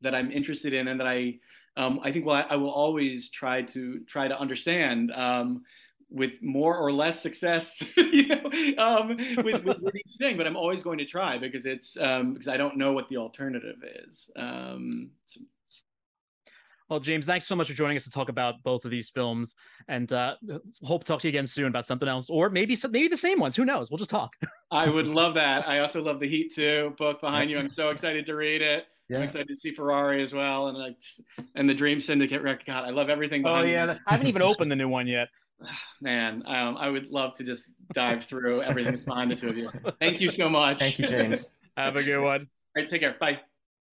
that 0.01 0.13
I'm 0.13 0.31
interested 0.31 0.73
in 0.73 0.87
and 0.87 0.99
that 0.99 1.07
I 1.07 1.39
um, 1.77 1.99
I 2.03 2.11
think 2.11 2.25
well 2.25 2.35
I, 2.35 2.41
I, 2.41 2.55
will 2.55 2.71
always 2.71 3.29
try 3.29 3.61
to 3.63 3.99
try 4.01 4.27
to 4.27 4.37
understand 4.37 5.11
um, 5.13 5.63
with 6.09 6.31
more 6.41 6.77
or 6.77 6.91
less 6.91 7.21
success, 7.21 7.83
you 7.97 8.27
know, 8.27 8.43
um, 8.77 9.17
with, 9.43 9.63
with, 9.63 9.79
with, 9.79 9.95
each 9.95 10.15
thing. 10.17 10.37
But 10.37 10.47
I'm 10.47 10.55
always 10.55 10.83
going 10.83 10.99
to 10.99 11.05
try 11.05 11.37
because 11.37 11.65
it's 11.65 11.97
um, 11.99 12.33
because 12.33 12.47
I 12.47 12.57
don't 12.57 12.77
know 12.77 12.93
what 12.93 13.09
the 13.09 13.17
alternative 13.17 13.83
is. 14.07 14.29
So, 14.35 15.41
well, 16.89 16.99
James, 16.99 17.25
thanks 17.25 17.45
so 17.45 17.55
much 17.55 17.67
for 17.67 17.73
joining 17.73 17.97
us 17.97 18.03
to 18.03 18.11
talk 18.11 18.29
about 18.29 18.61
both 18.63 18.85
of 18.85 18.91
these 18.91 19.09
films, 19.09 19.55
and 19.87 20.11
uh, 20.13 20.35
hope 20.83 21.01
to 21.01 21.07
talk 21.07 21.21
to 21.21 21.27
you 21.27 21.29
again 21.29 21.47
soon 21.47 21.67
about 21.67 21.85
something 21.85 22.07
else, 22.07 22.29
or 22.29 22.49
maybe 22.49 22.77
maybe 22.89 23.07
the 23.07 23.17
same 23.17 23.39
ones. 23.39 23.55
Who 23.55 23.65
knows? 23.65 23.89
We'll 23.89 23.97
just 23.97 24.11
talk. 24.11 24.35
I 24.71 24.87
would 24.87 25.07
love 25.07 25.33
that. 25.35 25.67
I 25.67 25.79
also 25.79 26.03
love 26.03 26.19
the 26.19 26.27
Heat 26.27 26.53
Two 26.53 26.93
book 26.97 27.21
behind 27.21 27.49
you. 27.49 27.57
I'm 27.57 27.69
so 27.69 27.89
excited 27.89 28.25
to 28.27 28.35
read 28.35 28.61
it. 28.61 28.85
Yeah. 29.09 29.17
I'm 29.17 29.23
excited 29.23 29.47
to 29.47 29.55
see 29.55 29.71
Ferrari 29.71 30.21
as 30.23 30.33
well, 30.33 30.67
and 30.67 30.77
like 30.77 30.97
and 31.55 31.67
the 31.67 31.73
Dream 31.73 31.99
Syndicate 31.99 32.43
record. 32.43 32.65
God, 32.67 32.85
I 32.85 32.91
love 32.91 33.09
everything. 33.09 33.45
oh 33.47 33.61
yeah, 33.61 33.87
me. 33.87 33.99
I 34.05 34.11
haven't 34.11 34.27
even 34.27 34.41
opened 34.43 34.69
the 34.69 34.75
new 34.75 34.89
one 34.89 35.07
yet. 35.07 35.29
Man, 36.01 36.43
um, 36.45 36.77
I 36.77 36.89
would 36.89 37.07
love 37.07 37.35
to 37.37 37.43
just 37.43 37.73
dive 37.93 38.25
through 38.25 38.61
everything 38.61 38.97
behind 38.97 39.31
the 39.31 39.35
two 39.35 39.49
of 39.49 39.57
you. 39.57 39.71
Thank 39.99 40.21
you 40.21 40.29
so 40.29 40.49
much. 40.49 40.79
Thank 40.79 40.99
you, 40.99 41.07
James. 41.07 41.49
Have 41.77 41.95
a 41.95 42.03
good 42.03 42.21
one. 42.21 42.41
All 42.41 42.81
right, 42.81 42.89
take 42.89 43.01
care. 43.01 43.15
Bye. 43.19 43.39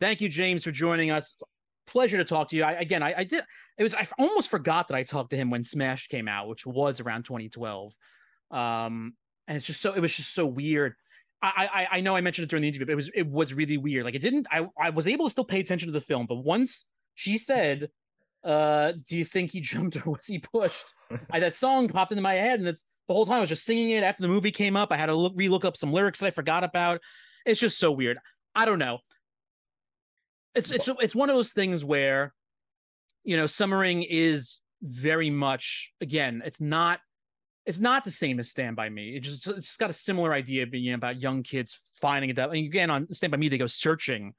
Thank 0.01 0.21
you, 0.21 0.29
James, 0.29 0.65
for 0.65 0.73
joining 0.73 1.11
us 1.11 1.41
pleasure 1.87 2.17
to 2.19 2.25
talk 2.25 2.49
to 2.49 2.57
you. 2.57 2.65
I, 2.65 2.73
again, 2.73 3.03
I, 3.03 3.15
I, 3.19 3.25
did. 3.25 3.45
It 3.79 3.83
was 3.83 3.95
I 3.95 4.07
almost 4.19 4.51
forgot 4.51 4.89
that 4.89 4.95
I 4.95 5.03
talked 5.03 5.31
to 5.31 5.37
him 5.37 5.51
when 5.51 5.65
Smash 5.65 6.09
came 6.09 6.29
out, 6.29 6.49
which 6.49 6.67
was 6.67 7.01
around 7.01 7.25
2012. 7.25 7.95
Um, 8.51 9.15
and 9.49 9.57
it's 9.57 9.67
just 9.67 9.81
so 9.81 9.93
it 9.93 10.01
was 10.01 10.15
just 10.15 10.35
so 10.35 10.47
weird. 10.47 10.95
I, 11.43 11.69
I 11.91 11.97
I 11.99 12.01
know 12.01 12.15
I 12.15 12.21
mentioned 12.21 12.45
it 12.45 12.51
during 12.51 12.63
the 12.63 12.69
interview, 12.69 12.87
but 12.87 12.93
it 12.93 12.97
was 12.97 13.11
it 13.15 13.27
was 13.27 13.53
really 13.53 13.77
weird. 13.77 14.05
Like 14.05 14.15
it 14.15 14.23
didn't. 14.23 14.47
I 14.51 14.67
I 14.79 14.91
was 14.91 15.09
able 15.09 15.27
to 15.27 15.31
still 15.31 15.45
pay 15.45 15.61
attention 15.61 15.89
to 15.89 15.93
the 15.93 16.01
film, 16.01 16.27
but 16.27 16.37
once 16.37 16.87
she 17.15 17.39
said, 17.39 17.89
"Uh, 18.45 18.93
do 19.09 19.17
you 19.17 19.25
think 19.25 19.51
he 19.51 19.61
jumped 19.73 19.97
or 19.97 20.13
was 20.13 20.27
he 20.27 20.39
pushed?" 20.39 20.95
I, 21.31 21.41
that 21.41 21.55
song 21.55 21.89
popped 21.89 22.13
into 22.13 22.23
my 22.23 22.35
head, 22.35 22.61
and 22.61 22.69
it's 22.69 22.85
the 23.09 23.15
whole 23.15 23.27
time 23.27 23.39
I 23.39 23.41
was 23.41 23.49
just 23.49 23.65
singing 23.65 23.91
it. 23.91 24.05
After 24.05 24.23
the 24.23 24.29
movie 24.29 24.53
came 24.53 24.77
up, 24.77 24.93
I 24.93 24.97
had 24.97 25.07
to 25.07 25.15
look 25.15 25.37
relook 25.37 25.65
up 25.65 25.77
some 25.77 25.93
lyrics 25.93 26.21
that 26.21 26.27
I 26.27 26.31
forgot 26.31 26.63
about. 26.63 27.01
It's 27.45 27.61
just 27.61 27.79
so 27.79 27.91
weird. 27.91 28.19
I 28.55 28.65
don't 28.65 28.79
know 28.79 28.99
it's 30.55 30.71
it's 30.71 30.89
it's 31.01 31.15
one 31.15 31.31
of 31.31 31.37
those 31.37 31.53
things 31.53 31.85
where 31.85 32.35
you 33.25 33.37
know 33.37 33.47
summering 33.47 34.03
is 34.03 34.59
very 34.83 35.31
much 35.31 35.93
again 36.01 36.43
it's 36.45 36.61
not 36.61 37.01
it's 37.65 37.81
not 37.81 38.05
the 38.05 38.11
same 38.11 38.41
as 38.41 38.51
stand 38.51 38.75
by 38.75 38.89
me. 38.89 39.17
It 39.17 39.21
just 39.21 39.47
it's 39.47 39.77
got 39.77 39.91
a 39.91 39.95
similar 39.95 40.33
idea 40.33 40.67
being 40.67 40.85
you 40.85 40.91
know, 40.91 40.97
about 40.97 41.21
young 41.21 41.43
kids 41.43 41.79
finding 42.01 42.31
a 42.31 42.33
dead 42.35 42.51
and 42.51 42.67
again 42.67 42.91
on 42.91 43.13
stand 43.13 43.31
by 43.31 43.37
me 43.37 43.49
they 43.49 43.59
go 43.59 43.67
searching 43.67 44.35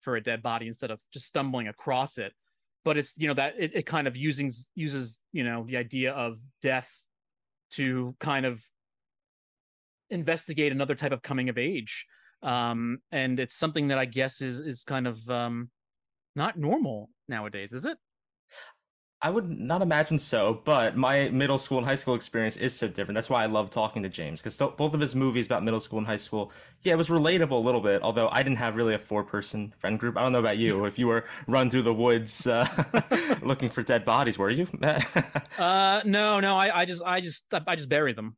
for 0.00 0.14
a 0.14 0.22
dead 0.22 0.42
body 0.42 0.68
instead 0.68 0.90
of 0.90 1.00
just 1.12 1.26
stumbling 1.26 1.66
across 1.66 2.18
it. 2.18 2.32
But 2.84 2.96
it's 2.96 3.14
you 3.16 3.28
know 3.28 3.34
that 3.34 3.54
it, 3.58 3.72
it 3.74 3.86
kind 3.86 4.06
of 4.06 4.16
using 4.16 4.52
uses 4.74 5.22
you 5.32 5.44
know 5.44 5.64
the 5.64 5.76
idea 5.76 6.12
of 6.12 6.38
death 6.62 7.04
to 7.72 8.14
kind 8.20 8.46
of 8.46 8.62
investigate 10.08 10.72
another 10.72 10.94
type 10.94 11.12
of 11.12 11.20
coming 11.20 11.48
of 11.48 11.58
age 11.58 12.06
um 12.42 12.98
and 13.12 13.40
it's 13.40 13.56
something 13.56 13.88
that 13.88 13.98
i 13.98 14.04
guess 14.04 14.40
is 14.40 14.60
is 14.60 14.84
kind 14.84 15.06
of 15.06 15.28
um 15.28 15.70
not 16.36 16.56
normal 16.56 17.10
nowadays 17.28 17.72
is 17.72 17.84
it 17.84 17.98
I 19.20 19.30
would 19.30 19.50
not 19.50 19.82
imagine 19.82 20.16
so, 20.16 20.62
but 20.64 20.96
my 20.96 21.28
middle 21.30 21.58
school 21.58 21.78
and 21.78 21.86
high 21.86 21.96
school 21.96 22.14
experience 22.14 22.56
is 22.56 22.72
so 22.72 22.86
different. 22.86 23.16
That's 23.16 23.28
why 23.28 23.42
I 23.42 23.46
love 23.46 23.68
talking 23.68 24.04
to 24.04 24.08
James 24.08 24.40
because 24.40 24.56
both 24.56 24.94
of 24.94 25.00
his 25.00 25.16
movies 25.16 25.46
about 25.46 25.64
middle 25.64 25.80
school 25.80 25.98
and 25.98 26.06
high 26.06 26.18
school, 26.18 26.52
yeah, 26.82 26.92
it 26.92 26.96
was 26.96 27.08
relatable 27.08 27.50
a 27.50 27.54
little 27.54 27.80
bit. 27.80 28.00
Although 28.02 28.28
I 28.28 28.44
didn't 28.44 28.58
have 28.58 28.76
really 28.76 28.94
a 28.94 28.98
four-person 28.98 29.74
friend 29.76 29.98
group. 29.98 30.16
I 30.16 30.22
don't 30.22 30.30
know 30.30 30.38
about 30.38 30.58
you. 30.58 30.84
if 30.84 31.00
you 31.00 31.08
were 31.08 31.24
run 31.48 31.68
through 31.68 31.82
the 31.82 31.94
woods 31.94 32.46
uh, 32.46 32.68
looking 33.42 33.70
for 33.70 33.82
dead 33.82 34.04
bodies, 34.04 34.38
were 34.38 34.50
you? 34.50 34.68
uh, 35.58 36.00
no, 36.04 36.38
no. 36.38 36.56
I, 36.56 36.82
I 36.82 36.84
just, 36.84 37.02
I 37.04 37.20
just, 37.20 37.52
I 37.66 37.74
just 37.74 37.88
bury 37.88 38.12
them. 38.12 38.36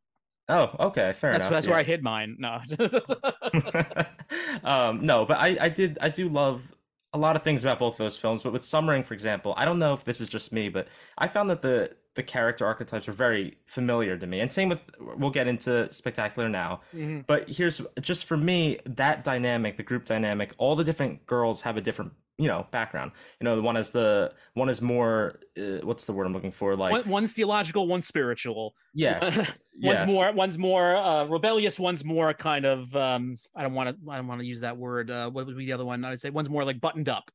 Oh, 0.50 0.76
okay, 0.88 1.12
fair 1.12 1.32
that's, 1.32 1.42
enough. 1.42 1.50
That's 1.50 1.66
yeah. 1.66 1.70
where 1.70 1.80
I 1.80 1.82
hid 1.82 2.02
mine. 2.02 2.36
No, 2.38 2.60
um, 4.64 5.02
no, 5.02 5.24
but 5.24 5.38
I, 5.38 5.56
I 5.60 5.68
did, 5.68 5.98
I 6.00 6.08
do 6.08 6.28
love 6.28 6.74
a 7.12 7.18
lot 7.18 7.36
of 7.36 7.42
things 7.42 7.64
about 7.64 7.78
both 7.78 7.96
those 7.96 8.16
films, 8.16 8.42
but 8.42 8.52
with 8.52 8.62
Summering, 8.62 9.02
for 9.02 9.14
example, 9.14 9.54
I 9.56 9.64
don't 9.64 9.78
know 9.78 9.94
if 9.94 10.04
this 10.04 10.20
is 10.20 10.28
just 10.28 10.52
me, 10.52 10.68
but 10.68 10.88
I 11.18 11.28
found 11.28 11.50
that 11.50 11.62
the 11.62 11.96
the 12.14 12.22
character 12.24 12.66
archetypes 12.66 13.08
are 13.08 13.12
very 13.12 13.56
familiar 13.66 14.16
to 14.16 14.26
me. 14.26 14.40
And 14.40 14.52
same 14.52 14.68
with 14.68 14.82
we'll 14.98 15.30
get 15.30 15.46
into 15.46 15.90
Spectacular 15.92 16.48
now. 16.48 16.80
Mm-hmm. 16.94 17.20
But 17.26 17.48
here's 17.48 17.80
just 18.00 18.24
for 18.24 18.36
me 18.36 18.78
that 18.84 19.22
dynamic, 19.22 19.76
the 19.76 19.84
group 19.84 20.04
dynamic, 20.04 20.52
all 20.58 20.74
the 20.74 20.84
different 20.84 21.26
girls 21.26 21.62
have 21.62 21.76
a 21.76 21.80
different 21.80 22.12
you 22.40 22.48
know 22.48 22.66
background. 22.70 23.12
You 23.38 23.44
know 23.44 23.54
the 23.54 23.62
one 23.62 23.76
is 23.76 23.90
the 23.90 24.32
one 24.54 24.70
is 24.70 24.80
more 24.80 25.38
uh, 25.58 25.80
what's 25.82 26.06
the 26.06 26.12
word 26.12 26.26
i'm 26.26 26.32
looking 26.32 26.52
for? 26.52 26.74
Like 26.74 26.92
one, 26.92 27.08
one's 27.08 27.32
theological 27.32 27.86
one's 27.86 28.06
spiritual. 28.06 28.74
Yes. 28.94 29.50
One's 29.82 30.00
yes. 30.00 30.10
more 30.10 30.30
one's 30.32 30.58
more 30.58 30.94
uh, 30.94 31.24
rebellious 31.24 31.80
one's 31.80 32.04
more 32.04 32.34
kind 32.34 32.66
of 32.66 32.94
um 32.94 33.38
i 33.56 33.62
don't 33.62 33.72
want 33.72 33.88
to 33.88 34.10
i 34.10 34.16
don't 34.16 34.26
want 34.26 34.38
to 34.38 34.46
use 34.46 34.60
that 34.60 34.76
word 34.76 35.10
uh 35.10 35.30
what 35.30 35.46
would 35.46 35.56
be 35.56 35.64
the 35.64 35.72
other 35.72 35.86
one? 35.86 36.04
I 36.04 36.10
would 36.10 36.20
say 36.20 36.28
one's 36.28 36.50
more 36.50 36.64
like 36.64 36.82
buttoned 36.82 37.08
up 37.08 37.30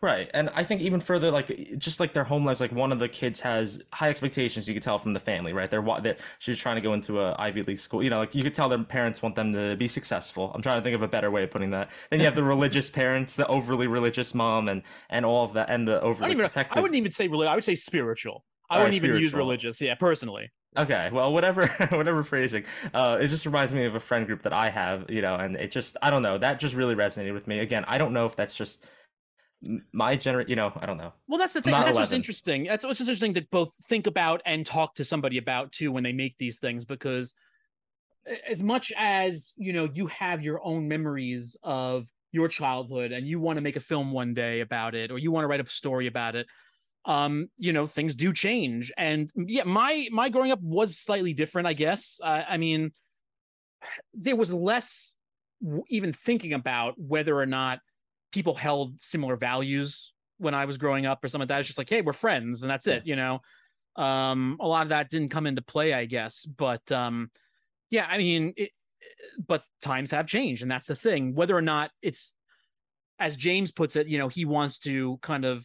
Right. 0.00 0.30
And 0.32 0.50
I 0.54 0.64
think 0.64 0.80
even 0.80 1.00
further, 1.00 1.30
like 1.30 1.78
just 1.78 2.00
like 2.00 2.12
their 2.12 2.24
home 2.24 2.44
lives, 2.44 2.60
like 2.60 2.72
one 2.72 2.92
of 2.92 2.98
the 2.98 3.08
kids 3.08 3.40
has 3.40 3.82
high 3.92 4.08
expectations. 4.08 4.68
You 4.68 4.74
could 4.74 4.82
tell 4.82 4.98
from 4.98 5.12
the 5.12 5.20
family, 5.20 5.52
right? 5.52 5.70
They're 5.70 5.82
what 5.82 6.02
that 6.04 6.18
she's 6.38 6.58
trying 6.58 6.76
to 6.76 6.80
go 6.80 6.94
into 6.94 7.20
a 7.20 7.36
Ivy 7.38 7.62
League 7.62 7.78
school. 7.78 8.02
You 8.02 8.10
know, 8.10 8.18
like 8.18 8.34
you 8.34 8.42
could 8.42 8.54
tell 8.54 8.68
their 8.68 8.82
parents 8.82 9.22
want 9.22 9.34
them 9.34 9.52
to 9.52 9.76
be 9.76 9.88
successful. 9.88 10.52
I'm 10.54 10.62
trying 10.62 10.78
to 10.78 10.82
think 10.82 10.94
of 10.94 11.02
a 11.02 11.08
better 11.08 11.30
way 11.30 11.44
of 11.44 11.50
putting 11.50 11.70
that. 11.70 11.90
Then 12.10 12.20
you 12.20 12.26
have 12.26 12.34
the 12.34 12.44
religious 12.44 12.90
parents, 12.90 13.36
the 13.36 13.46
overly 13.46 13.86
religious 13.86 14.34
mom, 14.34 14.68
and 14.68 14.82
and 15.08 15.24
all 15.24 15.44
of 15.44 15.52
that, 15.54 15.70
and 15.70 15.86
the 15.86 16.00
overly 16.00 16.32
I 16.32 16.34
protective. 16.34 16.76
I 16.76 16.80
wouldn't 16.80 16.96
even 16.96 17.10
say 17.10 17.28
religious. 17.28 17.50
I 17.50 17.54
would 17.54 17.64
say 17.64 17.74
spiritual. 17.74 18.44
I 18.70 18.78
wouldn't 18.78 18.94
even 18.94 19.08
spiritual. 19.08 19.22
use 19.22 19.34
religious. 19.34 19.80
Yeah, 19.80 19.96
personally. 19.96 20.50
Okay, 20.78 21.10
well, 21.12 21.32
whatever, 21.32 21.66
whatever 21.90 22.22
phrasing. 22.22 22.64
Uh, 22.94 23.18
it 23.20 23.26
just 23.26 23.44
reminds 23.44 23.74
me 23.74 23.84
of 23.86 23.96
a 23.96 24.00
friend 24.00 24.26
group 24.26 24.42
that 24.42 24.52
I 24.52 24.70
have, 24.70 25.10
you 25.10 25.20
know, 25.20 25.34
and 25.34 25.56
it 25.56 25.72
just, 25.72 25.96
I 26.00 26.10
don't 26.10 26.22
know, 26.22 26.38
that 26.38 26.60
just 26.60 26.76
really 26.76 26.94
resonated 26.94 27.34
with 27.34 27.48
me. 27.48 27.58
Again, 27.58 27.84
I 27.88 27.98
don't 27.98 28.12
know 28.12 28.26
if 28.26 28.36
that's 28.36 28.54
just 28.54 28.86
my 29.92 30.16
gener 30.16 30.48
you 30.48 30.56
know 30.56 30.72
i 30.80 30.86
don't 30.86 30.96
know. 30.96 31.12
Well 31.28 31.38
that's 31.38 31.52
the 31.52 31.60
thing 31.60 31.72
that's 31.72 31.90
11. 31.90 32.00
what's 32.00 32.12
interesting 32.12 32.64
that's 32.64 32.84
what's 32.84 33.00
interesting 33.00 33.34
to 33.34 33.46
both 33.50 33.74
think 33.84 34.06
about 34.06 34.40
and 34.46 34.64
talk 34.64 34.94
to 34.94 35.04
somebody 35.04 35.38
about 35.38 35.72
too 35.72 35.92
when 35.92 36.02
they 36.02 36.12
make 36.12 36.38
these 36.38 36.58
things 36.58 36.84
because 36.84 37.34
as 38.48 38.62
much 38.62 38.92
as 38.96 39.52
you 39.56 39.72
know 39.72 39.88
you 39.92 40.06
have 40.06 40.42
your 40.42 40.64
own 40.64 40.88
memories 40.88 41.56
of 41.62 42.06
your 42.32 42.48
childhood 42.48 43.12
and 43.12 43.26
you 43.26 43.40
want 43.40 43.56
to 43.56 43.60
make 43.60 43.76
a 43.76 43.80
film 43.80 44.12
one 44.12 44.34
day 44.34 44.60
about 44.60 44.94
it 44.94 45.10
or 45.10 45.18
you 45.18 45.30
want 45.30 45.44
to 45.44 45.48
write 45.48 45.60
a 45.60 45.68
story 45.68 46.06
about 46.06 46.36
it 46.36 46.46
um 47.04 47.48
you 47.58 47.72
know 47.72 47.86
things 47.86 48.14
do 48.14 48.32
change. 48.32 48.92
And 48.96 49.30
yeah 49.36 49.64
my 49.64 50.08
my 50.10 50.28
growing 50.28 50.52
up 50.52 50.60
was 50.62 50.98
slightly 50.98 51.34
different 51.34 51.66
i 51.68 51.72
guess. 51.72 52.20
Uh, 52.22 52.44
i 52.48 52.56
mean 52.56 52.92
there 54.14 54.36
was 54.36 54.52
less 54.52 55.14
even 55.88 56.12
thinking 56.12 56.52
about 56.52 56.94
whether 56.98 57.36
or 57.36 57.46
not 57.46 57.80
people 58.32 58.54
held 58.54 59.00
similar 59.00 59.36
values 59.36 60.12
when 60.38 60.54
I 60.54 60.64
was 60.64 60.78
growing 60.78 61.06
up 61.06 61.22
or 61.22 61.28
something 61.28 61.42
like 61.42 61.48
that. 61.48 61.60
It's 61.60 61.68
just 61.68 61.78
like, 61.78 61.90
hey, 61.90 62.00
we're 62.00 62.12
friends 62.12 62.62
and 62.62 62.70
that's 62.70 62.86
it, 62.86 63.06
you 63.06 63.16
know. 63.16 63.40
Um, 63.96 64.56
a 64.60 64.66
lot 64.66 64.84
of 64.84 64.90
that 64.90 65.10
didn't 65.10 65.30
come 65.30 65.46
into 65.46 65.62
play, 65.62 65.92
I 65.92 66.06
guess. 66.06 66.44
But 66.44 66.90
um, 66.92 67.30
yeah, 67.90 68.06
I 68.08 68.18
mean, 68.18 68.54
it, 68.56 68.70
but 69.46 69.62
times 69.82 70.10
have 70.12 70.26
changed, 70.26 70.62
and 70.62 70.70
that's 70.70 70.86
the 70.86 70.94
thing. 70.96 71.34
Whether 71.34 71.56
or 71.56 71.62
not 71.62 71.90
it's 72.02 72.34
as 73.18 73.36
James 73.36 73.70
puts 73.70 73.96
it, 73.96 74.08
you 74.08 74.18
know, 74.18 74.28
he 74.28 74.44
wants 74.44 74.78
to 74.80 75.18
kind 75.18 75.44
of 75.44 75.64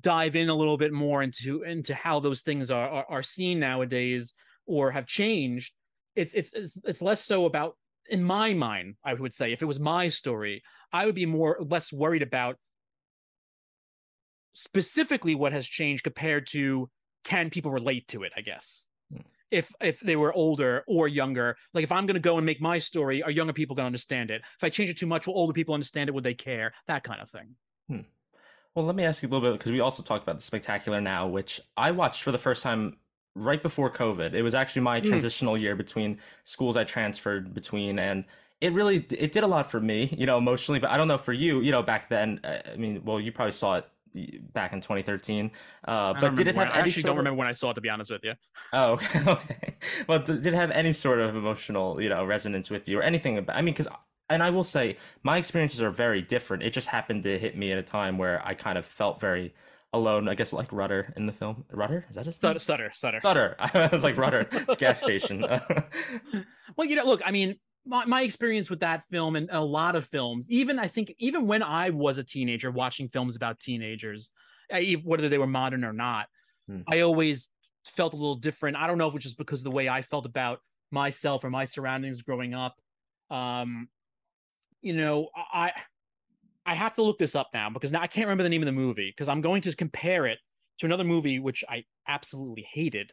dive 0.00 0.36
in 0.36 0.48
a 0.48 0.54
little 0.54 0.76
bit 0.76 0.92
more 0.92 1.22
into 1.22 1.62
into 1.62 1.94
how 1.94 2.20
those 2.20 2.42
things 2.42 2.70
are 2.70 2.88
are, 2.88 3.06
are 3.08 3.22
seen 3.22 3.60
nowadays 3.60 4.34
or 4.66 4.90
have 4.90 5.06
changed. 5.06 5.74
It's, 6.16 6.32
it's 6.32 6.52
it's 6.52 6.78
it's 6.84 7.02
less 7.02 7.24
so 7.24 7.44
about 7.44 7.76
in 8.10 8.22
my 8.22 8.52
mind, 8.52 8.96
I 9.04 9.14
would 9.14 9.32
say, 9.32 9.52
if 9.52 9.62
it 9.62 9.66
was 9.66 9.80
my 9.80 10.08
story, 10.08 10.62
I 10.92 11.06
would 11.06 11.14
be 11.14 11.26
more 11.26 11.58
less 11.60 11.92
worried 11.92 12.22
about 12.22 12.56
specifically 14.52 15.34
what 15.34 15.52
has 15.52 15.66
changed 15.66 16.02
compared 16.02 16.46
to 16.48 16.90
can 17.24 17.50
people 17.50 17.70
relate 17.70 18.08
to 18.08 18.24
it, 18.24 18.32
I 18.36 18.40
guess. 18.40 18.86
Hmm. 19.12 19.20
If 19.50 19.72
if 19.80 20.00
they 20.00 20.16
were 20.16 20.32
older 20.32 20.84
or 20.86 21.08
younger, 21.08 21.56
like 21.72 21.84
if 21.84 21.92
I'm 21.92 22.06
gonna 22.06 22.18
go 22.18 22.36
and 22.36 22.44
make 22.44 22.60
my 22.60 22.78
story, 22.78 23.22
are 23.22 23.30
younger 23.30 23.52
people 23.52 23.76
gonna 23.76 23.86
understand 23.86 24.30
it? 24.30 24.42
If 24.42 24.64
I 24.64 24.68
change 24.68 24.90
it 24.90 24.98
too 24.98 25.06
much, 25.06 25.26
will 25.26 25.38
older 25.38 25.52
people 25.52 25.74
understand 25.74 26.08
it? 26.08 26.12
Would 26.12 26.24
they 26.24 26.34
care? 26.34 26.72
That 26.88 27.04
kind 27.04 27.20
of 27.20 27.30
thing. 27.30 27.54
Hmm. 27.88 28.00
Well, 28.74 28.84
let 28.84 28.94
me 28.94 29.04
ask 29.04 29.22
you 29.22 29.28
a 29.28 29.30
little 29.30 29.48
bit 29.48 29.58
because 29.58 29.72
we 29.72 29.80
also 29.80 30.02
talked 30.02 30.22
about 30.22 30.36
the 30.36 30.42
spectacular 30.42 31.00
now, 31.00 31.26
which 31.26 31.60
I 31.76 31.90
watched 31.90 32.22
for 32.22 32.32
the 32.32 32.38
first 32.38 32.62
time 32.62 32.98
right 33.34 33.62
before 33.62 33.90
COVID. 33.90 34.34
It 34.34 34.42
was 34.42 34.54
actually 34.54 34.82
my 34.82 35.00
mm. 35.00 35.04
transitional 35.04 35.56
year 35.56 35.76
between 35.76 36.18
schools 36.44 36.76
I 36.76 36.84
transferred 36.84 37.54
between, 37.54 37.98
and 37.98 38.24
it 38.60 38.72
really 38.72 39.06
it 39.10 39.32
did 39.32 39.44
a 39.44 39.46
lot 39.46 39.70
for 39.70 39.80
me, 39.80 40.14
you 40.16 40.26
know, 40.26 40.38
emotionally. 40.38 40.78
But 40.78 40.90
I 40.90 40.96
don't 40.96 41.08
know 41.08 41.18
for 41.18 41.32
you, 41.32 41.60
you 41.60 41.70
know, 41.70 41.82
back 41.82 42.08
then. 42.08 42.40
I 42.44 42.76
mean, 42.76 43.02
well, 43.04 43.20
you 43.20 43.32
probably 43.32 43.52
saw 43.52 43.76
it 43.76 43.86
back 44.52 44.72
in 44.72 44.80
2013. 44.80 45.50
Uh, 45.86 46.14
but 46.20 46.34
did 46.34 46.46
it 46.48 46.54
have? 46.54 46.68
When, 46.68 46.76
I 46.76 46.80
actually 46.80 47.04
don't 47.04 47.12
of... 47.12 47.18
remember 47.18 47.38
when 47.38 47.48
I 47.48 47.52
saw 47.52 47.70
it. 47.70 47.74
To 47.74 47.80
be 47.80 47.88
honest 47.88 48.10
with 48.10 48.24
you. 48.24 48.34
Oh, 48.72 48.92
okay. 48.94 49.22
okay. 49.26 49.76
Well, 50.06 50.20
did 50.20 50.46
it 50.46 50.54
have 50.54 50.70
any 50.70 50.92
sort 50.92 51.20
of 51.20 51.36
emotional, 51.36 52.00
you 52.00 52.08
know, 52.08 52.24
resonance 52.24 52.70
with 52.70 52.88
you 52.88 52.98
or 52.98 53.02
anything 53.02 53.38
about? 53.38 53.56
I 53.56 53.62
mean, 53.62 53.74
because. 53.74 53.88
And 54.28 54.44
I 54.44 54.50
will 54.50 54.62
say, 54.62 54.96
my 55.24 55.38
experiences 55.38 55.82
are 55.82 55.90
very 55.90 56.22
different. 56.22 56.62
It 56.62 56.72
just 56.72 56.86
happened 56.86 57.24
to 57.24 57.36
hit 57.36 57.56
me 57.56 57.72
at 57.72 57.78
a 57.78 57.82
time 57.82 58.16
where 58.16 58.40
I 58.46 58.54
kind 58.54 58.78
of 58.78 58.86
felt 58.86 59.18
very 59.18 59.52
alone. 59.92 60.28
I 60.28 60.34
guess 60.34 60.52
like 60.52 60.72
Rudder 60.72 61.12
in 61.16 61.26
the 61.26 61.32
film. 61.32 61.64
Rudder 61.70 62.06
is 62.08 62.16
that 62.16 62.26
his 62.26 62.42
name? 62.42 62.58
Sutter, 62.58 62.90
Sutter, 62.94 63.20
Sutter. 63.20 63.56
I 63.60 63.88
was 63.92 64.04
like 64.04 64.16
Rudder, 64.16 64.48
gas 64.78 65.00
station. 65.00 65.40
well, 66.76 66.88
you 66.88 66.96
know, 66.96 67.04
look, 67.04 67.22
I 67.24 67.30
mean, 67.30 67.56
my, 67.86 68.04
my 68.04 68.22
experience 68.22 68.70
with 68.70 68.80
that 68.80 69.02
film 69.04 69.36
and 69.36 69.48
a 69.52 69.64
lot 69.64 69.96
of 69.96 70.04
films, 70.06 70.50
even 70.50 70.78
I 70.78 70.86
think, 70.86 71.14
even 71.18 71.46
when 71.46 71.62
I 71.62 71.90
was 71.90 72.18
a 72.18 72.24
teenager 72.24 72.70
watching 72.70 73.08
films 73.08 73.36
about 73.36 73.58
teenagers, 73.58 74.30
whether 75.02 75.28
they 75.28 75.38
were 75.38 75.46
modern 75.46 75.84
or 75.84 75.92
not, 75.92 76.26
hmm. 76.68 76.82
I 76.88 77.00
always 77.00 77.48
felt 77.84 78.12
a 78.12 78.16
little 78.16 78.36
different. 78.36 78.76
I 78.76 78.86
don't 78.86 78.98
know 78.98 79.08
if 79.08 79.14
it's 79.14 79.24
just 79.24 79.38
because 79.38 79.60
of 79.60 79.64
the 79.64 79.70
way 79.70 79.88
I 79.88 80.02
felt 80.02 80.26
about 80.26 80.60
myself 80.90 81.44
or 81.44 81.50
my 81.50 81.64
surroundings 81.64 82.22
growing 82.22 82.54
up. 82.54 82.76
Um, 83.30 83.88
you 84.82 84.94
know, 84.94 85.28
I 85.34 85.72
I 86.70 86.74
have 86.74 86.94
to 86.94 87.02
look 87.02 87.18
this 87.18 87.34
up 87.34 87.48
now 87.52 87.68
because 87.68 87.90
now 87.90 88.00
I 88.00 88.06
can't 88.06 88.26
remember 88.26 88.44
the 88.44 88.48
name 88.48 88.62
of 88.62 88.66
the 88.66 88.72
movie 88.72 89.10
because 89.10 89.28
I'm 89.28 89.40
going 89.40 89.60
to 89.62 89.74
compare 89.74 90.26
it 90.26 90.38
to 90.78 90.86
another 90.86 91.02
movie 91.02 91.40
which 91.40 91.64
I 91.68 91.82
absolutely 92.06 92.64
hated. 92.72 93.10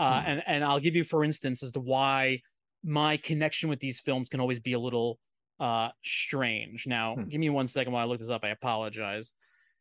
Uh, 0.00 0.20
hmm. 0.20 0.28
and 0.28 0.42
and 0.48 0.64
I'll 0.64 0.80
give 0.80 0.96
you 0.96 1.04
for 1.04 1.22
instance 1.22 1.62
as 1.62 1.72
to 1.72 1.80
why 1.80 2.40
my 2.82 3.16
connection 3.16 3.68
with 3.68 3.78
these 3.78 4.00
films 4.00 4.28
can 4.28 4.40
always 4.40 4.58
be 4.58 4.72
a 4.72 4.80
little 4.80 5.20
uh 5.60 5.90
strange. 6.02 6.88
Now, 6.88 7.14
hmm. 7.14 7.28
give 7.28 7.38
me 7.38 7.50
one 7.50 7.68
second 7.68 7.92
while 7.92 8.02
I 8.04 8.08
look 8.08 8.18
this 8.18 8.30
up. 8.30 8.42
I 8.42 8.48
apologize. 8.48 9.32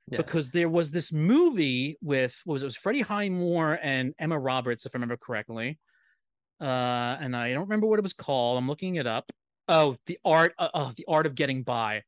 Yeah. 0.09 0.17
Because 0.17 0.51
there 0.51 0.69
was 0.69 0.91
this 0.91 1.11
movie 1.11 1.97
with 2.03 2.39
was 2.45 2.61
it 2.61 2.65
was 2.65 2.77
Freddie 2.77 3.01
Highmore 3.01 3.79
and 3.81 4.13
Emma 4.19 4.37
Roberts, 4.37 4.85
if 4.85 4.93
I 4.93 4.97
remember 4.97 5.17
correctly. 5.17 5.79
Uh, 6.61 7.17
and 7.19 7.35
I 7.35 7.51
don't 7.53 7.63
remember 7.63 7.87
what 7.87 7.97
it 7.97 8.03
was 8.03 8.13
called. 8.13 8.59
I'm 8.59 8.67
looking 8.67 8.95
it 8.95 9.07
up. 9.07 9.31
Oh, 9.67 9.95
the 10.05 10.19
art. 10.23 10.53
Uh, 10.59 10.69
oh, 10.75 10.91
the 10.95 11.05
art 11.07 11.25
of 11.25 11.33
getting 11.33 11.63
by 11.63 12.03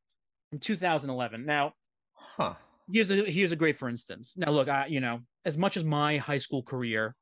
from 0.50 0.58
2011. 0.58 1.46
Now, 1.46 1.72
huh. 2.14 2.54
Here's 2.92 3.10
a 3.10 3.30
here's 3.30 3.52
a 3.52 3.56
great 3.56 3.76
for 3.76 3.88
instance. 3.88 4.34
Now, 4.36 4.50
look, 4.50 4.68
I 4.68 4.86
you 4.86 5.00
know, 5.00 5.20
as 5.44 5.56
much 5.56 5.76
as 5.76 5.84
my 5.84 6.18
high 6.18 6.38
school 6.38 6.62
career, 6.62 7.14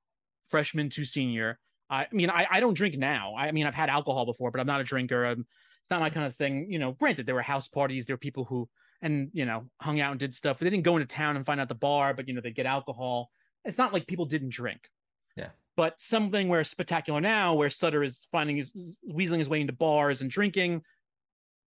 freshman 0.47 0.89
to 0.91 1.05
senior, 1.05 1.59
I, 1.91 2.05
I 2.05 2.09
mean, 2.11 2.31
I, 2.31 2.47
I 2.51 2.61
don't 2.61 2.75
drink 2.75 2.97
now. 2.97 3.35
I 3.37 3.53
mean, 3.53 3.67
I've 3.67 3.75
had 3.75 3.91
alcohol 3.91 4.25
before, 4.25 4.51
but 4.51 4.61
I'm 4.61 4.67
not 4.67 4.81
a 4.81 4.85
drinker. 4.85 5.27
Um, 5.27 5.47
it's 5.81 5.91
not 5.91 6.01
my 6.01 6.11
kind 6.11 6.27
of 6.27 6.35
thing. 6.35 6.73
You 6.73 6.79
know, 6.79 6.93
granted, 6.93 7.27
there 7.27 7.35
were 7.35 7.43
house 7.43 7.69
parties. 7.69 8.07
There 8.07 8.15
were 8.15 8.19
people 8.19 8.45
who 8.45 8.69
and 9.03 9.31
you 9.33 9.45
know 9.45 9.67
hung 9.81 10.01
out 10.01 10.13
and 10.13 10.21
did 10.21 10.35
stuff. 10.35 10.59
They 10.59 10.71
didn't 10.71 10.85
go 10.85 10.97
into 10.97 11.07
town 11.07 11.37
and 11.37 11.45
find 11.45 11.61
out 11.61 11.69
the 11.69 11.75
bar, 11.75 12.15
but 12.15 12.29
you 12.29 12.35
know 12.35 12.41
they 12.41 12.51
get 12.51 12.67
alcohol. 12.67 13.31
It's 13.65 13.79
not 13.79 13.93
like 13.93 14.07
people 14.07 14.25
didn't 14.25 14.51
drink. 14.51 14.81
Yeah. 15.37 15.49
But 15.77 16.01
something 16.01 16.49
where 16.49 16.65
spectacular 16.65 17.21
now, 17.21 17.55
where 17.55 17.69
Sutter 17.69 18.03
is 18.03 18.27
finding 18.33 18.57
his 18.57 19.01
weaseling 19.09 19.39
his 19.39 19.51
way 19.51 19.61
into 19.61 19.75
bars 19.75 20.23
and 20.23 20.31
drinking, 20.31 20.83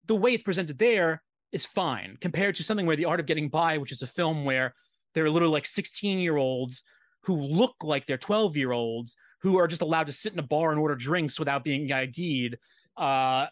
the 0.04 0.14
way 0.14 0.34
it's 0.34 0.42
presented 0.42 0.78
there 0.78 1.22
is 1.52 1.64
fine 1.64 2.16
compared 2.20 2.54
to 2.56 2.62
something 2.62 2.86
where 2.86 2.96
The 2.96 3.04
Art 3.04 3.20
of 3.20 3.26
Getting 3.26 3.48
By, 3.48 3.78
which 3.78 3.92
is 3.92 4.02
a 4.02 4.06
film 4.06 4.44
where 4.44 4.74
there 5.14 5.24
are 5.24 5.30
literally 5.30 5.52
like 5.52 5.66
16 5.66 6.18
year 6.18 6.36
olds 6.36 6.82
who 7.22 7.34
look 7.34 7.74
like 7.82 8.06
they're 8.06 8.18
12 8.18 8.56
year 8.56 8.72
olds 8.72 9.16
who 9.40 9.58
are 9.58 9.66
just 9.66 9.82
allowed 9.82 10.06
to 10.06 10.12
sit 10.12 10.32
in 10.32 10.38
a 10.38 10.42
bar 10.42 10.70
and 10.70 10.80
order 10.80 10.94
drinks 10.94 11.38
without 11.38 11.64
being 11.64 11.90
ID'd. 11.90 12.58
Uh, 12.96 13.46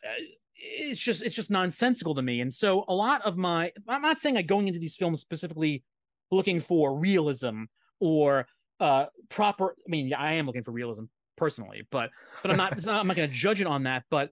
it's 0.57 1.01
just 1.01 1.23
it's 1.23 1.37
just 1.37 1.51
nonsensical 1.51 2.15
to 2.15 2.23
me. 2.23 2.41
And 2.41 2.53
so 2.53 2.85
a 2.89 2.95
lot 2.95 3.23
of 3.23 3.37
my 3.37 3.73
I'm 3.89 4.03
not 4.03 4.21
saying 4.21 4.37
like 4.37 4.47
going 4.47 4.69
into 4.69 4.81
these 4.81 4.97
films 4.97 5.21
specifically 5.21 5.83
looking 6.31 6.61
for 6.61 6.99
realism 6.99 7.65
or 8.01 8.47
uh 8.81 9.07
proper 9.29 9.75
I 9.87 9.91
mean 9.91 10.09
yeah, 10.09 10.21
I 10.21 10.35
am 10.35 10.47
looking 10.47 10.63
for 10.63 10.73
realism 10.73 11.05
personally, 11.37 11.87
but 11.91 12.11
but 12.43 12.51
I'm 12.51 12.57
not, 12.57 12.77
not 12.87 13.01
I'm 13.01 13.07
not 13.07 13.17
going 13.17 13.29
to 13.29 13.35
judge 13.35 13.61
it 13.61 13.67
on 13.67 13.85
that, 13.85 14.05
but 14.11 14.31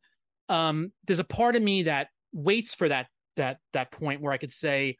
um 0.49 0.93
there's 1.07 1.19
a 1.19 1.25
part 1.25 1.57
of 1.57 1.63
me 1.63 1.85
that 1.85 2.09
waits 2.33 2.75
for 2.75 2.89
that 2.89 3.09
that 3.37 3.59
that 3.73 3.91
point 3.93 4.21
where 4.21 4.33
I 4.33 4.37
could 4.37 4.53
say 4.53 4.97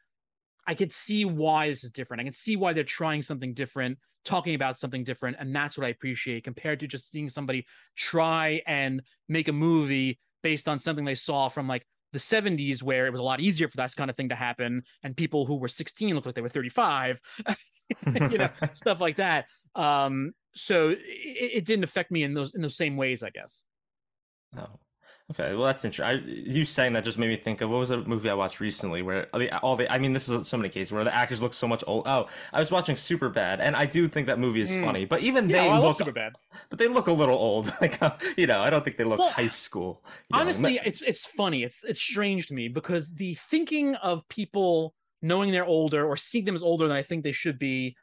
I 0.65 0.75
could 0.75 0.91
see 0.91 1.25
why 1.25 1.69
this 1.69 1.83
is 1.83 1.91
different. 1.91 2.21
I 2.21 2.23
can 2.23 2.33
see 2.33 2.55
why 2.55 2.73
they're 2.73 2.83
trying 2.83 3.21
something 3.21 3.53
different, 3.53 3.97
talking 4.23 4.55
about 4.55 4.77
something 4.77 5.03
different, 5.03 5.37
and 5.39 5.55
that's 5.55 5.77
what 5.77 5.85
I 5.85 5.89
appreciate 5.89 6.43
compared 6.43 6.79
to 6.79 6.87
just 6.87 7.11
seeing 7.11 7.29
somebody 7.29 7.65
try 7.95 8.61
and 8.65 9.01
make 9.27 9.47
a 9.47 9.53
movie 9.53 10.19
based 10.41 10.67
on 10.67 10.79
something 10.79 11.05
they 11.05 11.15
saw 11.15 11.47
from 11.49 11.67
like 11.67 11.85
the 12.11 12.19
70s 12.19 12.83
where 12.83 13.07
it 13.07 13.11
was 13.11 13.19
a 13.19 13.23
lot 13.23 13.39
easier 13.39 13.67
for 13.67 13.77
that 13.77 13.95
kind 13.95 14.09
of 14.09 14.15
thing 14.15 14.29
to 14.29 14.35
happen 14.35 14.83
and 15.01 15.17
people 15.17 15.47
who 15.47 15.57
were 15.57 15.67
16 15.67 16.13
looked 16.13 16.27
like 16.27 16.35
they 16.35 16.41
were 16.41 16.49
35 16.49 17.19
you 18.05 18.37
know 18.37 18.49
stuff 18.73 19.01
like 19.01 19.15
that. 19.15 19.45
Um 19.73 20.33
so 20.53 20.89
it, 20.89 20.97
it, 20.99 21.65
didn't 21.65 21.83
affect 21.83 22.11
me 22.11 22.21
in 22.21 22.35
those 22.35 22.53
in 22.53 22.61
those 22.61 22.77
same 22.77 22.95
ways 22.95 23.23
i 23.23 23.31
guess. 23.31 23.63
Oh 24.55 24.79
Okay, 25.31 25.55
well 25.55 25.65
that's 25.65 25.85
interesting. 25.85 26.05
I, 26.05 26.31
you 26.51 26.65
saying 26.65 26.93
that 26.93 27.05
just 27.05 27.17
made 27.17 27.29
me 27.29 27.37
think 27.37 27.61
of 27.61 27.69
what 27.69 27.79
was 27.79 27.91
a 27.91 27.97
movie 27.97 28.29
I 28.29 28.33
watched 28.33 28.59
recently 28.59 29.01
where 29.01 29.27
I 29.33 29.37
mean, 29.37 29.49
all 29.63 29.77
the 29.77 29.91
I 29.91 29.97
mean 29.97 30.11
this 30.11 30.27
is 30.27 30.47
so 30.47 30.57
many 30.57 30.67
cases 30.67 30.91
where 30.91 31.03
the 31.05 31.15
actors 31.15 31.41
look 31.41 31.53
so 31.53 31.65
much 31.65 31.81
old. 31.87 32.07
Oh, 32.07 32.27
I 32.51 32.59
was 32.59 32.71
watching 32.71 32.95
Superbad, 32.95 33.59
and 33.61 33.75
I 33.75 33.85
do 33.85 34.09
think 34.09 34.27
that 34.27 34.37
movie 34.37 34.61
is 34.61 34.71
mm. 34.71 34.83
funny, 34.83 35.05
but 35.05 35.21
even 35.21 35.49
yeah, 35.49 35.63
they 35.63 35.69
well, 35.69 35.81
look 35.81 35.97
Superbad, 35.97 36.33
but 36.69 36.77
they 36.77 36.89
look 36.89 37.07
a 37.07 37.13
little 37.13 37.37
old. 37.37 37.73
like 37.81 38.01
uh, 38.01 38.11
you 38.37 38.47
know, 38.47 38.61
I 38.61 38.69
don't 38.69 38.83
think 38.83 38.97
they 38.97 39.05
look 39.05 39.19
well, 39.19 39.29
high 39.29 39.47
school. 39.47 40.03
Honestly, 40.33 40.75
know? 40.75 40.81
it's 40.85 41.01
it's 41.01 41.25
funny. 41.25 41.63
It's 41.63 41.85
it's 41.85 42.01
strange 42.01 42.47
to 42.47 42.53
me 42.53 42.67
because 42.67 43.13
the 43.13 43.35
thinking 43.35 43.95
of 43.95 44.27
people 44.27 44.93
knowing 45.21 45.53
they're 45.53 45.65
older 45.65 46.05
or 46.05 46.17
seeing 46.17 46.43
them 46.43 46.55
as 46.55 46.63
older 46.63 46.85
than 46.85 46.97
I 46.97 47.01
think 47.01 47.23
they 47.23 47.31
should 47.31 47.57
be 47.57 47.95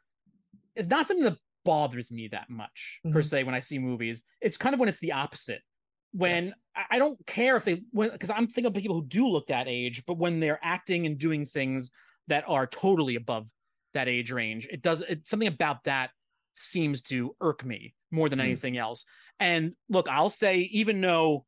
is 0.75 0.87
not 0.87 1.05
something 1.05 1.25
that 1.25 1.37
bothers 1.63 2.11
me 2.11 2.27
that 2.29 2.49
much 2.49 2.99
mm-hmm. 3.05 3.13
per 3.13 3.21
se 3.21 3.43
when 3.43 3.53
I 3.53 3.59
see 3.59 3.77
movies. 3.77 4.23
It's 4.41 4.57
kind 4.57 4.73
of 4.73 4.79
when 4.79 4.89
it's 4.89 4.99
the 4.99 5.11
opposite 5.11 5.61
when. 6.11 6.53
I 6.89 6.99
don't 6.99 7.19
care 7.27 7.57
if 7.57 7.65
they 7.65 7.81
when 7.91 8.11
because 8.11 8.29
I'm 8.29 8.47
thinking 8.47 8.67
of 8.67 8.73
people 8.73 8.95
who 8.95 9.05
do 9.05 9.27
look 9.27 9.47
that 9.47 9.67
age, 9.67 10.05
but 10.05 10.17
when 10.17 10.39
they're 10.39 10.59
acting 10.63 11.05
and 11.05 11.17
doing 11.17 11.45
things 11.45 11.91
that 12.27 12.45
are 12.47 12.65
totally 12.65 13.15
above 13.15 13.49
that 13.93 14.07
age 14.07 14.31
range, 14.31 14.69
it 14.71 14.81
does 14.81 15.01
it 15.01 15.27
something 15.27 15.49
about 15.49 15.83
that 15.83 16.11
seems 16.57 17.01
to 17.01 17.35
irk 17.41 17.65
me 17.65 17.93
more 18.09 18.29
than 18.29 18.39
mm. 18.39 18.43
anything 18.43 18.77
else. 18.77 19.03
And 19.39 19.73
look, 19.89 20.07
I'll 20.09 20.29
say 20.29 20.59
even 20.71 21.01
though 21.01 21.45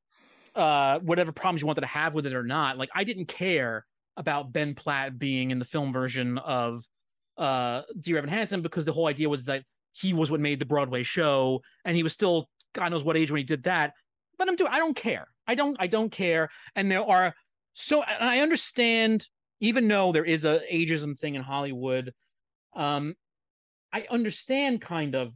uh 0.55 0.99
whatever 0.99 1.31
problems 1.31 1.61
you 1.61 1.67
wanted 1.67 1.81
to 1.81 1.87
have 1.87 2.13
with 2.13 2.25
it 2.25 2.33
or 2.33 2.43
not, 2.43 2.77
like 2.77 2.89
I 2.93 3.03
didn't 3.03 3.27
care 3.27 3.85
about 4.17 4.51
Ben 4.51 4.75
Platt 4.75 5.17
being 5.17 5.51
in 5.51 5.59
the 5.59 5.65
film 5.65 5.93
version 5.93 6.37
of 6.37 6.83
uh 7.37 7.83
Dear 7.99 8.17
Evan 8.17 8.29
Hansen 8.29 8.61
because 8.61 8.85
the 8.85 8.91
whole 8.91 9.07
idea 9.07 9.29
was 9.29 9.45
that 9.45 9.63
he 9.95 10.13
was 10.13 10.29
what 10.29 10.39
made 10.39 10.59
the 10.59 10.65
Broadway 10.65 11.03
show 11.03 11.61
and 11.85 11.95
he 11.95 12.03
was 12.03 12.13
still 12.13 12.49
God 12.73 12.89
knows 12.89 13.03
what 13.03 13.17
age 13.17 13.31
when 13.31 13.37
he 13.37 13.43
did 13.43 13.63
that 13.63 13.93
let 14.39 14.47
him 14.47 14.55
do 14.55 14.65
it. 14.65 14.71
I 14.71 14.79
don't 14.79 14.95
care. 14.95 15.27
I 15.47 15.55
don't. 15.55 15.77
I 15.79 15.87
don't 15.87 16.11
care. 16.11 16.49
And 16.75 16.91
there 16.91 17.03
are 17.03 17.33
so 17.73 18.03
I 18.03 18.39
understand, 18.39 19.27
even 19.59 19.87
though 19.87 20.11
there 20.11 20.25
is 20.25 20.45
a 20.45 20.61
ageism 20.71 21.17
thing 21.17 21.35
in 21.35 21.41
Hollywood, 21.41 22.13
um, 22.75 23.15
I 23.91 24.05
understand 24.09 24.81
kind 24.81 25.15
of 25.15 25.33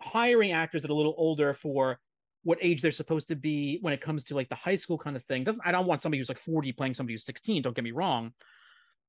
hiring 0.00 0.52
actors 0.52 0.82
that 0.82 0.90
are 0.90 0.94
a 0.94 0.96
little 0.96 1.14
older 1.16 1.52
for 1.52 1.98
what 2.42 2.58
age 2.60 2.82
they're 2.82 2.92
supposed 2.92 3.28
to 3.28 3.36
be 3.36 3.78
when 3.80 3.94
it 3.94 4.02
comes 4.02 4.24
to 4.24 4.34
like 4.34 4.50
the 4.50 4.54
high 4.54 4.76
school 4.76 4.98
kind 4.98 5.16
of 5.16 5.24
thing. 5.24 5.44
Doesn't 5.44 5.66
I 5.66 5.72
don't 5.72 5.86
want 5.86 6.02
somebody 6.02 6.18
who's 6.18 6.28
like 6.28 6.38
40 6.38 6.72
playing 6.72 6.94
somebody 6.94 7.14
who's 7.14 7.24
16, 7.24 7.62
don't 7.62 7.74
get 7.74 7.84
me 7.84 7.92
wrong. 7.92 8.32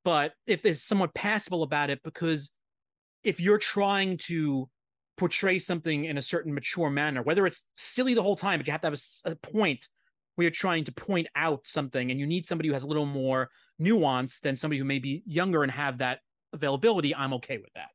But 0.04 0.34
if 0.48 0.62
there's 0.62 0.84
somewhat 0.84 1.14
passable 1.14 1.64
about 1.64 1.90
it, 1.90 2.02
because 2.04 2.52
if 3.24 3.42
you're 3.42 3.58
trying 3.58 4.18
to 4.18 4.70
portray 5.18 5.60
something 5.60 6.06
in 6.06 6.18
a 6.18 6.22
certain 6.22 6.54
mature 6.54 6.90
manner, 6.90 7.22
whether 7.22 7.46
it's 7.46 7.64
silly 7.76 8.14
the 8.14 8.24
whole 8.24 8.36
time, 8.36 8.60
but 8.60 8.68
you 8.68 8.72
have 8.72 8.82
to 8.82 8.88
have 8.88 9.02
a, 9.26 9.32
a, 9.32 9.36
point 9.36 9.88
where 10.36 10.44
you're 10.44 10.52
trying 10.52 10.84
to 10.84 10.92
point 10.92 11.28
out 11.36 11.66
something 11.66 12.12
and 12.12 12.20
you 12.20 12.28
need 12.28 12.46
somebody 12.46 12.68
who 12.68 12.74
has 12.74 12.84
a 12.84 12.88
little 12.88 13.06
more 13.06 13.50
nuance 13.80 14.40
than 14.42 14.56
somebody 14.56 14.80
who 14.80 14.86
may 14.86 15.00
be 15.00 15.24
younger 15.26 15.64
and 15.64 15.72
have 15.72 16.00
that 16.00 16.20
availability, 16.54 17.16
I'm 17.16 17.34
okay 17.34 17.58
with 17.58 17.72
that. 17.76 17.90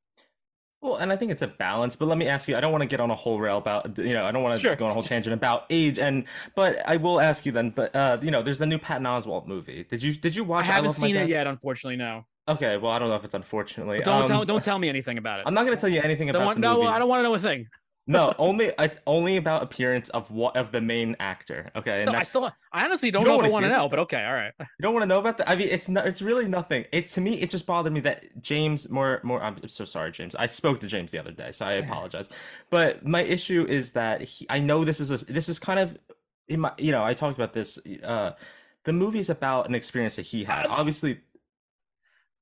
Well, 0.83 0.97
and 0.97 1.13
I 1.13 1.17
think 1.17 1.31
it's 1.31 1.43
a 1.43 1.47
balance, 1.47 1.95
but 1.95 2.07
let 2.07 2.17
me 2.17 2.27
ask 2.27 2.49
you, 2.49 2.57
I 2.57 2.61
don't 2.63 2.73
want 2.73 2.81
to 2.81 2.89
get 2.89 3.01
on 3.01 3.11
a 3.11 3.15
whole 3.15 3.39
rail 3.39 3.59
about, 3.59 3.99
you 3.99 4.15
know, 4.15 4.25
I 4.25 4.33
don't 4.33 4.43
want 4.43 4.59
to 4.59 4.63
sure. 4.63 4.75
go 4.77 4.87
on 4.87 4.91
a 4.91 4.95
whole 4.95 5.03
tangent 5.03 5.35
about 5.35 5.67
age 5.69 5.99
and, 5.99 6.25
but 6.57 6.83
I 6.89 6.97
will 6.97 7.21
ask 7.21 7.45
you 7.45 7.53
then, 7.53 7.69
but, 7.69 7.95
uh, 7.95 8.17
you 8.23 8.31
know, 8.31 8.43
there's 8.43 8.61
the 8.61 8.67
new 8.67 8.79
Patton 8.79 9.05
Oswalt 9.05 9.47
movie. 9.47 9.85
Did 9.85 10.03
you, 10.03 10.15
did 10.15 10.35
you 10.35 10.43
watch 10.43 10.69
I 10.69 10.73
haven't 10.73 10.93
seen 10.93 11.17
it 11.17 11.29
yet, 11.29 11.47
unfortunately, 11.47 11.97
no. 11.97 12.25
Okay, 12.51 12.77
well, 12.77 12.91
I 12.91 12.99
don't 12.99 13.09
know 13.09 13.15
if 13.15 13.25
it's 13.25 13.35
unfortunately. 13.35 13.99
But 13.99 14.07
don't 14.07 14.23
um, 14.23 14.29
tell 14.29 14.45
don't 14.45 14.63
tell 14.65 14.79
me 14.79 14.89
anything 14.89 15.19
about 15.19 15.41
it. 15.41 15.47
I'm 15.47 15.55
not 15.55 15.65
going 15.65 15.77
to 15.77 15.81
tell 15.81 15.91
you 15.91 16.01
anything 16.01 16.27
don't 16.27 16.37
about 16.37 16.47
want, 16.47 16.59
movie. 16.59 16.83
No, 16.83 16.89
I 16.89 16.99
don't 16.99 17.09
want 17.09 17.21
to 17.21 17.23
know 17.23 17.35
a 17.35 17.39
thing. 17.39 17.69
no, 18.07 18.35
only 18.39 18.73
only 19.07 19.37
about 19.37 19.63
appearance 19.63 20.09
of 20.09 20.31
what 20.33 20.57
of 20.57 20.73
the 20.73 20.81
main 20.81 21.15
actor. 21.21 21.71
Okay, 21.77 22.05
no, 22.05 22.13
I 22.13 22.25
still 22.25 22.51
I 22.73 22.85
honestly 22.85 23.13
don't, 23.13 23.25
don't 23.25 23.39
know 23.39 23.45
if 23.45 23.47
I 23.47 23.53
want 23.53 23.65
to 23.65 23.69
know, 23.69 23.89
but 23.89 24.01
okay, 24.01 24.25
all 24.25 24.33
right. 24.33 24.53
You 24.59 24.67
don't 24.83 24.95
want 24.95 25.05
to 25.05 25.07
know 25.07 25.21
about 25.21 25.39
that? 25.39 25.49
I 25.49 25.55
mean, 25.55 25.69
it's 25.71 25.89
not. 25.89 26.07
It's 26.07 26.23
really 26.23 26.49
nothing. 26.49 26.87
It 26.93 27.07
to 27.09 27.21
me, 27.21 27.35
it 27.41 27.51
just 27.51 27.67
bothered 27.67 27.93
me 27.93 28.01
that 28.01 28.43
James 28.43 28.91
more 28.91 29.21
more. 29.23 29.41
I'm 29.41 29.57
so 29.69 29.85
sorry, 29.85 30.11
James. 30.11 30.35
I 30.35 30.47
spoke 30.47 30.81
to 30.81 30.89
James 30.89 31.13
the 31.13 31.19
other 31.19 31.33
day, 31.33 31.53
so 31.53 31.67
I 31.67 31.73
apologize. 31.85 32.29
but 32.69 33.07
my 33.07 33.23
issue 33.23 33.65
is 33.69 33.93
that 33.93 34.23
he, 34.23 34.47
I 34.51 34.59
know 34.59 34.85
this 34.85 34.99
is 34.99 35.11
a, 35.13 35.25
this 35.27 35.49
is 35.49 35.61
kind 35.61 35.79
of, 35.79 35.97
in 36.49 36.61
my, 36.61 36.73
you 36.79 36.91
know, 36.91 37.05
I 37.05 37.15
talked 37.15 37.37
about 37.37 37.53
this. 37.53 37.79
Uh, 38.03 38.33
the 38.85 38.93
movie's 38.93 39.31
about 39.31 39.69
an 39.69 39.75
experience 39.75 40.17
that 40.17 40.27
he 40.27 40.45
had. 40.45 40.67
Obviously, 40.67 41.21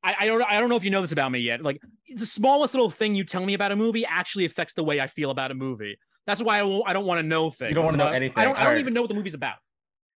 I, 0.09 0.17
I 0.21 0.27
don't 0.27 0.43
I 0.43 0.59
don't 0.59 0.71
know 0.71 0.77
if 0.77 0.85
you 0.85 0.91
know 0.91 1.03
this 1.03 1.13
about 1.13 1.31
me 1.31 1.41
yet. 1.41 1.63
Like 1.63 1.83
the 2.09 2.27
smallest 2.27 2.75
little 2.75 2.91
thing 2.91 3.15
you 3.15 3.25
tell 3.25 3.45
me 3.45 3.55
about 3.55 3.73
a 3.73 3.77
movie 3.77 4.07
actually 4.07 4.47
affects 4.47 4.75
the 4.75 4.83
way 4.83 5.01
I 5.01 5.07
feel 5.07 5.31
about 5.31 5.51
a 5.51 5.55
movie. 5.55 5.99
That's 6.27 6.43
why 6.43 6.57
I 6.57 6.59
don't, 6.61 6.83
I 6.87 6.93
don't 6.93 7.07
want 7.07 7.21
to 7.21 7.27
know 7.27 7.51
things. 7.51 7.71
You 7.71 7.75
don't 7.75 7.85
want 7.85 7.97
to 7.99 8.05
know 8.05 8.11
anything. 8.11 8.35
I 8.37 8.45
don't. 8.45 8.57
I 8.57 8.65
don't 8.65 8.73
right. 8.73 8.81
even 8.81 8.95
know 8.95 9.03
what 9.03 9.09
the 9.09 9.15
movie's 9.15 9.35
about. 9.35 9.57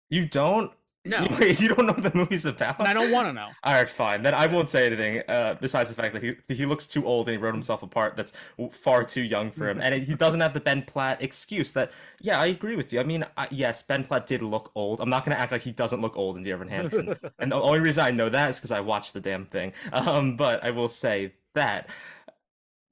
You 0.09 0.27
don't. 0.27 0.71
No, 1.05 1.25
you 1.39 1.69
don't 1.69 1.85
know 1.85 1.93
what 1.93 2.03
the 2.03 2.11
movie's 2.13 2.45
about. 2.45 2.81
I 2.81 2.93
don't 2.93 3.11
want 3.11 3.29
to 3.29 3.33
know. 3.33 3.47
All 3.63 3.73
right, 3.73 3.89
fine. 3.89 4.21
Then 4.21 4.33
I 4.33 4.47
won't 4.47 4.69
say 4.69 4.85
anything. 4.85 5.23
Uh, 5.29 5.55
besides 5.59 5.89
the 5.89 5.95
fact 5.95 6.13
that 6.13 6.21
he 6.21 6.35
he 6.53 6.65
looks 6.65 6.87
too 6.87 7.05
old 7.05 7.29
and 7.29 7.37
he 7.37 7.41
wrote 7.41 7.53
himself 7.53 7.83
a 7.83 7.87
part 7.87 8.17
that's 8.17 8.33
far 8.73 9.05
too 9.05 9.21
young 9.21 9.49
for 9.49 9.69
him, 9.69 9.79
and 9.79 10.03
he 10.03 10.13
doesn't 10.13 10.41
have 10.41 10.53
the 10.53 10.59
Ben 10.59 10.83
Platt 10.83 11.21
excuse. 11.21 11.71
That 11.71 11.91
yeah, 12.19 12.39
I 12.39 12.47
agree 12.47 12.75
with 12.75 12.91
you. 12.91 12.99
I 12.99 13.03
mean, 13.03 13.25
I, 13.37 13.47
yes, 13.49 13.81
Ben 13.81 14.03
Platt 14.03 14.27
did 14.27 14.41
look 14.41 14.71
old. 14.75 14.99
I'm 14.99 15.09
not 15.09 15.23
gonna 15.23 15.37
act 15.37 15.53
like 15.53 15.61
he 15.61 15.71
doesn't 15.71 16.01
look 16.01 16.17
old 16.17 16.35
in 16.35 16.43
Dear 16.43 16.55
Evan 16.55 16.67
Hansen, 16.67 17.15
and 17.39 17.51
the 17.51 17.55
only 17.55 17.79
reason 17.79 18.03
I 18.03 18.11
know 18.11 18.27
that 18.27 18.49
is 18.49 18.57
because 18.57 18.71
I 18.71 18.81
watched 18.81 19.13
the 19.13 19.21
damn 19.21 19.45
thing. 19.45 19.73
Um, 19.99 20.37
but 20.37 20.63
I 20.63 20.71
will 20.71 20.87
say 20.87 21.33
that 21.55 21.89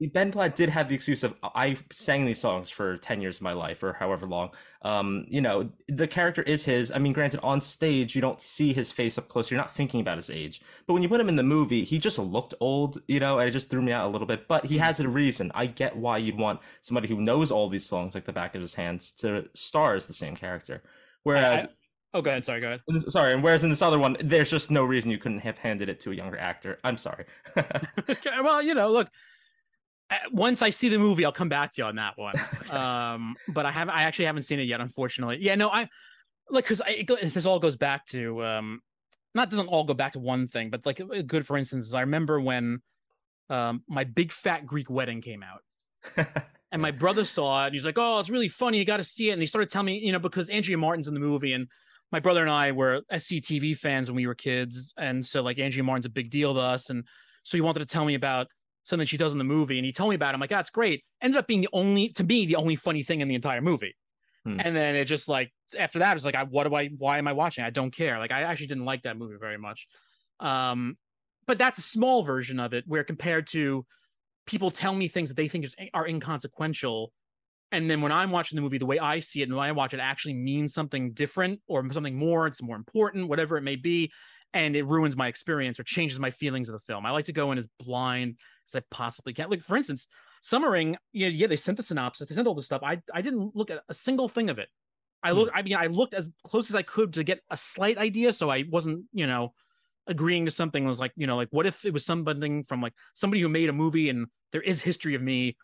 Ben 0.00 0.30
Platt 0.30 0.54
did 0.54 0.68
have 0.68 0.88
the 0.88 0.94
excuse 0.94 1.24
of 1.24 1.34
I 1.42 1.76
sang 1.90 2.24
these 2.24 2.38
songs 2.38 2.70
for 2.70 2.96
10 2.98 3.20
years 3.20 3.36
of 3.36 3.42
my 3.42 3.52
life 3.52 3.82
or 3.82 3.94
however 3.94 4.26
long. 4.26 4.50
Um, 4.82 5.26
you 5.28 5.40
know, 5.40 5.70
the 5.88 6.06
character 6.06 6.42
is 6.42 6.64
his. 6.64 6.92
I 6.92 6.98
mean, 6.98 7.12
granted, 7.12 7.40
on 7.42 7.60
stage, 7.60 8.14
you 8.14 8.20
don't 8.20 8.40
see 8.40 8.72
his 8.72 8.92
face 8.92 9.18
up 9.18 9.28
close. 9.28 9.50
You're 9.50 9.58
not 9.58 9.74
thinking 9.74 10.00
about 10.00 10.16
his 10.16 10.30
age. 10.30 10.60
But 10.86 10.92
when 10.92 11.02
you 11.02 11.08
put 11.08 11.20
him 11.20 11.28
in 11.28 11.34
the 11.34 11.42
movie, 11.42 11.82
he 11.82 11.98
just 11.98 12.18
looked 12.18 12.54
old, 12.60 13.02
you 13.08 13.18
know, 13.18 13.40
and 13.40 13.48
it 13.48 13.52
just 13.52 13.70
threw 13.70 13.82
me 13.82 13.90
out 13.90 14.06
a 14.06 14.12
little 14.12 14.26
bit. 14.26 14.46
But 14.46 14.66
he 14.66 14.78
has 14.78 15.00
a 15.00 15.08
reason. 15.08 15.50
I 15.52 15.66
get 15.66 15.96
why 15.96 16.18
you'd 16.18 16.38
want 16.38 16.60
somebody 16.80 17.08
who 17.08 17.20
knows 17.20 17.50
all 17.50 17.68
these 17.68 17.86
songs 17.86 18.14
like 18.14 18.24
the 18.24 18.32
back 18.32 18.54
of 18.54 18.60
his 18.60 18.74
hands 18.74 19.10
to 19.12 19.48
star 19.54 19.94
as 19.94 20.06
the 20.06 20.12
same 20.12 20.36
character. 20.36 20.84
Whereas. 21.24 21.64
I, 21.64 21.66
I... 21.66 21.70
Oh, 22.14 22.22
go 22.22 22.30
ahead. 22.30 22.44
Sorry, 22.44 22.60
go 22.60 22.68
ahead. 22.68 23.00
Sorry. 23.10 23.34
And 23.34 23.42
whereas 23.42 23.64
in 23.64 23.70
this 23.70 23.82
other 23.82 23.98
one, 23.98 24.16
there's 24.22 24.50
just 24.50 24.70
no 24.70 24.84
reason 24.84 25.10
you 25.10 25.18
couldn't 25.18 25.40
have 25.40 25.58
handed 25.58 25.88
it 25.88 25.98
to 26.00 26.12
a 26.12 26.14
younger 26.14 26.38
actor. 26.38 26.78
I'm 26.84 26.96
sorry. 26.96 27.24
well, 28.42 28.62
you 28.62 28.74
know, 28.74 28.90
look, 28.90 29.08
once 30.32 30.62
I 30.62 30.70
see 30.70 30.88
the 30.88 30.98
movie, 30.98 31.24
I'll 31.24 31.32
come 31.32 31.48
back 31.48 31.70
to 31.74 31.82
you 31.82 31.84
on 31.84 31.96
that 31.96 32.16
one. 32.16 32.34
um, 32.70 33.36
but 33.48 33.66
I 33.66 33.70
haven't, 33.70 33.94
I 33.94 34.02
actually 34.02 34.26
haven't 34.26 34.42
seen 34.42 34.58
it 34.58 34.64
yet, 34.64 34.80
unfortunately. 34.80 35.38
Yeah, 35.40 35.54
no, 35.54 35.68
I 35.68 35.88
like 36.50 36.66
because 36.66 36.80
this 37.20 37.46
all 37.46 37.58
goes 37.58 37.76
back 37.76 38.06
to 38.06 38.44
um, 38.44 38.80
not 39.34 39.50
doesn't 39.50 39.66
all 39.66 39.84
go 39.84 39.94
back 39.94 40.12
to 40.12 40.18
one 40.18 40.48
thing, 40.48 40.70
but 40.70 40.86
like 40.86 41.00
a 41.00 41.22
good 41.22 41.46
for 41.46 41.56
instance 41.56 41.86
is 41.86 41.94
I 41.94 42.00
remember 42.00 42.40
when 42.40 42.80
um 43.50 43.82
my 43.88 44.04
big 44.04 44.32
fat 44.32 44.66
Greek 44.66 44.90
wedding 44.90 45.20
came 45.20 45.42
out. 45.42 45.62
and 46.72 46.82
my 46.82 46.90
brother 46.90 47.24
saw 47.24 47.64
it. 47.64 47.66
And 47.68 47.74
he's 47.74 47.84
like, 47.84 47.98
"Oh, 47.98 48.20
it's 48.20 48.30
really 48.30 48.48
funny. 48.48 48.78
You 48.78 48.84
got 48.84 48.98
to 48.98 49.04
see 49.04 49.30
it." 49.30 49.32
And 49.32 49.42
he 49.42 49.46
started 49.46 49.70
telling 49.70 49.86
me, 49.86 49.98
you 49.98 50.12
know, 50.12 50.18
because 50.18 50.50
Andrea 50.50 50.78
Martin's 50.78 51.08
in 51.08 51.14
the 51.14 51.20
movie, 51.20 51.52
and 51.52 51.68
my 52.12 52.20
brother 52.20 52.42
and 52.42 52.50
I 52.50 52.72
were 52.72 53.02
SCTV 53.12 53.76
fans 53.76 54.08
when 54.08 54.16
we 54.16 54.26
were 54.26 54.34
kids, 54.34 54.94
and 54.96 55.24
so 55.24 55.42
like 55.42 55.58
Andrea 55.58 55.84
Martin's 55.84 56.06
a 56.06 56.10
big 56.10 56.30
deal 56.30 56.54
to 56.54 56.60
us, 56.60 56.90
and 56.90 57.04
so 57.42 57.56
he 57.56 57.60
wanted 57.60 57.80
to 57.80 57.86
tell 57.86 58.04
me 58.04 58.14
about 58.14 58.48
something 58.88 59.06
she 59.06 59.16
does 59.16 59.32
in 59.32 59.38
the 59.38 59.44
movie, 59.44 59.78
and 59.78 59.84
he 59.84 59.92
told 59.92 60.10
me 60.10 60.16
about 60.16 60.30
it. 60.30 60.34
I'm 60.34 60.40
like, 60.40 60.50
that's 60.50 60.70
great. 60.70 61.04
Ended 61.20 61.38
up 61.38 61.46
being 61.46 61.60
the 61.60 61.68
only, 61.72 62.08
to 62.10 62.24
me, 62.24 62.46
the 62.46 62.56
only 62.56 62.76
funny 62.76 63.02
thing 63.02 63.20
in 63.20 63.28
the 63.28 63.34
entire 63.34 63.60
movie. 63.60 63.94
Hmm. 64.44 64.60
And 64.60 64.74
then 64.74 64.96
it 64.96 65.04
just 65.04 65.28
like 65.28 65.52
after 65.78 65.98
that, 66.00 66.16
it's 66.16 66.24
like, 66.24 66.34
I, 66.34 66.44
what 66.44 66.66
do 66.66 66.74
I? 66.74 66.88
Why 66.88 67.18
am 67.18 67.28
I 67.28 67.32
watching? 67.32 67.64
I 67.64 67.70
don't 67.70 67.90
care. 67.90 68.18
Like 68.18 68.32
I 68.32 68.42
actually 68.42 68.68
didn't 68.68 68.84
like 68.84 69.02
that 69.02 69.16
movie 69.16 69.36
very 69.38 69.58
much. 69.58 69.86
Um, 70.40 70.96
but 71.46 71.58
that's 71.58 71.78
a 71.78 71.82
small 71.82 72.22
version 72.22 72.60
of 72.60 72.74
it, 72.74 72.84
where 72.86 73.04
compared 73.04 73.46
to 73.48 73.84
people 74.46 74.70
tell 74.70 74.94
me 74.94 75.08
things 75.08 75.28
that 75.28 75.36
they 75.36 75.48
think 75.48 75.64
is, 75.64 75.74
are 75.92 76.06
inconsequential, 76.06 77.12
and 77.72 77.90
then 77.90 78.00
when 78.00 78.12
I'm 78.12 78.30
watching 78.30 78.56
the 78.56 78.62
movie, 78.62 78.78
the 78.78 78.86
way 78.86 78.98
I 78.98 79.20
see 79.20 79.40
it 79.40 79.44
and 79.44 79.52
the 79.52 79.56
way 79.56 79.68
I 79.68 79.72
watch 79.72 79.92
it 79.92 80.00
actually 80.00 80.34
means 80.34 80.72
something 80.72 81.12
different 81.12 81.60
or 81.68 81.90
something 81.92 82.16
more, 82.16 82.46
it's 82.46 82.62
more 82.62 82.76
important, 82.76 83.28
whatever 83.28 83.58
it 83.58 83.62
may 83.62 83.76
be, 83.76 84.10
and 84.54 84.74
it 84.74 84.86
ruins 84.86 85.16
my 85.16 85.26
experience 85.26 85.78
or 85.78 85.82
changes 85.82 86.18
my 86.18 86.30
feelings 86.30 86.68
of 86.68 86.72
the 86.72 86.78
film. 86.78 87.04
I 87.04 87.10
like 87.10 87.26
to 87.26 87.32
go 87.32 87.52
in 87.52 87.58
as 87.58 87.68
blind 87.78 88.36
as 88.68 88.76
I 88.76 88.84
possibly 88.90 89.32
can. 89.32 89.50
Like 89.50 89.62
for 89.62 89.76
instance, 89.76 90.08
Summering, 90.40 90.96
yeah, 91.12 91.28
yeah, 91.28 91.46
they 91.46 91.56
sent 91.56 91.76
the 91.76 91.82
synopsis, 91.82 92.28
they 92.28 92.34
sent 92.34 92.46
all 92.46 92.54
this 92.54 92.66
stuff. 92.66 92.82
I 92.84 93.00
I 93.12 93.22
didn't 93.22 93.56
look 93.56 93.70
at 93.70 93.82
a 93.88 93.94
single 93.94 94.28
thing 94.28 94.50
of 94.50 94.58
it. 94.58 94.68
I 95.22 95.32
look, 95.32 95.50
hmm. 95.50 95.56
I 95.56 95.62
mean, 95.62 95.76
I 95.76 95.86
looked 95.86 96.14
as 96.14 96.30
close 96.44 96.70
as 96.70 96.76
I 96.76 96.82
could 96.82 97.14
to 97.14 97.24
get 97.24 97.40
a 97.50 97.56
slight 97.56 97.98
idea, 97.98 98.32
so 98.32 98.50
I 98.50 98.64
wasn't, 98.70 99.06
you 99.12 99.26
know, 99.26 99.52
agreeing 100.06 100.44
to 100.44 100.50
something. 100.50 100.84
was 100.84 101.00
like, 101.00 101.12
you 101.16 101.26
know, 101.26 101.36
like 101.36 101.48
what 101.50 101.66
if 101.66 101.84
it 101.84 101.92
was 101.92 102.04
something 102.04 102.62
from 102.64 102.80
like 102.80 102.94
somebody 103.14 103.42
who 103.42 103.48
made 103.48 103.68
a 103.68 103.72
movie 103.72 104.10
and 104.10 104.28
there 104.52 104.62
is 104.62 104.80
history 104.80 105.14
of 105.14 105.22
me 105.22 105.56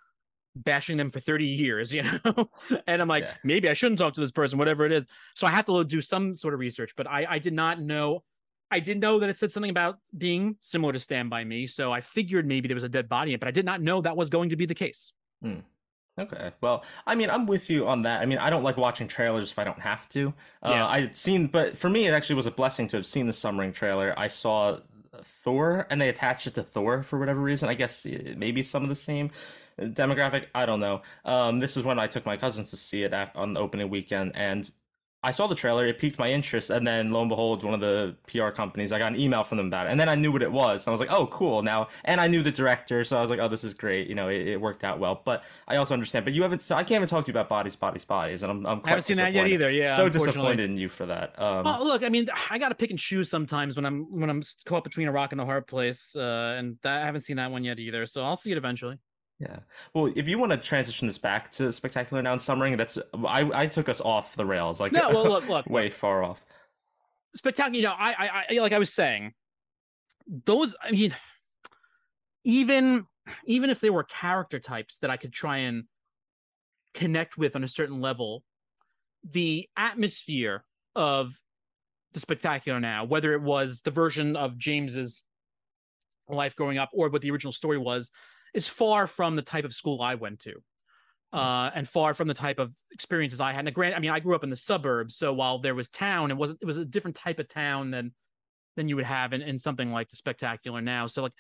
bashing 0.57 0.97
them 0.97 1.11
for 1.11 1.21
30 1.21 1.47
years, 1.47 1.95
you 1.95 2.03
know? 2.03 2.51
and 2.87 3.01
I'm 3.01 3.09
like, 3.09 3.25
yeah. 3.25 3.35
maybe 3.45 3.69
I 3.69 3.75
shouldn't 3.75 3.99
talk 3.99 4.15
to 4.15 4.21
this 4.21 4.33
person, 4.33 4.59
whatever 4.59 4.85
it 4.85 4.93
is. 4.93 5.07
So 5.35 5.47
I 5.47 5.51
have 5.51 5.67
to 5.67 5.85
do 5.85 6.01
some 6.01 6.35
sort 6.35 6.55
of 6.55 6.61
research, 6.61 6.95
but 6.97 7.07
I, 7.07 7.27
I 7.29 7.39
did 7.39 7.55
not 7.55 7.81
know. 7.81 8.23
I 8.71 8.81
did 8.81 9.01
know 9.01 9.19
that 9.19 9.29
it 9.29 9.39
said 9.39 9.53
something 9.53 9.71
about 9.71 9.99
being 10.17 10.57
similar 10.61 10.93
to 10.93 10.99
Stand 10.99 11.31
By 11.31 11.45
Me. 11.45 11.67
So 11.67 11.93
I 11.93 12.01
figured 12.01 12.47
maybe 12.47 12.67
there 12.69 12.75
was 12.75 12.85
a 12.85 12.89
dead 12.89 13.09
body 13.09 13.31
in 13.31 13.37
it, 13.37 13.41
but 13.41 13.49
I 13.49 13.53
did 13.53 13.65
not 13.65 13.81
know 13.81 14.01
that 14.01 14.17
was 14.17 14.29
going 14.31 14.51
to 14.51 14.57
be 14.57 14.67
the 14.67 14.75
case. 14.75 15.12
Hmm. 15.43 15.61
Okay. 16.19 16.53
Well, 16.61 16.85
I 17.07 17.15
mean, 17.15 17.29
I'm 17.29 17.47
with 17.47 17.69
you 17.69 17.89
on 17.89 18.03
that. 18.03 18.21
I 18.21 18.27
mean, 18.27 18.39
I 18.39 18.49
don't 18.49 18.62
like 18.62 18.77
watching 18.77 19.09
trailers 19.09 19.51
if 19.51 19.59
I 19.59 19.65
don't 19.65 19.81
have 19.81 20.09
to. 20.11 20.33
Uh, 20.62 20.71
yeah. 20.71 20.87
I'd 20.87 21.17
seen, 21.17 21.49
but 21.49 21.77
for 21.77 21.91
me, 21.91 22.07
it 22.07 22.12
actually 22.12 22.37
was 22.37 22.47
a 22.47 22.53
blessing 22.53 22.87
to 22.89 22.97
have 22.97 23.07
seen 23.07 23.27
the 23.27 23.33
Summering 23.33 23.73
trailer. 23.73 24.15
I 24.17 24.29
saw 24.29 24.79
Thor, 25.25 25.87
and 25.91 26.01
they 26.01 26.09
attached 26.09 26.47
it 26.47 26.55
to 26.55 26.62
Thor 26.62 27.03
for 27.03 27.19
whatever 27.19 27.41
reason. 27.41 27.69
I 27.69 27.75
guess 27.75 28.07
maybe 28.37 28.62
some 28.62 28.85
of 28.85 28.89
the 28.89 28.95
same 28.95 29.31
demographic. 29.79 30.47
I 30.55 30.67
don't 30.67 30.81
know. 30.81 31.03
Um, 31.25 31.59
this 31.59 31.77
is 31.77 31.83
when 31.83 31.99
I 31.99 32.07
took 32.07 32.25
my 32.25 32.37
cousins 32.37 32.71
to 32.71 32.77
see 32.77 33.03
it 33.03 33.12
on 33.35 33.55
the 33.55 33.61
opening 33.61 33.91
weekend, 33.91 34.33
and 34.37 34.71
I 35.25 35.31
saw 35.31 35.47
the 35.47 35.55
trailer, 35.55 35.87
it 35.87 35.99
piqued 35.99 36.18
my 36.18 36.31
interest, 36.31 36.68
and 36.68 36.87
then 36.87 37.11
lo 37.11 37.22
and 37.22 37.31
behold, 37.31 37.64
one 37.64 37.72
of 37.72 37.81
the 37.81 38.14
PR 38.29 38.51
companies, 38.51 38.93
I 38.93 38.99
got 38.99 39.12
an 39.12 39.18
email 39.18 39.43
from 39.43 39.57
them 39.57 39.68
about 39.68 39.87
it, 39.87 39.91
and 39.91 39.99
then 39.99 40.09
I 40.09 40.16
knew 40.16 40.31
what 40.31 40.43
it 40.43 40.53
was. 40.53 40.87
And 40.87 40.89
I 40.89 40.93
was 40.93 41.01
like, 41.01 41.11
oh, 41.11 41.27
cool. 41.29 41.62
Now, 41.62 41.89
and 42.05 42.20
I 42.20 42.29
knew 42.29 42.43
the 42.43 42.53
director, 42.53 43.03
so 43.05 43.16
I 43.16 43.22
was 43.22 43.31
like, 43.31 43.41
oh, 43.41 43.49
this 43.49 43.64
is 43.64 43.72
great. 43.72 44.07
You 44.07 44.14
know, 44.14 44.29
it, 44.29 44.47
it 44.47 44.61
worked 44.61 44.85
out 44.85 44.99
well. 44.99 45.22
But 45.25 45.43
I 45.66 45.77
also 45.77 45.95
understand. 45.95 46.27
But 46.27 46.35
you 46.35 46.43
haven't, 46.43 46.61
so 46.61 46.77
I 46.77 46.85
can't 46.85 46.99
even 46.99 47.09
talk 47.09 47.25
to 47.25 47.29
you 47.31 47.33
about 47.33 47.49
bodies, 47.49 47.75
bodies, 47.75 48.05
bodies, 48.05 48.43
and 48.43 48.53
I'm, 48.53 48.66
I'm 48.66 48.83
I 48.85 48.91
haven't 48.91 49.03
seen 49.03 49.16
that 49.16 49.33
yet 49.33 49.49
either. 49.49 49.70
Yeah, 49.70 49.97
so 49.97 50.11
disappointed 50.11 50.68
in 50.70 50.77
you 50.77 50.91
for 50.91 51.07
that. 51.07 51.41
Um, 51.41 51.64
well, 51.64 51.83
look, 51.85 52.05
I 52.05 52.11
mean, 52.11 52.29
I 52.51 52.59
got 52.59 52.68
to 52.68 52.75
pick 52.75 52.91
and 52.91 52.99
choose 52.99 53.31
sometimes 53.31 53.77
when 53.77 53.87
I'm 53.87 54.20
when 54.20 54.29
I'm 54.29 54.43
caught 54.66 54.85
between 54.85 55.09
a 55.09 55.12
rock 55.12 55.33
and 55.33 55.41
a 55.41 55.47
hard 55.47 55.66
place, 55.66 56.14
uh, 56.14 56.57
and 56.59 56.77
that, 56.83 57.03
I 57.03 57.07
haven't 57.07 57.22
seen 57.22 57.37
that 57.37 57.51
one 57.51 57.64
yet 57.64 57.79
either. 57.79 58.05
So 58.05 58.22
I'll 58.22 58.37
see 58.37 58.53
it 58.53 58.59
eventually. 58.59 58.99
Yeah. 59.41 59.59
Well, 59.93 60.12
if 60.14 60.28
you 60.28 60.39
want 60.39 60.53
to 60.53 60.59
transition 60.59 61.07
this 61.07 61.18
back 61.18 61.51
to 61.53 61.72
spectacular 61.72 62.22
now 62.22 62.35
in 62.35 62.39
summering, 62.39 62.76
that's 62.76 62.99
I 63.26 63.51
I 63.62 63.66
took 63.66 63.89
us 63.89 64.01
off 64.01 64.37
the 64.37 64.47
rails 64.47 64.80
like 64.80 64.93
no, 64.93 65.11
well, 65.11 65.24
look, 65.24 65.49
look, 65.49 65.66
way 65.70 65.91
far 65.91 66.22
off. 66.22 66.43
Spectacular. 67.35 67.76
You 67.76 67.82
know, 67.82 67.95
I, 67.99 68.12
I, 68.12 68.45
I, 68.51 68.61
like 68.61 68.72
I 68.72 68.78
was 68.78 68.93
saying, 68.93 69.32
those. 70.45 70.74
I 70.82 70.93
mean, 70.93 71.14
even 72.45 73.07
even 73.47 73.70
if 73.70 73.80
there 73.80 73.93
were 73.93 74.05
character 74.05 74.61
types 74.61 74.99
that 74.99 75.11
I 75.11 75.16
could 75.16 75.32
try 75.32 75.59
and 75.59 75.85
connect 76.95 77.37
with 77.37 77.57
on 77.57 77.64
a 77.64 77.68
certain 77.68 78.01
level, 78.01 78.45
the 79.28 79.68
atmosphere 79.76 80.64
of 80.95 81.35
the 82.12 82.20
spectacular 82.20 82.78
now, 82.78 83.05
whether 83.05 83.32
it 83.32 83.43
was 83.43 83.82
the 83.82 83.91
version 83.91 84.37
of 84.37 84.57
James's 84.57 85.22
life 86.28 86.55
growing 86.55 86.78
up 86.78 86.91
or 86.93 87.09
what 87.09 87.22
the 87.22 87.30
original 87.30 87.53
story 87.53 87.78
was, 87.78 88.12
is 88.55 88.67
far 88.69 89.07
from 89.07 89.37
the 89.37 89.43
type 89.43 89.65
of 89.65 89.75
school 89.75 90.01
I 90.01 90.15
went 90.15 90.41
to. 90.41 90.55
Hmm. 91.33 91.39
Uh, 91.39 91.71
and 91.75 91.89
far 91.89 92.15
from 92.15 92.29
the 92.29 92.35
type 92.35 92.61
of 92.61 92.73
experiences 92.93 93.41
I 93.41 93.53
had. 93.53 93.67
And 93.67 93.75
grant, 93.75 93.97
I 93.97 93.99
mean, 93.99 94.13
I 94.13 94.21
grew 94.21 94.37
up 94.37 94.45
in 94.45 94.51
the 94.51 94.57
suburbs, 94.57 95.17
so 95.17 95.33
while 95.33 95.59
there 95.59 95.75
was 95.75 95.89
town, 95.89 96.31
it 96.31 96.37
wasn't. 96.37 96.61
It 96.63 96.67
was 96.67 96.79
a 96.79 96.85
different 96.85 97.17
type 97.17 97.41
of 97.41 97.49
town 97.49 97.91
than 97.91 98.13
than 98.77 98.89
you 98.89 98.97
would 98.97 99.05
have 99.05 99.33
in, 99.33 99.43
in 99.43 99.59
something 99.59 99.93
like 99.93 100.09
the 100.09 100.17
spectacular 100.17 100.81
now. 100.81 101.07
So 101.07 101.23
like 101.23 101.33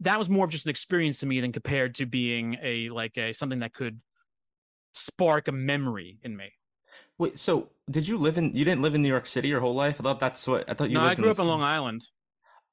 that 0.00 0.18
was 0.18 0.28
more 0.28 0.44
of 0.44 0.50
just 0.50 0.66
an 0.66 0.70
experience 0.70 1.20
to 1.20 1.26
me 1.26 1.40
than 1.40 1.52
compared 1.52 1.94
to 1.96 2.06
being 2.06 2.56
a 2.62 2.88
like 2.90 3.16
a 3.16 3.32
something 3.32 3.60
that 3.60 3.72
could 3.72 4.00
spark 4.94 5.48
a 5.48 5.52
memory 5.52 6.18
in 6.22 6.36
me. 6.36 6.52
Wait, 7.18 7.38
so 7.38 7.70
did 7.90 8.06
you 8.06 8.18
live 8.18 8.36
in? 8.36 8.54
You 8.54 8.64
didn't 8.64 8.82
live 8.82 8.94
in 8.94 9.02
New 9.02 9.08
York 9.08 9.26
City 9.26 9.48
your 9.48 9.60
whole 9.60 9.74
life? 9.74 9.96
I 10.00 10.02
thought 10.02 10.20
that's 10.20 10.46
what 10.46 10.68
I 10.68 10.74
thought 10.74 10.90
you. 10.90 10.94
No, 10.94 11.02
I 11.02 11.14
grew 11.14 11.30
up 11.30 11.38
in 11.38 11.46
Long 11.46 11.62
Island. 11.62 12.06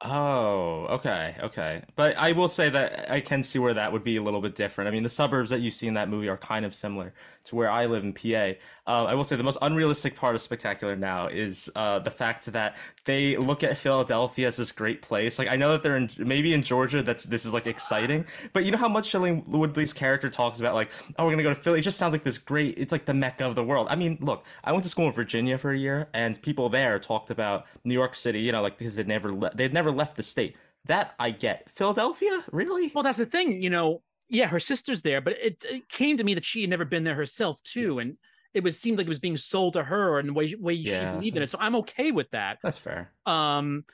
Oh, 0.05 0.85
okay, 0.89 1.37
okay. 1.43 1.81
But 1.95 2.17
I 2.17 2.33
will 2.33 2.49
say 2.49 2.69
that 2.69 3.09
I 3.09 3.21
can 3.21 3.41
see 3.41 3.57
where 3.57 3.73
that 3.73 3.93
would 3.93 4.03
be 4.03 4.17
a 4.17 4.21
little 4.21 4.41
bit 4.41 4.53
different. 4.53 4.89
I 4.89 4.91
mean, 4.91 5.03
the 5.03 5.09
suburbs 5.09 5.49
that 5.51 5.61
you 5.61 5.71
see 5.71 5.87
in 5.87 5.93
that 5.93 6.09
movie 6.09 6.27
are 6.27 6.35
kind 6.35 6.65
of 6.65 6.75
similar 6.75 7.13
to 7.45 7.55
where 7.55 7.69
I 7.69 7.85
live 7.85 8.03
in 8.03 8.13
PA. 8.13 8.53
Uh, 8.85 9.05
I 9.05 9.13
will 9.13 9.23
say 9.23 9.35
the 9.35 9.43
most 9.43 9.57
unrealistic 9.61 10.15
part 10.15 10.35
of 10.35 10.41
Spectacular 10.41 10.95
now 10.95 11.27
is 11.27 11.71
uh, 11.75 11.99
the 11.99 12.11
fact 12.11 12.45
that 12.47 12.77
they 13.05 13.37
look 13.37 13.63
at 13.63 13.77
Philadelphia 13.77 14.47
as 14.47 14.57
this 14.57 14.71
great 14.71 15.01
place. 15.01 15.39
Like 15.39 15.47
I 15.47 15.55
know 15.55 15.71
that 15.71 15.83
they're 15.83 15.97
in 15.97 16.09
maybe 16.17 16.53
in 16.53 16.61
Georgia. 16.61 17.03
That's 17.03 17.25
this 17.25 17.45
is 17.45 17.53
like 17.53 17.67
exciting, 17.67 18.25
but 18.53 18.65
you 18.65 18.71
know 18.71 18.77
how 18.77 18.89
much 18.89 19.11
Shailene 19.11 19.47
Woodley's 19.47 19.93
character 19.93 20.29
talks 20.29 20.59
about 20.59 20.73
like, 20.73 20.89
oh, 21.17 21.25
we're 21.25 21.31
gonna 21.31 21.43
go 21.43 21.49
to 21.49 21.55
Philly. 21.55 21.79
It 21.79 21.83
just 21.83 21.97
sounds 21.97 22.13
like 22.13 22.23
this 22.23 22.37
great. 22.37 22.77
It's 22.77 22.91
like 22.91 23.05
the 23.05 23.13
mecca 23.13 23.45
of 23.45 23.55
the 23.55 23.63
world. 23.63 23.87
I 23.89 23.95
mean, 23.95 24.17
look, 24.21 24.45
I 24.63 24.71
went 24.71 24.83
to 24.83 24.89
school 24.89 25.07
in 25.07 25.13
Virginia 25.13 25.57
for 25.57 25.71
a 25.71 25.77
year, 25.77 26.09
and 26.13 26.41
people 26.41 26.69
there 26.69 26.99
talked 26.99 27.29
about 27.29 27.65
New 27.83 27.93
York 27.93 28.15
City. 28.15 28.41
You 28.41 28.51
know, 28.51 28.61
like 28.61 28.77
because 28.77 28.95
they'd 28.95 29.07
never 29.07 29.33
le- 29.33 29.53
they'd 29.55 29.73
never 29.73 29.91
left 29.91 30.15
the 30.15 30.23
state. 30.23 30.55
That 30.85 31.15
I 31.17 31.31
get. 31.31 31.69
Philadelphia, 31.69 32.43
really? 32.51 32.91
Well, 32.93 33.03
that's 33.03 33.17
the 33.17 33.25
thing. 33.25 33.63
You 33.63 33.69
know, 33.69 34.01
yeah, 34.33 34.47
her 34.47 34.59
sister's 34.59 35.03
there, 35.03 35.21
but 35.21 35.37
it, 35.39 35.63
it 35.69 35.87
came 35.89 36.17
to 36.17 36.23
me 36.23 36.33
that 36.33 36.43
she 36.43 36.61
had 36.61 36.69
never 36.69 36.85
been 36.85 37.03
there 37.03 37.13
herself 37.13 37.61
too, 37.61 37.93
yes. 37.95 37.97
and 37.99 38.17
it 38.55 38.63
was 38.63 38.79
seemed 38.79 38.97
like 38.97 39.05
it 39.05 39.09
was 39.09 39.19
being 39.19 39.37
sold 39.37 39.73
to 39.73 39.83
her 39.83 40.17
and 40.17 40.29
the 40.29 40.33
way 40.33 40.55
way 40.59 40.73
yeah, 40.73 40.99
she 40.99 41.17
believed 41.17 41.37
in 41.37 41.43
it. 41.43 41.49
So 41.51 41.59
I'm 41.61 41.75
okay 41.77 42.11
with 42.11 42.31
that. 42.31 42.57
That's 42.63 42.79
fair. 42.79 43.11
Um, 43.27 43.85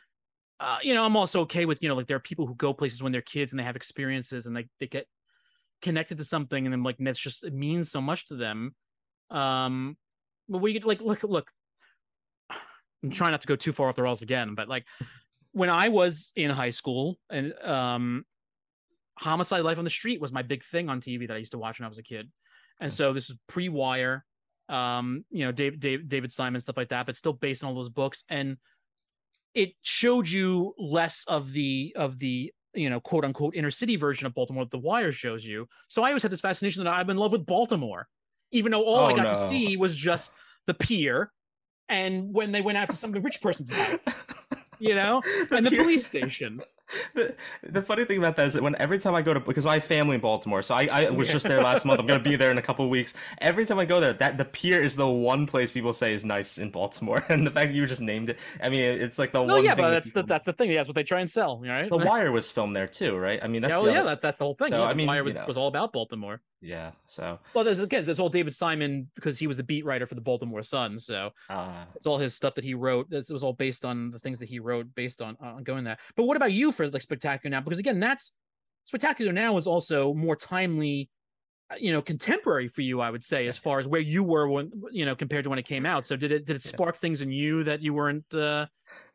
uh, 0.61 0.77
you 0.81 0.93
know, 0.93 1.05
I'm 1.05 1.17
also 1.17 1.41
okay 1.41 1.65
with 1.65 1.83
you 1.83 1.89
know 1.89 1.95
like 1.95 2.07
there 2.07 2.15
are 2.15 2.21
people 2.21 2.47
who 2.47 2.55
go 2.55 2.73
places 2.73 3.03
when 3.03 3.11
they're 3.11 3.21
kids 3.21 3.51
and 3.51 3.59
they 3.59 3.65
have 3.65 3.75
experiences 3.75 4.45
and 4.45 4.55
they 4.55 4.67
they 4.79 4.87
get 4.87 5.07
connected 5.81 6.17
to 6.17 6.23
something 6.23 6.65
and 6.65 6.73
then 6.73 6.83
like 6.83 6.95
that's 6.99 7.19
just 7.19 7.43
it 7.43 7.53
means 7.53 7.91
so 7.91 7.99
much 7.99 8.27
to 8.27 8.35
them. 8.35 8.73
Um, 9.29 9.97
but 10.47 10.59
we 10.59 10.79
like 10.79 11.01
look 11.01 11.21
look. 11.23 11.51
I'm 13.03 13.11
trying 13.11 13.31
not 13.31 13.41
to 13.41 13.47
go 13.47 13.57
too 13.57 13.73
far 13.73 13.89
off 13.89 13.97
the 13.97 14.03
rails 14.03 14.21
again, 14.21 14.55
but 14.55 14.69
like 14.69 14.85
when 15.51 15.69
I 15.69 15.89
was 15.89 16.31
in 16.37 16.49
high 16.49 16.69
school 16.69 17.17
and 17.29 17.53
um 17.61 18.25
homicide 19.19 19.63
life 19.63 19.77
on 19.77 19.83
the 19.83 19.89
street 19.89 20.21
was 20.21 20.31
my 20.31 20.41
big 20.41 20.63
thing 20.63 20.89
on 20.89 21.01
TV 21.01 21.27
that 21.27 21.35
I 21.35 21.37
used 21.37 21.51
to 21.51 21.57
watch 21.57 21.79
when 21.79 21.85
I 21.85 21.89
was 21.89 21.99
a 21.99 22.03
kid. 22.03 22.31
And 22.79 22.91
so 22.91 23.11
this 23.11 23.29
is 23.29 23.35
pre-wire 23.47 24.25
um, 24.69 25.25
you 25.31 25.45
know, 25.45 25.51
Dave, 25.51 25.79
Dave, 25.79 26.07
David 26.07 26.31
Simon, 26.31 26.61
stuff 26.61 26.77
like 26.77 26.89
that, 26.89 27.07
but 27.07 27.15
still 27.15 27.33
based 27.33 27.63
on 27.63 27.69
all 27.69 27.75
those 27.75 27.89
books. 27.89 28.23
And 28.29 28.57
it 29.55 29.71
showed 29.81 30.29
you 30.29 30.73
less 30.77 31.25
of 31.27 31.51
the 31.51 31.93
of 31.97 32.19
the 32.19 32.53
you 32.75 32.89
know 32.89 32.99
quote 32.99 33.25
unquote 33.25 33.55
inner 33.55 33.71
city 33.71 33.95
version 33.95 34.27
of 34.27 34.35
Baltimore 34.35 34.63
that 34.63 34.71
The 34.71 34.77
Wire 34.77 35.11
shows 35.11 35.43
you. 35.43 35.67
So 35.87 36.03
I 36.03 36.09
always 36.09 36.21
had 36.21 36.31
this 36.31 36.39
fascination 36.39 36.83
that 36.83 36.93
I'm 36.93 37.09
in 37.09 37.17
love 37.17 37.31
with 37.31 37.47
Baltimore, 37.47 38.07
even 38.51 38.71
though 38.71 38.83
all 38.83 38.99
oh, 38.99 39.05
I 39.05 39.15
got 39.15 39.23
no. 39.23 39.29
to 39.29 39.35
see 39.35 39.75
was 39.75 39.95
just 39.95 40.31
the 40.67 40.75
pier 40.75 41.31
and 41.89 42.31
when 42.31 42.51
they 42.51 42.61
went 42.61 42.77
out 42.77 42.89
to 42.91 42.95
some 42.95 43.09
of 43.09 43.15
the 43.15 43.21
rich 43.21 43.41
person's 43.41 43.75
house, 43.75 44.07
you 44.79 44.93
know, 44.93 45.23
and 45.49 45.65
the 45.65 45.75
police 45.75 46.05
station 46.05 46.61
the, 47.13 47.35
the 47.63 47.81
funny 47.81 48.05
thing 48.05 48.17
about 48.17 48.35
that 48.37 48.47
is 48.47 48.53
that 48.53 48.63
when 48.63 48.75
every 48.75 48.99
time 48.99 49.15
I 49.15 49.21
go 49.21 49.33
to 49.33 49.39
because 49.39 49.65
I 49.65 49.75
have 49.75 49.83
family 49.83 50.15
in 50.15 50.21
Baltimore, 50.21 50.61
so 50.61 50.75
I, 50.75 50.85
I 50.85 51.09
was 51.09 51.29
just 51.29 51.47
there 51.47 51.61
last 51.61 51.85
month. 51.85 51.99
I'm 51.99 52.07
gonna 52.07 52.19
be 52.19 52.35
there 52.35 52.51
in 52.51 52.57
a 52.57 52.61
couple 52.61 52.89
weeks. 52.89 53.13
Every 53.39 53.65
time 53.65 53.79
I 53.79 53.85
go 53.85 53.99
there, 53.99 54.13
that 54.13 54.37
the 54.37 54.45
pier 54.45 54.81
is 54.81 54.95
the 54.95 55.07
one 55.07 55.45
place 55.45 55.71
people 55.71 55.93
say 55.93 56.13
is 56.13 56.25
nice 56.25 56.57
in 56.57 56.71
Baltimore, 56.71 57.25
and 57.29 57.45
the 57.45 57.51
fact 57.51 57.71
that 57.71 57.75
you 57.75 57.85
just 57.85 58.01
named 58.01 58.29
it, 58.29 58.39
I 58.61 58.69
mean, 58.69 58.83
it's 58.83 59.19
like 59.19 59.31
the 59.31 59.43
no, 59.43 59.55
one. 59.55 59.65
yeah, 59.65 59.75
but 59.75 59.89
that's 59.91 60.09
people... 60.09 60.23
the 60.23 60.27
that's 60.27 60.45
the 60.45 60.53
thing. 60.53 60.73
That's 60.73 60.87
what 60.87 60.95
they 60.95 61.03
try 61.03 61.19
and 61.19 61.29
sell, 61.29 61.59
right? 61.59 61.89
The 61.89 61.97
Wire 62.09 62.31
was 62.31 62.49
filmed 62.49 62.75
there 62.75 62.87
too, 62.87 63.17
right? 63.17 63.39
I 63.41 63.47
mean, 63.47 63.61
that's 63.61 63.73
yeah, 63.73 63.81
well, 63.81 63.93
yeah, 63.93 64.03
that's 64.03 64.21
that's 64.21 64.37
the 64.37 64.45
whole 64.45 64.55
thing. 64.55 64.71
So, 64.71 64.79
yeah, 64.79 64.85
I 64.85 64.93
mean, 64.93 65.07
Wire 65.07 65.23
was, 65.23 65.33
you 65.33 65.39
know. 65.39 65.45
was 65.45 65.57
all 65.57 65.67
about 65.67 65.93
Baltimore. 65.93 66.41
Yeah, 66.61 66.91
so 67.05 67.39
well, 67.53 67.63
there's, 67.63 67.79
again, 67.79 68.03
it's 68.05 68.19
all 68.19 68.27
David 68.27 68.53
Simon 68.53 69.09
because 69.15 69.39
he 69.39 69.47
was 69.47 69.55
the 69.55 69.63
beat 69.63 69.85
writer 69.85 70.05
for 70.05 70.15
the 70.15 70.21
Baltimore 70.21 70.61
Sun, 70.61 70.99
so 70.99 71.29
uh, 71.49 71.85
it's 71.95 72.05
all 72.05 72.17
his 72.17 72.35
stuff 72.35 72.55
that 72.55 72.65
he 72.65 72.73
wrote. 72.73 73.07
It 73.11 73.29
was 73.29 73.45
all 73.45 73.53
based 73.53 73.85
on 73.85 74.09
the 74.09 74.19
things 74.19 74.39
that 74.39 74.49
he 74.49 74.59
wrote 74.59 74.93
based 74.93 75.21
on 75.21 75.37
on 75.39 75.63
going 75.63 75.85
there. 75.85 75.97
But 76.17 76.25
what 76.25 76.35
about 76.35 76.51
you 76.51 76.73
for 76.73 76.89
like 76.89 77.01
Spectacular 77.01 77.49
Now? 77.49 77.61
Because 77.61 77.79
again, 77.79 78.01
that's 78.01 78.33
Spectacular 78.83 79.31
Now 79.31 79.55
is 79.55 79.67
also 79.67 80.13
more 80.13 80.35
timely, 80.35 81.09
uh, 81.71 81.75
you 81.79 81.93
know, 81.93 82.01
contemporary 82.01 82.67
for 82.67 82.81
you, 82.81 82.99
I 82.99 83.09
would 83.09 83.23
say, 83.23 83.47
as 83.47 83.57
far 83.65 83.79
as 83.79 83.87
where 83.87 84.01
you 84.01 84.25
were 84.25 84.49
when 84.49 84.71
you 84.91 85.05
know 85.05 85.15
compared 85.15 85.43
to 85.43 85.49
when 85.49 85.59
it 85.59 85.65
came 85.65 85.85
out. 85.85 86.05
So 86.05 86.17
did 86.17 86.33
it 86.33 86.45
did 86.45 86.57
it 86.57 86.61
spark 86.61 86.95
yeah. 86.95 86.99
things 86.99 87.21
in 87.21 87.31
you 87.31 87.63
that 87.63 87.81
you 87.81 87.93
weren't? 87.93 88.33
uh 88.33 88.65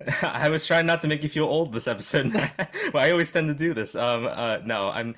I 0.23 0.49
was 0.49 0.67
trying 0.67 0.87
not 0.87 1.01
to 1.03 1.09
make 1.09 1.23
you 1.23 1.29
feel 1.29 1.45
old 1.45 1.73
this 1.73 1.89
episode. 1.89 2.33
well, 2.93 3.03
I 3.03 3.11
always 3.11 3.33
tend 3.33 3.49
to 3.49 3.55
do 3.55 3.75
this. 3.75 3.95
Um, 3.95 4.27
uh, 4.27 4.59
no, 4.65 4.91
I'm 4.91 5.15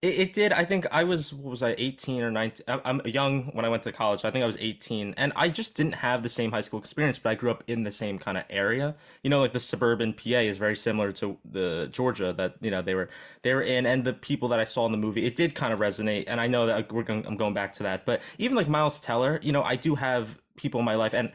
It, 0.00 0.14
it 0.20 0.32
did. 0.32 0.52
I 0.52 0.64
think 0.64 0.86
I 0.92 1.02
was 1.02 1.34
what 1.34 1.50
was 1.50 1.62
I 1.62 1.74
18 1.76 2.22
or 2.22 2.30
19? 2.30 2.64
I- 2.68 2.80
I'm 2.84 3.00
young 3.04 3.46
when 3.46 3.64
I 3.64 3.68
went 3.68 3.82
to 3.82 3.92
college. 3.92 4.24
I 4.24 4.30
think 4.30 4.44
I 4.44 4.46
was 4.46 4.56
18, 4.60 5.12
and 5.16 5.32
I 5.34 5.48
just 5.48 5.74
didn't 5.74 5.94
have 5.96 6.22
the 6.22 6.28
same 6.28 6.52
high 6.52 6.60
school 6.60 6.78
experience. 6.78 7.18
But 7.18 7.30
I 7.30 7.34
grew 7.34 7.50
up 7.50 7.64
in 7.66 7.82
the 7.82 7.90
same 7.90 8.18
kind 8.18 8.38
of 8.38 8.44
area. 8.48 8.94
You 9.24 9.30
know, 9.30 9.40
like 9.40 9.52
the 9.52 9.60
suburban 9.60 10.12
PA 10.14 10.38
is 10.38 10.56
very 10.56 10.76
similar 10.76 11.10
to 11.12 11.38
the 11.44 11.88
Georgia 11.90 12.32
that 12.34 12.54
you 12.60 12.70
know 12.70 12.80
they 12.80 12.94
were 12.94 13.08
they 13.42 13.52
were 13.54 13.62
in, 13.62 13.86
and 13.86 14.04
the 14.04 14.12
people 14.12 14.48
that 14.50 14.60
I 14.60 14.64
saw 14.64 14.86
in 14.86 14.92
the 14.92 14.98
movie. 14.98 15.26
It 15.26 15.34
did 15.34 15.54
kind 15.56 15.72
of 15.72 15.80
resonate, 15.80 16.24
and 16.28 16.40
I 16.40 16.46
know 16.46 16.66
that 16.66 16.92
we're 16.92 17.02
going. 17.02 17.26
I'm 17.26 17.36
going 17.36 17.54
back 17.54 17.72
to 17.74 17.82
that, 17.84 18.06
but 18.06 18.22
even 18.38 18.56
like 18.56 18.68
Miles 18.68 19.00
Teller, 19.00 19.40
you 19.42 19.50
know, 19.52 19.64
I 19.64 19.74
do 19.76 19.96
have 19.96 20.38
people 20.56 20.78
in 20.78 20.86
my 20.86 20.94
life, 20.94 21.12
and 21.12 21.32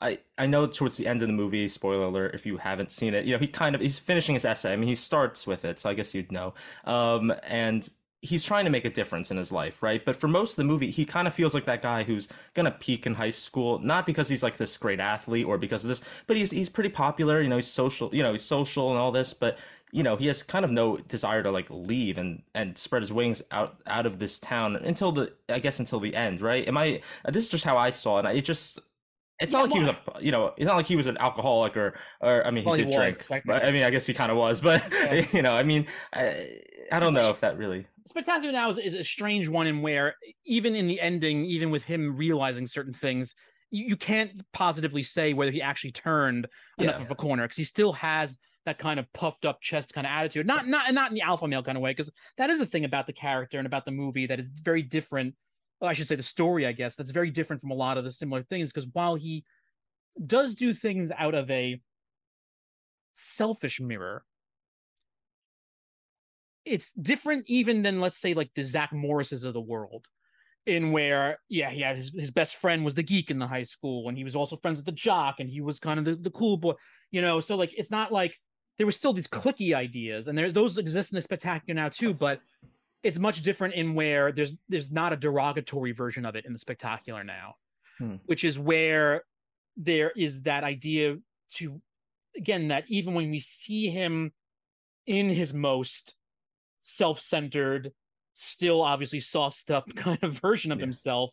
I 0.00 0.20
I 0.38 0.46
know 0.46 0.66
towards 0.66 0.96
the 0.96 1.06
end 1.06 1.20
of 1.20 1.28
the 1.28 1.34
movie, 1.34 1.68
spoiler 1.68 2.04
alert, 2.06 2.34
if 2.34 2.46
you 2.46 2.56
haven't 2.58 2.90
seen 2.92 3.12
it, 3.14 3.26
you 3.26 3.32
know, 3.34 3.38
he 3.38 3.46
kind 3.46 3.74
of 3.74 3.82
he's 3.82 3.98
finishing 3.98 4.34
his 4.34 4.44
essay. 4.46 4.72
I 4.72 4.76
mean, 4.76 4.88
he 4.88 4.94
starts 4.94 5.46
with 5.46 5.64
it, 5.66 5.78
so 5.78 5.90
I 5.90 5.94
guess 5.94 6.14
you'd 6.14 6.32
know. 6.32 6.54
Um, 6.86 7.30
and 7.46 7.86
he's 8.26 8.44
trying 8.44 8.64
to 8.64 8.70
make 8.70 8.84
a 8.84 8.90
difference 8.90 9.30
in 9.30 9.36
his 9.36 9.52
life, 9.52 9.82
right? 9.82 10.04
But 10.04 10.16
for 10.16 10.28
most 10.28 10.52
of 10.52 10.56
the 10.56 10.64
movie, 10.64 10.90
he 10.90 11.04
kind 11.04 11.28
of 11.28 11.34
feels 11.34 11.54
like 11.54 11.64
that 11.66 11.82
guy 11.82 12.02
who's 12.04 12.28
gonna 12.54 12.70
peak 12.72 13.06
in 13.06 13.14
high 13.14 13.30
school, 13.30 13.78
not 13.78 14.06
because 14.06 14.28
he's 14.28 14.42
like 14.42 14.56
this 14.56 14.76
great 14.76 15.00
athlete 15.00 15.46
or 15.46 15.58
because 15.58 15.84
of 15.84 15.88
this, 15.88 16.00
but 16.26 16.36
he's 16.36 16.50
he's 16.50 16.68
pretty 16.68 16.90
popular. 16.90 17.40
You 17.40 17.48
know, 17.48 17.56
he's 17.56 17.68
social. 17.68 18.14
You 18.14 18.22
know, 18.22 18.32
he's 18.32 18.42
social 18.42 18.90
and 18.90 18.98
all 18.98 19.12
this, 19.12 19.34
but 19.34 19.58
you 19.92 20.02
know 20.02 20.16
he 20.16 20.26
has 20.26 20.42
kind 20.42 20.64
of 20.64 20.70
no 20.70 20.96
desire 20.96 21.42
to 21.42 21.50
like 21.50 21.68
leave 21.70 22.18
and 22.18 22.42
and 22.54 22.76
spread 22.76 23.02
his 23.02 23.12
wings 23.12 23.40
out 23.52 23.80
out 23.86 24.04
of 24.04 24.18
this 24.18 24.38
town 24.40 24.74
until 24.76 25.12
the 25.12 25.32
i 25.48 25.60
guess 25.60 25.78
until 25.78 26.00
the 26.00 26.14
end 26.14 26.40
right 26.40 26.66
am 26.66 26.76
i 26.76 27.00
this 27.28 27.44
is 27.44 27.50
just 27.50 27.64
how 27.64 27.76
i 27.76 27.90
saw 27.90 28.18
it 28.18 28.26
it 28.36 28.44
just 28.44 28.80
it's 29.40 29.52
Yeah, 29.52 29.54
not 29.54 29.62
like 29.62 29.72
he 29.72 29.78
was 29.78 29.88
a 29.88 29.96
you 30.20 30.32
know 30.32 30.54
it's 30.56 30.66
not 30.66 30.76
like 30.76 30.86
he 30.86 30.96
was 30.96 31.06
an 31.06 31.18
alcoholic 31.18 31.76
or 31.76 31.94
or 32.20 32.46
i 32.46 32.50
mean 32.50 32.64
he 32.64 32.70
Well, 32.70 32.74
he 32.74 32.82
did 32.82 32.90
was, 32.90 33.18
drink 33.18 33.26
but 33.44 33.64
i 33.64 33.70
mean 33.70 33.84
i 33.84 33.90
guess 33.90 34.06
he 34.06 34.14
kind 34.14 34.32
of 34.32 34.38
was 34.38 34.60
but 34.60 34.82
Yeah. 35.00 35.22
you 35.32 35.42
know 35.42 35.54
i 35.56 35.62
mean 35.62 35.86
I, 36.12 36.60
I 36.92 37.00
don't 37.00 37.14
know 37.14 37.30
if 37.30 37.40
that 37.40 37.58
really 37.58 37.86
Spectacular 38.06 38.52
Now 38.52 38.70
is, 38.70 38.78
is 38.78 38.94
a 38.94 39.04
strange 39.04 39.48
one 39.48 39.66
in 39.66 39.82
where 39.82 40.14
even 40.44 40.74
in 40.74 40.86
the 40.86 41.00
ending, 41.00 41.44
even 41.44 41.70
with 41.70 41.84
him 41.84 42.16
realizing 42.16 42.66
certain 42.66 42.92
things, 42.92 43.34
you, 43.70 43.86
you 43.88 43.96
can't 43.96 44.40
positively 44.52 45.02
say 45.02 45.32
whether 45.32 45.50
he 45.50 45.60
actually 45.60 45.92
turned 45.92 46.46
enough 46.78 46.96
Yeah. 46.96 47.02
of 47.02 47.10
a 47.10 47.14
corner 47.16 47.42
because 47.44 47.56
he 47.56 47.64
still 47.64 47.92
has 47.94 48.36
that 48.64 48.78
kind 48.78 48.98
of 49.00 49.12
puffed 49.12 49.44
up 49.44 49.60
chest 49.60 49.92
kind 49.92 50.06
of 50.06 50.10
attitude. 50.10 50.46
Not 50.46 50.66
not 50.66 50.92
not 50.94 51.10
in 51.10 51.14
the 51.14 51.22
alpha 51.22 51.46
male 51.48 51.62
kind 51.62 51.76
of 51.76 51.82
way, 51.82 51.90
because 51.90 52.10
that 52.38 52.50
is 52.50 52.58
the 52.58 52.66
thing 52.66 52.84
about 52.84 53.06
the 53.06 53.12
character 53.12 53.58
and 53.58 53.66
about 53.66 53.84
the 53.84 53.92
movie 53.92 54.26
that 54.26 54.40
is 54.40 54.48
very 54.62 54.82
different. 54.82 55.34
Well, 55.80 55.90
I 55.90 55.92
should 55.92 56.08
say 56.08 56.16
the 56.16 56.22
story, 56.22 56.66
I 56.66 56.72
guess, 56.72 56.96
that's 56.96 57.10
very 57.10 57.30
different 57.30 57.60
from 57.60 57.70
a 57.70 57.74
lot 57.74 57.98
of 57.98 58.04
the 58.04 58.10
similar 58.10 58.42
things. 58.42 58.72
Because 58.72 58.88
while 58.92 59.14
he 59.14 59.44
does 60.24 60.54
do 60.54 60.72
things 60.72 61.12
out 61.16 61.34
of 61.34 61.50
a 61.50 61.80
selfish 63.14 63.80
mirror, 63.80 64.24
it's 66.66 66.92
different 66.92 67.44
even 67.46 67.82
than 67.82 68.00
let's 68.00 68.18
say 68.18 68.34
like 68.34 68.50
the 68.54 68.64
Zach 68.64 68.92
Morrises 68.92 69.44
of 69.44 69.54
the 69.54 69.60
world, 69.60 70.06
in 70.66 70.90
where 70.90 71.38
yeah 71.48 71.70
he 71.70 71.80
had 71.80 71.96
his, 71.96 72.10
his 72.10 72.30
best 72.30 72.56
friend 72.56 72.84
was 72.84 72.94
the 72.94 73.02
geek 73.02 73.30
in 73.30 73.38
the 73.38 73.46
high 73.46 73.62
school 73.62 74.08
and 74.08 74.18
he 74.18 74.24
was 74.24 74.34
also 74.34 74.56
friends 74.56 74.78
with 74.78 74.86
the 74.86 74.92
jock 74.92 75.40
and 75.40 75.48
he 75.48 75.60
was 75.60 75.78
kind 75.78 75.98
of 75.98 76.04
the, 76.04 76.16
the 76.16 76.30
cool 76.30 76.56
boy, 76.56 76.74
you 77.10 77.22
know. 77.22 77.40
So 77.40 77.56
like 77.56 77.72
it's 77.78 77.90
not 77.90 78.12
like 78.12 78.36
there 78.76 78.86
was 78.86 78.96
still 78.96 79.12
these 79.12 79.28
cliquey 79.28 79.74
ideas 79.74 80.28
and 80.28 80.36
there 80.36 80.50
those 80.52 80.76
exist 80.76 81.12
in 81.12 81.16
the 81.16 81.22
spectacular 81.22 81.74
now 81.74 81.88
too, 81.88 82.12
but 82.12 82.40
it's 83.02 83.18
much 83.18 83.42
different 83.42 83.74
in 83.74 83.94
where 83.94 84.32
there's 84.32 84.54
there's 84.68 84.90
not 84.90 85.12
a 85.12 85.16
derogatory 85.16 85.92
version 85.92 86.26
of 86.26 86.34
it 86.34 86.44
in 86.44 86.52
the 86.52 86.58
spectacular 86.58 87.22
now, 87.22 87.54
Hmm. 87.98 88.16
which 88.26 88.44
is 88.44 88.58
where 88.58 89.22
there 89.76 90.12
is 90.16 90.42
that 90.42 90.64
idea 90.64 91.16
to 91.52 91.80
again 92.36 92.68
that 92.68 92.84
even 92.88 93.14
when 93.14 93.30
we 93.30 93.38
see 93.38 93.88
him 93.88 94.32
in 95.06 95.30
his 95.30 95.54
most 95.54 96.16
self-centered 96.86 97.92
still 98.34 98.82
obviously 98.82 99.20
sauced 99.20 99.70
up 99.70 99.92
kind 99.96 100.18
of 100.22 100.38
version 100.40 100.72
of 100.72 100.78
Yeah. 100.78 100.84
himself 100.84 101.32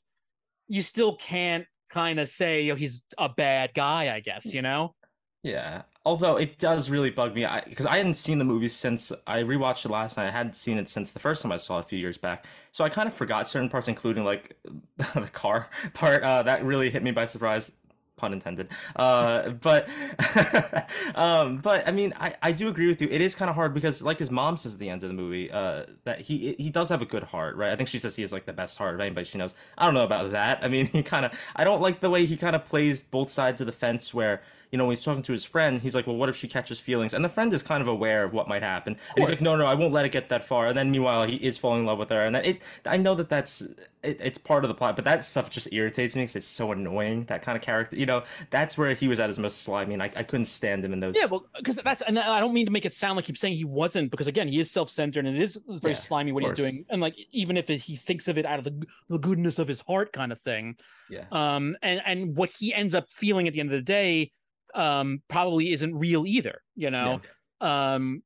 you 0.68 0.82
still 0.82 1.16
can't 1.16 1.66
kind 1.90 2.20
of 2.20 2.28
say 2.28 2.74
he's 2.76 3.04
a 3.18 3.30
bad 3.30 3.74
guy 3.74 4.14
i 4.16 4.20
guess 4.20 4.54
you 4.54 4.62
know 4.62 4.96
Yeah. 5.44 5.84
Although 6.06 6.36
it 6.38 6.58
does 6.60 6.90
really 6.90 7.12
bug 7.12 7.34
me 7.34 7.46
because 7.70 7.86
I, 7.86 7.96
hadn't 7.98 8.16
seen 8.16 8.38
the 8.38 8.44
movie 8.46 8.68
since 8.68 9.12
I 9.26 9.40
rewatched 9.44 9.86
it 9.86 9.90
last 9.92 10.18
night. 10.18 10.28
I 10.28 10.32
hadn't 10.32 10.56
seen 10.58 10.78
it 10.78 10.90
since 10.90 11.14
the 11.14 11.20
first 11.20 11.42
time 11.42 11.52
I 11.54 11.58
saw 11.58 11.78
it 11.78 11.82
a 11.82 11.84
few 11.84 11.98
years 12.00 12.18
back. 12.18 12.46
So 12.74 12.84
I 12.84 12.90
kind 12.90 13.08
of 13.08 13.14
forgot 13.14 13.48
certain 13.48 13.70
parts, 13.70 13.88
including 13.88 14.26
like 14.26 14.58
the 14.98 15.30
car 15.32 15.70
part. 15.94 16.22
Uh, 16.24 16.44
that 16.44 16.66
really 16.66 16.90
hit 16.90 17.04
me 17.04 17.12
by 17.12 17.24
surprise. 17.24 17.72
Pun 18.24 18.32
intended. 18.32 18.70
Uh, 18.96 19.50
but 19.50 19.90
um, 21.16 21.58
but 21.58 21.86
I 21.86 21.92
mean, 21.92 22.14
I, 22.18 22.34
I 22.42 22.54
do 22.54 22.70
agree 22.70 22.88
with 22.88 23.02
you. 23.02 23.10
It 23.12 23.20
is 23.20 23.36
kind 23.36 23.50
of 23.50 23.56
hard 23.56 23.74
because, 23.74 24.02
like 24.02 24.18
his 24.18 24.32
mom 24.32 24.56
says 24.56 24.76
at 24.76 24.80
the 24.80 24.90
end 24.90 25.04
of 25.04 25.10
the 25.10 25.14
movie, 25.14 25.52
uh, 25.52 25.88
that 26.06 26.22
he 26.22 26.56
he 26.58 26.70
does 26.70 26.88
have 26.88 27.02
a 27.02 27.06
good 27.06 27.24
heart, 27.24 27.58
right? 27.58 27.72
I 27.72 27.76
think 27.76 27.90
she 27.90 28.00
says 28.00 28.16
he 28.16 28.22
has 28.22 28.32
like 28.32 28.46
the 28.46 28.54
best 28.54 28.78
heart 28.78 28.96
of 28.96 29.02
anybody 29.02 29.26
she 29.26 29.38
knows. 29.38 29.54
I 29.78 29.84
don't 29.84 29.94
know 29.94 30.06
about 30.06 30.32
that. 30.32 30.64
I 30.64 30.70
mean, 30.70 30.86
he 30.96 31.04
kind 31.04 31.26
of 31.26 31.38
I 31.54 31.66
don't 31.66 31.82
like 31.82 32.00
the 32.00 32.10
way 32.10 32.26
he 32.26 32.38
kind 32.38 32.56
of 32.56 32.64
plays 32.64 33.04
both 33.04 33.30
sides 33.30 33.60
of 33.60 33.68
the 33.68 33.74
fence 33.74 34.14
where 34.14 34.42
you 34.74 34.78
know, 34.80 34.86
when 34.86 34.94
he's 34.98 35.06
talking 35.06 35.22
to 35.24 35.32
his 35.32 35.46
friend, 35.46 35.82
he's 35.82 35.94
like, 35.94 36.08
well, 36.08 36.18
what 36.18 36.30
if 36.30 36.36
she 36.36 36.48
catches 36.48 36.80
feelings? 36.80 37.14
And 37.14 37.24
the 37.24 37.30
friend 37.30 37.54
is 37.54 37.62
kind 37.62 37.82
of 37.84 37.88
aware 37.88 38.24
of 38.24 38.34
what 38.34 38.48
might 38.48 38.64
happen. 38.64 38.98
And 39.16 39.24
he's 39.24 39.30
like, 39.30 39.40
no, 39.42 39.56
no, 39.56 39.68
I 39.68 39.76
won't 39.76 39.94
let 39.94 40.04
it 40.06 40.12
get 40.12 40.30
that 40.30 40.44
far. 40.44 40.68
And 40.70 40.76
then 40.78 40.92
meanwhile, 40.92 41.28
he 41.28 41.36
is 41.36 41.60
falling 41.60 41.82
in 41.82 41.86
love 41.86 42.00
with 42.00 42.10
her. 42.10 42.24
And 42.26 42.36
that 42.36 42.46
it, 42.46 42.64
I 42.86 42.98
know 42.98 43.14
that 43.16 43.30
that's, 43.30 43.62
it, 43.62 44.20
it's 44.20 44.40
part 44.40 44.66
of 44.66 44.70
the 44.70 44.74
plot, 44.74 44.96
but 44.96 45.06
that 45.06 45.24
stuff 45.24 45.52
just 45.52 45.72
irritates 45.72 46.16
me 46.16 46.24
because 46.24 46.36
it's 46.38 46.48
so 46.48 46.72
annoying. 46.72 47.26
That 47.26 47.44
kind 47.44 47.56
of 47.56 47.62
character, 47.62 47.96
you 47.96 48.08
know, 48.08 48.24
that's 48.50 48.78
where 48.78 48.94
he 48.96 49.08
was 49.08 49.20
at 49.20 49.30
his 49.30 49.40
most 49.40 49.62
slimy. 49.62 49.94
And 49.94 50.04
I, 50.04 50.12
I 50.16 50.24
couldn't 50.24 50.46
stand 50.46 50.84
him 50.84 50.92
in 50.94 51.00
those. 51.00 51.16
yeah 51.16 51.26
well 51.28 51.46
because 51.56 51.78
that's 51.78 52.02
and 52.02 52.18
i 52.20 52.40
don't 52.40 52.54
mean 52.54 52.66
to 52.66 52.72
make 52.72 52.86
it 52.86 52.94
sound 52.94 53.16
like 53.16 53.26
he's 53.26 53.40
saying 53.40 53.54
he 53.54 53.64
wasn't 53.64 54.10
because 54.12 54.28
again 54.28 54.48
he 54.48 54.60
is 54.60 54.72
self-centered 54.72 55.26
and 55.26 55.38
it 55.38 55.42
is 55.42 55.60
very 55.68 55.94
Yeah, 55.94 55.94
slimy 55.94 56.32
what 56.32 56.44
he's 56.44 56.54
doing 56.54 56.86
and 56.90 57.02
like 57.02 57.16
even 57.32 57.58
if 57.58 57.70
it, 57.70 57.80
he 57.80 57.96
thinks 57.96 58.28
of 58.28 58.38
it 58.38 58.46
out 58.46 58.58
of 58.60 58.66
the, 58.66 58.86
the 59.10 59.20
goodness 59.20 59.60
of 59.60 59.68
his 59.68 59.82
heart 59.82 60.12
kind 60.14 60.32
of 60.32 60.40
thing 60.40 60.76
yeah. 61.10 61.26
um 61.32 61.76
and 61.82 62.02
and 62.06 62.36
what 62.36 62.50
he 62.50 62.74
ends 62.74 62.96
up 62.96 63.10
feeling 63.10 63.48
at 63.48 63.54
the 63.54 63.60
end 63.60 63.70
of 63.70 63.78
the 63.78 63.82
day 63.82 64.32
um 64.76 65.22
probably 65.28 65.72
isn't 65.72 65.94
real 65.96 66.26
either 66.26 66.62
you 66.76 66.90
know 66.90 67.22
um 67.62 68.22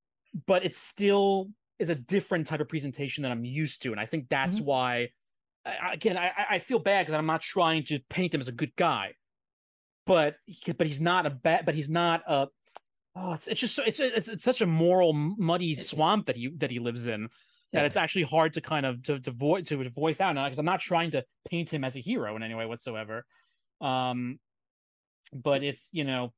but 0.46 0.64
it 0.66 0.74
still 0.74 1.50
is 1.80 1.90
a 1.90 1.96
different 1.96 2.48
type 2.48 2.60
of 2.60 2.68
presentation 2.70 3.24
that 3.24 3.32
i'm 3.32 3.44
used 3.46 3.82
to 3.82 3.92
and 3.92 4.00
i 4.00 4.06
think 4.06 4.28
that's 4.30 4.60
Mhm. 4.60 4.66
why 4.66 5.10
again 5.92 6.18
i 6.18 6.32
I- 6.52 6.60
feel 6.60 6.80
bad 6.80 7.06
because 7.06 7.18
i'm 7.18 7.26
not 7.26 7.42
trying 7.42 7.84
to 7.86 8.00
paint 8.10 8.34
him 8.34 8.42
as 8.42 8.48
a 8.48 8.52
good 8.54 8.74
guy 8.76 9.14
but 10.06 10.36
but 10.78 10.88
he's 10.88 11.02
not 11.02 11.26
a 11.26 11.30
bad 11.30 11.66
but 11.66 11.76
he's 11.76 11.90
not 11.90 12.22
a 12.28 12.48
oh 13.16 13.34
it's 13.34 13.48
it's 13.48 13.60
just 13.60 13.76
so 13.76 13.84
it's 13.86 14.00
it's, 14.00 14.30
it's 14.30 14.44
such 14.44 14.62
a 14.62 14.66
moral 14.66 15.12
muddy 15.14 15.74
swamp 15.74 16.28
that 16.28 16.38
he 16.38 16.50
that 16.58 16.72
he 16.72 16.80
lives 16.80 17.08
in 17.08 17.24
that 17.74 17.82
Yeah. 17.82 17.86
it's 17.86 17.98
actually 17.98 18.24
hard 18.24 18.54
to 18.54 18.62
kind 18.62 18.86
of 18.86 19.04
to 19.04 19.20
to, 19.20 19.32
vo- 19.32 19.60
to, 19.60 19.84
to 19.84 19.90
voice 19.90 20.22
out 20.22 20.36
because 20.36 20.60
i'm 20.60 20.66
not 20.66 20.80
trying 20.80 21.12
to 21.12 21.24
paint 21.50 21.70
him 21.70 21.84
as 21.84 21.98
a 21.98 22.00
hero 22.00 22.36
in 22.38 22.44
any 22.44 22.56
way 22.56 22.66
whatsoever 22.66 23.26
um 23.82 24.40
but 25.34 25.64
it's 25.64 25.90
you 25.92 26.04
know 26.04 26.34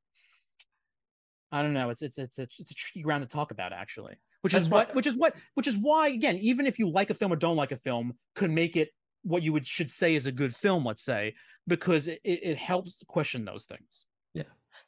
i 1.52 1.62
don't 1.62 1.74
know. 1.74 1.90
It's 1.90 2.02
it's 2.02 2.18
it's 2.18 2.40
it's, 2.40 2.60
it's 2.60 2.72
a 2.72 2.76
tricky 2.76 3.02
ground 3.02 3.24
to 3.24 3.30
talk 3.30 3.52
about 3.52 3.74
actually 3.74 4.16
which 4.42 4.54
is 4.54 4.70
That's 4.70 4.72
what 4.72 4.96
which 4.96 5.08
is 5.08 5.16
what 5.16 5.36
which 5.56 5.68
is 5.68 5.78
why 5.78 6.10
again 6.10 6.38
even 6.38 6.66
if 6.66 6.80
you 6.80 6.90
like 6.90 7.10
a 7.10 7.14
film 7.14 7.34
or 7.34 7.36
don't 7.36 7.58
like 7.58 7.72
a 7.72 7.78
film 7.78 8.14
could 8.36 8.52
make 8.52 8.76
it 8.76 8.90
what 9.24 9.44
you 9.44 9.52
would 9.54 9.68
should 9.68 9.92
say 9.92 10.16
is 10.16 10.26
a 10.26 10.32
good 10.32 10.56
film 10.56 10.86
let's 10.86 11.04
say 11.04 11.36
because 11.68 12.08
it 12.08 12.22
it 12.24 12.58
helps 12.58 13.04
question 13.08 13.46
those 13.46 13.66
things 13.66 14.06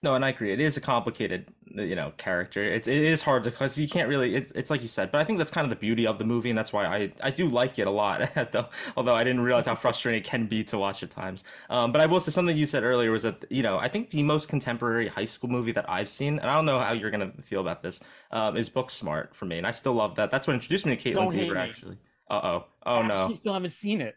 No, 0.03 0.15
and 0.15 0.25
I 0.25 0.29
agree. 0.29 0.51
It 0.51 0.59
is 0.59 0.77
a 0.77 0.81
complicated, 0.81 1.47
you 1.73 1.95
know, 1.95 2.11
character. 2.17 2.63
It's 2.63 2.87
it 2.87 2.97
is 3.03 3.21
hard 3.21 3.43
to 3.43 3.51
because 3.51 3.77
you 3.77 3.87
can't 3.87 4.09
really. 4.09 4.35
It's 4.35 4.51
it's 4.51 4.69
like 4.69 4.81
you 4.81 4.87
said, 4.87 5.11
but 5.11 5.21
I 5.21 5.23
think 5.23 5.37
that's 5.37 5.51
kind 5.51 5.63
of 5.63 5.69
the 5.69 5.75
beauty 5.75 6.07
of 6.07 6.17
the 6.17 6.25
movie, 6.25 6.49
and 6.49 6.57
that's 6.57 6.73
why 6.73 6.85
I 6.85 7.11
I 7.21 7.29
do 7.31 7.47
like 7.47 7.77
it 7.77 7.87
a 7.87 7.91
lot. 7.91 8.21
Though, 8.51 8.67
although 8.97 9.15
I 9.15 9.23
didn't 9.23 9.41
realize 9.41 9.67
how 9.67 9.75
frustrating 9.75 10.21
it 10.21 10.25
can 10.25 10.47
be 10.47 10.63
to 10.65 10.77
watch 10.77 11.03
at 11.03 11.11
times. 11.11 11.43
Um, 11.69 11.91
but 11.91 12.01
I 12.01 12.07
will 12.07 12.19
say 12.19 12.31
something 12.31 12.57
you 12.57 12.65
said 12.65 12.83
earlier 12.83 13.11
was 13.11 13.23
that 13.23 13.45
you 13.49 13.63
know 13.63 13.77
I 13.77 13.87
think 13.87 14.09
the 14.09 14.23
most 14.23 14.49
contemporary 14.49 15.07
high 15.07 15.25
school 15.25 15.49
movie 15.49 15.71
that 15.73 15.89
I've 15.89 16.09
seen, 16.09 16.39
and 16.39 16.49
I 16.49 16.55
don't 16.55 16.65
know 16.65 16.79
how 16.79 16.93
you're 16.93 17.11
gonna 17.11 17.31
feel 17.41 17.61
about 17.61 17.83
this, 17.83 18.01
um, 18.31 18.57
is 18.57 18.69
Booksmart 18.69 19.35
for 19.35 19.45
me, 19.45 19.57
and 19.57 19.67
I 19.67 19.71
still 19.71 19.93
love 19.93 20.15
that. 20.15 20.31
That's 20.31 20.47
what 20.47 20.53
introduced 20.53 20.85
me 20.85 20.95
to 20.95 21.13
Kaitlyn 21.13 21.33
me. 21.33 21.55
actually. 21.55 21.97
Uh 22.29 22.41
oh. 22.43 22.65
Oh 22.85 23.01
no. 23.03 23.29
you 23.29 23.35
still 23.35 23.53
haven't 23.53 23.71
seen 23.71 24.01
it 24.01 24.15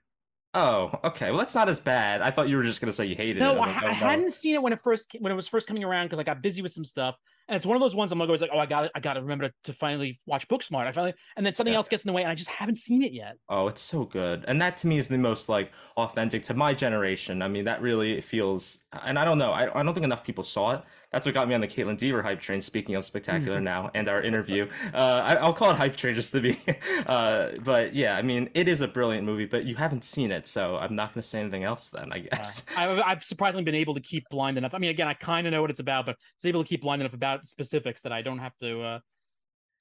Oh, 0.57 0.92
okay. 1.02 1.30
Well, 1.30 1.38
that's 1.38 1.55
not 1.55 1.68
as 1.68 1.80
bad. 1.80 2.22
I 2.22 2.30
thought 2.30 2.48
you 2.48 2.57
were 2.57 2.62
just 2.62 2.80
gonna 2.80 2.92
say 2.92 3.07
you 3.07 3.16
hated 3.16 3.40
No, 3.40 3.57
it. 3.57 3.61
I, 3.61 3.66
like, 3.66 3.82
oh, 3.82 3.86
I 3.86 3.88
oh, 3.88 3.88
no. 3.88 3.94
hadn't 3.94 4.30
seen 4.32 4.55
it 4.55 4.62
when 4.62 4.72
it 4.72 4.78
first 4.80 5.14
when 5.18 5.32
it 5.32 5.34
was 5.34 5.48
first 5.48 5.66
coming 5.66 5.82
around 5.82 6.07
because 6.07 6.20
I 6.20 6.22
got 6.22 6.42
busy 6.42 6.62
with 6.62 6.70
some 6.70 6.84
stuff, 6.84 7.16
and 7.48 7.57
it's 7.57 7.66
one 7.66 7.76
of 7.76 7.80
those 7.80 7.96
ones 7.96 8.12
I'm 8.12 8.20
always 8.20 8.40
like, 8.40 8.50
oh, 8.52 8.59
I 8.61 8.66
got 8.66 8.84
it, 8.84 8.92
I 8.94 9.00
got 9.00 9.14
to 9.14 9.20
remember 9.22 9.48
to, 9.48 9.55
to 9.64 9.72
finally 9.72 10.20
watch 10.26 10.46
Booksmart. 10.46 10.86
I 10.86 10.92
finally, 10.92 11.14
and 11.36 11.44
then 11.44 11.55
something 11.55 11.72
Yeah. 11.72 11.78
else 11.78 11.88
gets 11.88 12.05
in 12.05 12.09
the 12.09 12.12
way, 12.12 12.22
and 12.22 12.30
I 12.30 12.36
just 12.36 12.50
haven't 12.50 12.76
seen 12.78 13.02
it 13.02 13.12
yet. 13.12 13.34
Oh, 13.48 13.66
it's 13.66 13.80
so 13.80 14.05
good. 14.05 14.44
And 14.46 14.61
that 14.62 14.76
to 14.78 14.86
me 14.86 14.96
is 14.96 15.09
the 15.09 15.18
most 15.18 15.48
like 15.48 15.72
authentic 15.96 16.42
to 16.44 16.55
my 16.55 16.72
generation. 16.72 17.42
I 17.42 17.48
mean, 17.48 17.64
that 17.64 17.82
really 17.82 18.20
feels 18.20 18.78
and 19.02 19.18
I 19.18 19.24
don't 19.24 19.38
know. 19.38 19.50
I, 19.50 19.78
I 19.78 19.82
don't 19.82 19.92
think 19.92 20.05
enough 20.05 20.24
people 20.24 20.44
saw 20.44 20.70
it. 20.74 20.82
That's 21.14 21.26
what 21.26 21.34
got 21.34 21.48
me 21.48 21.54
on 21.54 21.60
the 21.60 21.68
Kaitlyn 21.68 21.96
Dever 21.96 22.22
hype 22.22 22.40
train, 22.40 22.60
speaking 22.60 22.94
of 22.94 23.04
spectacular 23.04 23.60
now 23.60 23.90
and 23.94 24.08
our 24.08 24.20
interview. 24.20 24.68
Uh 24.92 25.20
I, 25.24 25.34
I'll 25.36 25.52
call 25.52 25.70
it 25.70 25.76
hype 25.76 25.96
train 25.96 26.14
just 26.14 26.32
to 26.32 26.40
be 26.40 26.58
uh 27.06 27.50
but 27.62 27.94
yeah, 27.94 28.16
I 28.16 28.22
mean 28.22 28.50
it 28.54 28.68
is 28.68 28.80
a 28.80 28.88
brilliant 28.88 29.24
movie, 29.24 29.46
but 29.46 29.64
you 29.64 29.76
haven't 29.76 30.04
seen 30.04 30.30
it, 30.30 30.46
so 30.46 30.76
I'm 30.76 30.94
not 30.94 31.14
gonna 31.14 31.22
say 31.22 31.40
anything 31.40 31.64
else 31.64 31.90
then, 31.90 32.12
I 32.12 32.18
guess. 32.20 32.66
I've, 32.76 33.00
I've 33.04 33.24
surprisingly 33.24 33.64
been 33.64 33.74
able 33.74 33.94
to 33.94 34.00
keep 34.00 34.28
blind 34.28 34.58
enough. 34.58 34.74
I 34.74 34.78
mean, 34.78 34.90
again, 34.90 35.08
I 35.08 35.14
kind 35.14 35.46
of 35.46 35.52
know 35.52 35.60
what 35.60 35.70
it's 35.70 35.80
about, 35.80 36.06
but 36.06 36.16
I 36.16 36.18
was 36.42 36.48
able 36.48 36.62
to 36.62 36.68
keep 36.68 36.82
blind 36.82 37.02
enough 37.02 37.14
about 37.14 37.46
specifics 37.46 38.02
that 38.02 38.12
I 38.12 38.22
don't 38.22 38.38
have 38.38 38.56
to 38.58 39.00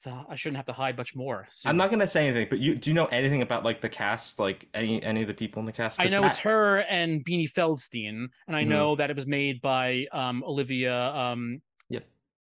uh, 0.08 0.12
uh, 0.12 0.24
I 0.30 0.36
shouldn't 0.36 0.58
have 0.58 0.66
to 0.68 0.74
hide 0.74 0.98
much 0.98 1.16
more. 1.16 1.48
I'm 1.66 1.78
not 1.78 1.90
gonna 1.90 2.08
say 2.08 2.28
anything, 2.28 2.48
but 2.50 2.60
you 2.60 2.76
do 2.76 2.90
you 2.90 2.94
know 2.94 3.06
anything 3.08 3.42
about 3.42 3.64
like 3.64 3.82
the 3.82 3.90
cast, 3.90 4.40
like 4.40 4.68
any 4.74 5.02
any 5.04 5.22
of 5.22 5.28
the 5.28 5.34
people 5.34 5.60
in 5.60 5.66
the 5.66 5.72
cast? 5.72 6.00
I 6.02 6.06
know 6.06 6.22
that- 6.22 6.28
it's 6.28 6.38
her 6.40 6.80
and 6.82 7.26
Beanie 7.26 7.52
Feldstein, 7.52 8.28
and 8.48 8.56
I 8.56 8.64
Mhm. 8.64 8.68
know 8.68 8.96
that 8.96 9.10
it 9.10 9.16
was 9.16 9.28
made 9.28 9.62
by 9.62 10.06
um, 10.12 10.44
Olivia. 10.44 10.96
Um, 11.14 11.62
Yep. 11.90 12.06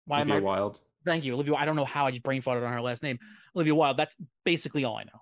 why 0.06 0.18
Olivia 0.18 0.36
am 0.36 0.42
I? 0.42 0.44
Wilde. 0.46 0.82
Thank 1.06 1.26
you, 1.26 1.34
Olivia. 1.34 1.56
I 1.56 1.66
don't 1.66 1.76
know 1.76 1.86
how 1.86 2.06
I 2.06 2.12
just 2.12 2.24
brain 2.24 2.42
farted 2.42 2.66
on 2.66 2.72
her 2.74 2.82
last 2.82 3.04
name, 3.04 3.20
Olivia 3.56 3.76
Wilde. 3.76 3.98
That's 3.98 4.16
basically 4.46 4.84
all 4.86 4.96
I 4.98 5.04
know. 5.04 5.20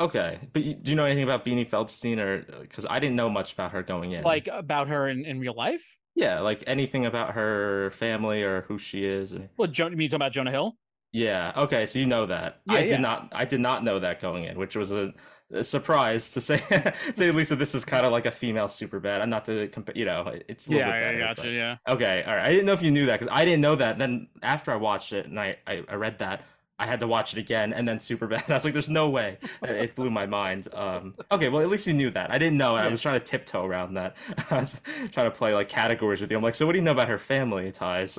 Okay, 0.00 0.40
but 0.52 0.62
you, 0.64 0.74
do 0.74 0.90
you 0.90 0.96
know 0.96 1.04
anything 1.04 1.22
about 1.24 1.44
Beanie 1.44 1.68
Feldstein, 1.68 2.18
or 2.18 2.60
because 2.62 2.84
I 2.88 2.98
didn't 2.98 3.14
know 3.16 3.30
much 3.30 3.52
about 3.52 3.70
her 3.72 3.82
going 3.82 4.12
in? 4.12 4.24
Like 4.24 4.48
about 4.48 4.88
her 4.88 5.08
in, 5.08 5.24
in 5.24 5.38
real 5.38 5.54
life. 5.54 5.98
yeah, 6.16 6.40
like 6.40 6.62
anything 6.66 7.06
about 7.06 7.34
her 7.34 7.90
family 7.92 8.42
or 8.42 8.62
who 8.62 8.78
she 8.78 9.04
is. 9.04 9.34
or- 9.34 9.50
Well, 9.56 9.68
Jonah, 9.68 9.90
you 9.92 9.96
mean 9.96 10.08
talking 10.08 10.16
about 10.16 10.32
Jonah 10.32 10.50
Hill? 10.52 10.76
Yeah. 11.14 11.52
Okay, 11.56 11.86
so 11.86 12.00
you 12.00 12.06
know 12.06 12.26
that. 12.26 12.60
Yeah, 12.66 12.74
I 12.74 12.80
did 12.82 12.90
yeah. 12.90 12.96
not. 12.98 13.28
I 13.32 13.44
did 13.44 13.60
not 13.60 13.84
know 13.84 14.00
that 14.00 14.20
going 14.20 14.44
in, 14.44 14.58
which 14.58 14.74
was 14.74 14.90
a, 14.90 15.14
a 15.52 15.62
surprise 15.62 16.32
to 16.32 16.40
say. 16.40 16.56
say 17.14 17.28
at 17.28 17.36
least 17.36 17.56
this 17.56 17.72
is 17.76 17.84
kind 17.84 18.04
of 18.04 18.10
like 18.10 18.26
a 18.26 18.32
female 18.32 18.66
super 18.66 18.98
bad. 18.98 19.20
I'm 19.22 19.30
not 19.30 19.44
to 19.44 19.68
compare. 19.68 19.96
You 19.96 20.06
know, 20.06 20.34
it's 20.48 20.66
a 20.66 20.70
little 20.72 20.84
bit 20.92 21.00
better. 21.00 21.18
gotcha. 21.20 21.42
but- 21.42 21.48
Yeah. 21.52 21.76
Okay, 21.88 22.24
all 22.26 22.34
right. 22.34 22.44
I 22.46 22.48
didn't 22.50 22.66
know 22.66 22.72
if 22.72 22.82
you 22.82 22.90
knew 22.90 23.06
that 23.06 23.20
because 23.20 23.32
I 23.32 23.44
didn't 23.44 23.60
know 23.60 23.76
that. 23.76 23.96
Then 23.98 24.26
after 24.42 24.72
I 24.72 24.76
watched 24.76 25.12
it 25.12 25.26
and 25.26 25.38
I, 25.38 25.56
I, 25.68 25.84
I 25.88 25.94
read 25.94 26.18
that, 26.18 26.42
I 26.80 26.86
had 26.86 26.98
to 26.98 27.06
watch 27.06 27.32
it 27.32 27.38
again 27.38 27.72
and 27.72 27.86
then 27.86 28.00
super 28.00 28.26
bad. 28.26 28.42
I 28.48 28.54
was 28.54 28.64
like, 28.64 28.72
"There's 28.74 28.90
no 28.90 29.08
way." 29.08 29.38
It- 29.62 29.70
It 29.70 29.94
blew 29.94 30.10
my 30.10 30.26
mind. 30.26 30.66
Um, 30.74 31.14
okay, 31.30 31.48
well 31.48 31.62
at 31.62 31.68
least 31.68 31.86
you 31.86 31.94
knew 31.94 32.10
that. 32.10 32.32
I 32.32 32.38
didn't 32.38 32.58
know. 32.58 32.74
I 32.74 32.88
was 32.88 33.00
trying 33.00 33.20
to 33.20 33.24
tiptoe 33.24 33.64
around 33.64 33.94
that. 33.94 34.16
I 34.50 34.56
was 34.58 34.80
trying 35.12 35.26
to 35.26 35.30
play 35.30 35.54
like 35.54 35.68
categories 35.68 36.20
with 36.20 36.32
you. 36.32 36.36
I'm 36.36 36.42
like, 36.42 36.56
so 36.56 36.66
what 36.66 36.72
do 36.72 36.78
you 36.80 36.84
know 36.84 36.90
about 36.90 37.08
her 37.08 37.20
family 37.20 37.70
ties? 37.70 38.18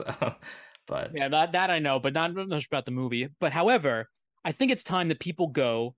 But 0.87 1.11
Yeah, 1.13 1.29
that 1.29 1.53
that 1.53 1.69
I 1.69 1.79
know, 1.79 1.99
but 1.99 2.13
not 2.13 2.33
much 2.33 2.67
about 2.67 2.85
the 2.85 2.91
movie. 2.91 3.29
But 3.39 3.51
however, 3.51 4.09
I 4.43 4.51
think 4.51 4.71
it's 4.71 4.83
time 4.83 5.07
that 5.09 5.19
people 5.19 5.47
go 5.47 5.95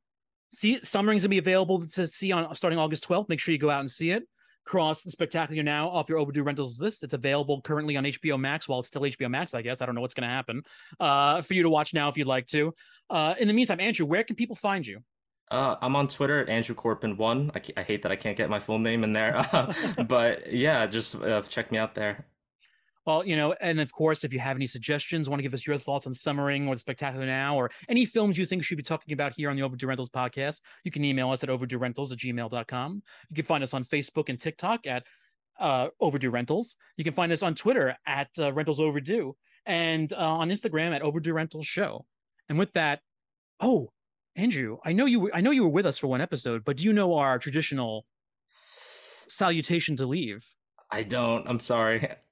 see 0.52 0.80
Summering's 0.82 1.24
gonna 1.24 1.30
be 1.30 1.38
available 1.38 1.86
to 1.86 2.08
see 2.08 2.32
on 2.32 2.54
starting 2.56 2.80
August 2.80 3.08
12th. 3.08 3.30
Make 3.30 3.40
sure 3.40 3.52
you 3.52 3.58
go 3.58 3.70
out 3.70 3.82
and 3.82 3.90
see 3.90 4.12
it. 4.12 4.24
Cross 4.66 5.04
the 5.04 5.12
Spectacular 5.12 5.64
now 5.64 5.90
off 5.90 6.10
your 6.10 6.18
overdue 6.18 6.44
rentals 6.44 6.82
list. 6.82 7.04
It's 7.04 7.14
available 7.14 7.62
currently 7.62 7.96
on 7.96 8.04
HBO 8.04 8.38
Max. 8.38 8.68
While 8.68 8.80
it's 8.80 8.90
still 8.90 9.04
HBO 9.04 9.30
Max, 9.30 9.54
I 9.54 9.62
guess 9.62 9.82
I 9.82 9.86
don't 9.86 9.96
know 9.96 10.02
what's 10.02 10.14
gonna 10.14 10.28
happen. 10.28 10.64
Uh, 11.00 11.42
for 11.42 11.54
you 11.54 11.64
to 11.64 11.70
watch 11.70 11.94
now 11.94 12.10
if 12.10 12.18
you'd 12.18 12.28
like 12.28 12.48
to. 12.48 12.74
Uh, 13.10 13.36
in 13.40 13.48
the 13.48 13.54
meantime, 13.54 13.80
Andrew, 13.80 14.06
where 14.06 14.24
can 14.24 14.36
people 14.36 14.56
find 14.56 14.86
you? 14.86 15.00
Uh, 15.50 15.78
I'm 15.82 15.96
on 15.96 16.10
Twitter 16.10 16.40
at 16.40 16.50
Andrew 16.50 16.76
Corpin 16.76 17.16
one. 17.16 17.52
I, 17.56 17.62
I 17.78 17.84
hate 17.84 18.02
that 18.04 18.12
I 18.12 18.18
can't 18.18 18.36
get 18.36 18.50
my 18.50 18.60
full 18.60 18.80
name 18.80 19.04
in 19.04 19.14
there, 19.14 19.48
but 20.08 20.52
yeah, 20.52 20.86
just 20.88 21.16
uh, 21.16 21.42
check 21.44 21.72
me 21.72 21.78
out 21.78 21.96
there. 21.96 22.26
Well, 23.08 23.26
you 23.26 23.38
know, 23.38 23.56
and 23.62 23.80
of 23.80 23.94
course, 23.94 24.26
if 24.26 24.34
you 24.34 24.40
have 24.40 24.58
any 24.58 24.68
suggestions, 24.68 25.30
want 25.30 25.40
to 25.40 25.44
give 25.44 25.54
us 25.54 25.66
your 25.66 25.78
thoughts 25.78 26.06
on 26.08 26.14
Summering 26.14 26.68
or 26.68 26.76
The 26.76 26.80
Spectacular 26.80 27.26
Now, 27.26 27.56
or 27.56 27.72
any 27.88 28.06
films 28.06 28.38
you 28.38 28.46
think 28.46 28.60
we 28.60 28.64
should 28.64 28.76
be 28.76 28.84
talking 28.84 29.14
about 29.14 29.34
here 29.34 29.50
on 29.50 29.56
the 29.56 29.62
Overdue 29.62 29.88
Rentals 29.88 30.10
podcast, 30.10 30.60
you 30.84 30.92
can 30.92 31.06
email 31.06 31.32
us 31.32 31.42
at 31.42 31.48
overduerentals 31.48 32.12
at 32.12 32.18
gmail.com. 32.18 33.02
You 33.30 33.36
can 33.36 33.46
find 33.46 33.64
us 33.64 33.74
on 33.74 33.86
Facebook 33.86 34.28
and 34.28 34.38
TikTok 34.38 34.86
at 34.86 35.06
uh, 35.58 35.88
Overdue 36.02 36.30
Rentals. 36.30 36.76
You 36.98 37.06
can 37.06 37.14
find 37.14 37.32
us 37.32 37.42
on 37.44 37.56
Twitter 37.56 37.96
at 38.06 38.28
uh, 38.38 38.52
Rentals 38.52 38.82
Overdue 38.82 39.38
and 39.66 40.12
uh, 40.12 40.18
on 40.18 40.50
Instagram 40.50 40.94
at 40.94 41.02
Overdue 41.02 41.34
Rentals 41.34 41.66
Show. 41.66 42.06
And 42.50 42.60
with 42.60 42.74
that, 42.74 43.00
oh, 43.62 43.94
Andrew, 44.36 44.80
I 44.84 44.92
know 44.92 45.06
you 45.06 45.22
were, 45.22 45.32
I 45.34 45.40
know 45.40 45.52
you 45.52 45.64
were 45.64 45.70
with 45.70 45.86
us 45.86 45.98
for 45.98 46.08
one 46.08 46.20
episode, 46.20 46.66
but 46.66 46.76
do 46.76 46.84
you 46.84 46.92
know 46.92 47.16
our 47.16 47.40
traditional 47.40 48.06
salutation 49.30 49.96
to 49.96 50.06
leave? 50.06 50.46
I 50.92 51.04
don't. 51.04 51.48
I'm 51.48 51.62
sorry. 51.62 52.10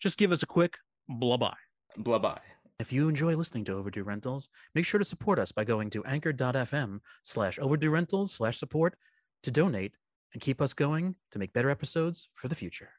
Just 0.00 0.18
give 0.18 0.32
us 0.32 0.42
a 0.42 0.46
quick 0.46 0.78
blah 1.08 1.36
bye. 1.36 1.56
Blah 1.96 2.18
bye. 2.18 2.40
If 2.78 2.92
you 2.92 3.08
enjoy 3.08 3.34
listening 3.34 3.64
to 3.64 3.74
Overdue 3.74 4.04
Rentals, 4.04 4.48
make 4.74 4.84
sure 4.84 4.98
to 4.98 5.04
support 5.04 5.40
us 5.40 5.50
by 5.50 5.64
going 5.64 5.90
to 5.90 6.04
anchor.fm 6.04 7.00
slash 7.24 7.58
overdue 7.58 7.90
rentals 7.90 8.32
slash 8.32 8.58
support 8.58 8.94
to 9.42 9.50
donate 9.50 9.94
and 10.32 10.40
keep 10.40 10.60
us 10.60 10.74
going 10.74 11.16
to 11.32 11.38
make 11.40 11.52
better 11.52 11.70
episodes 11.70 12.28
for 12.34 12.46
the 12.46 12.54
future. 12.54 12.90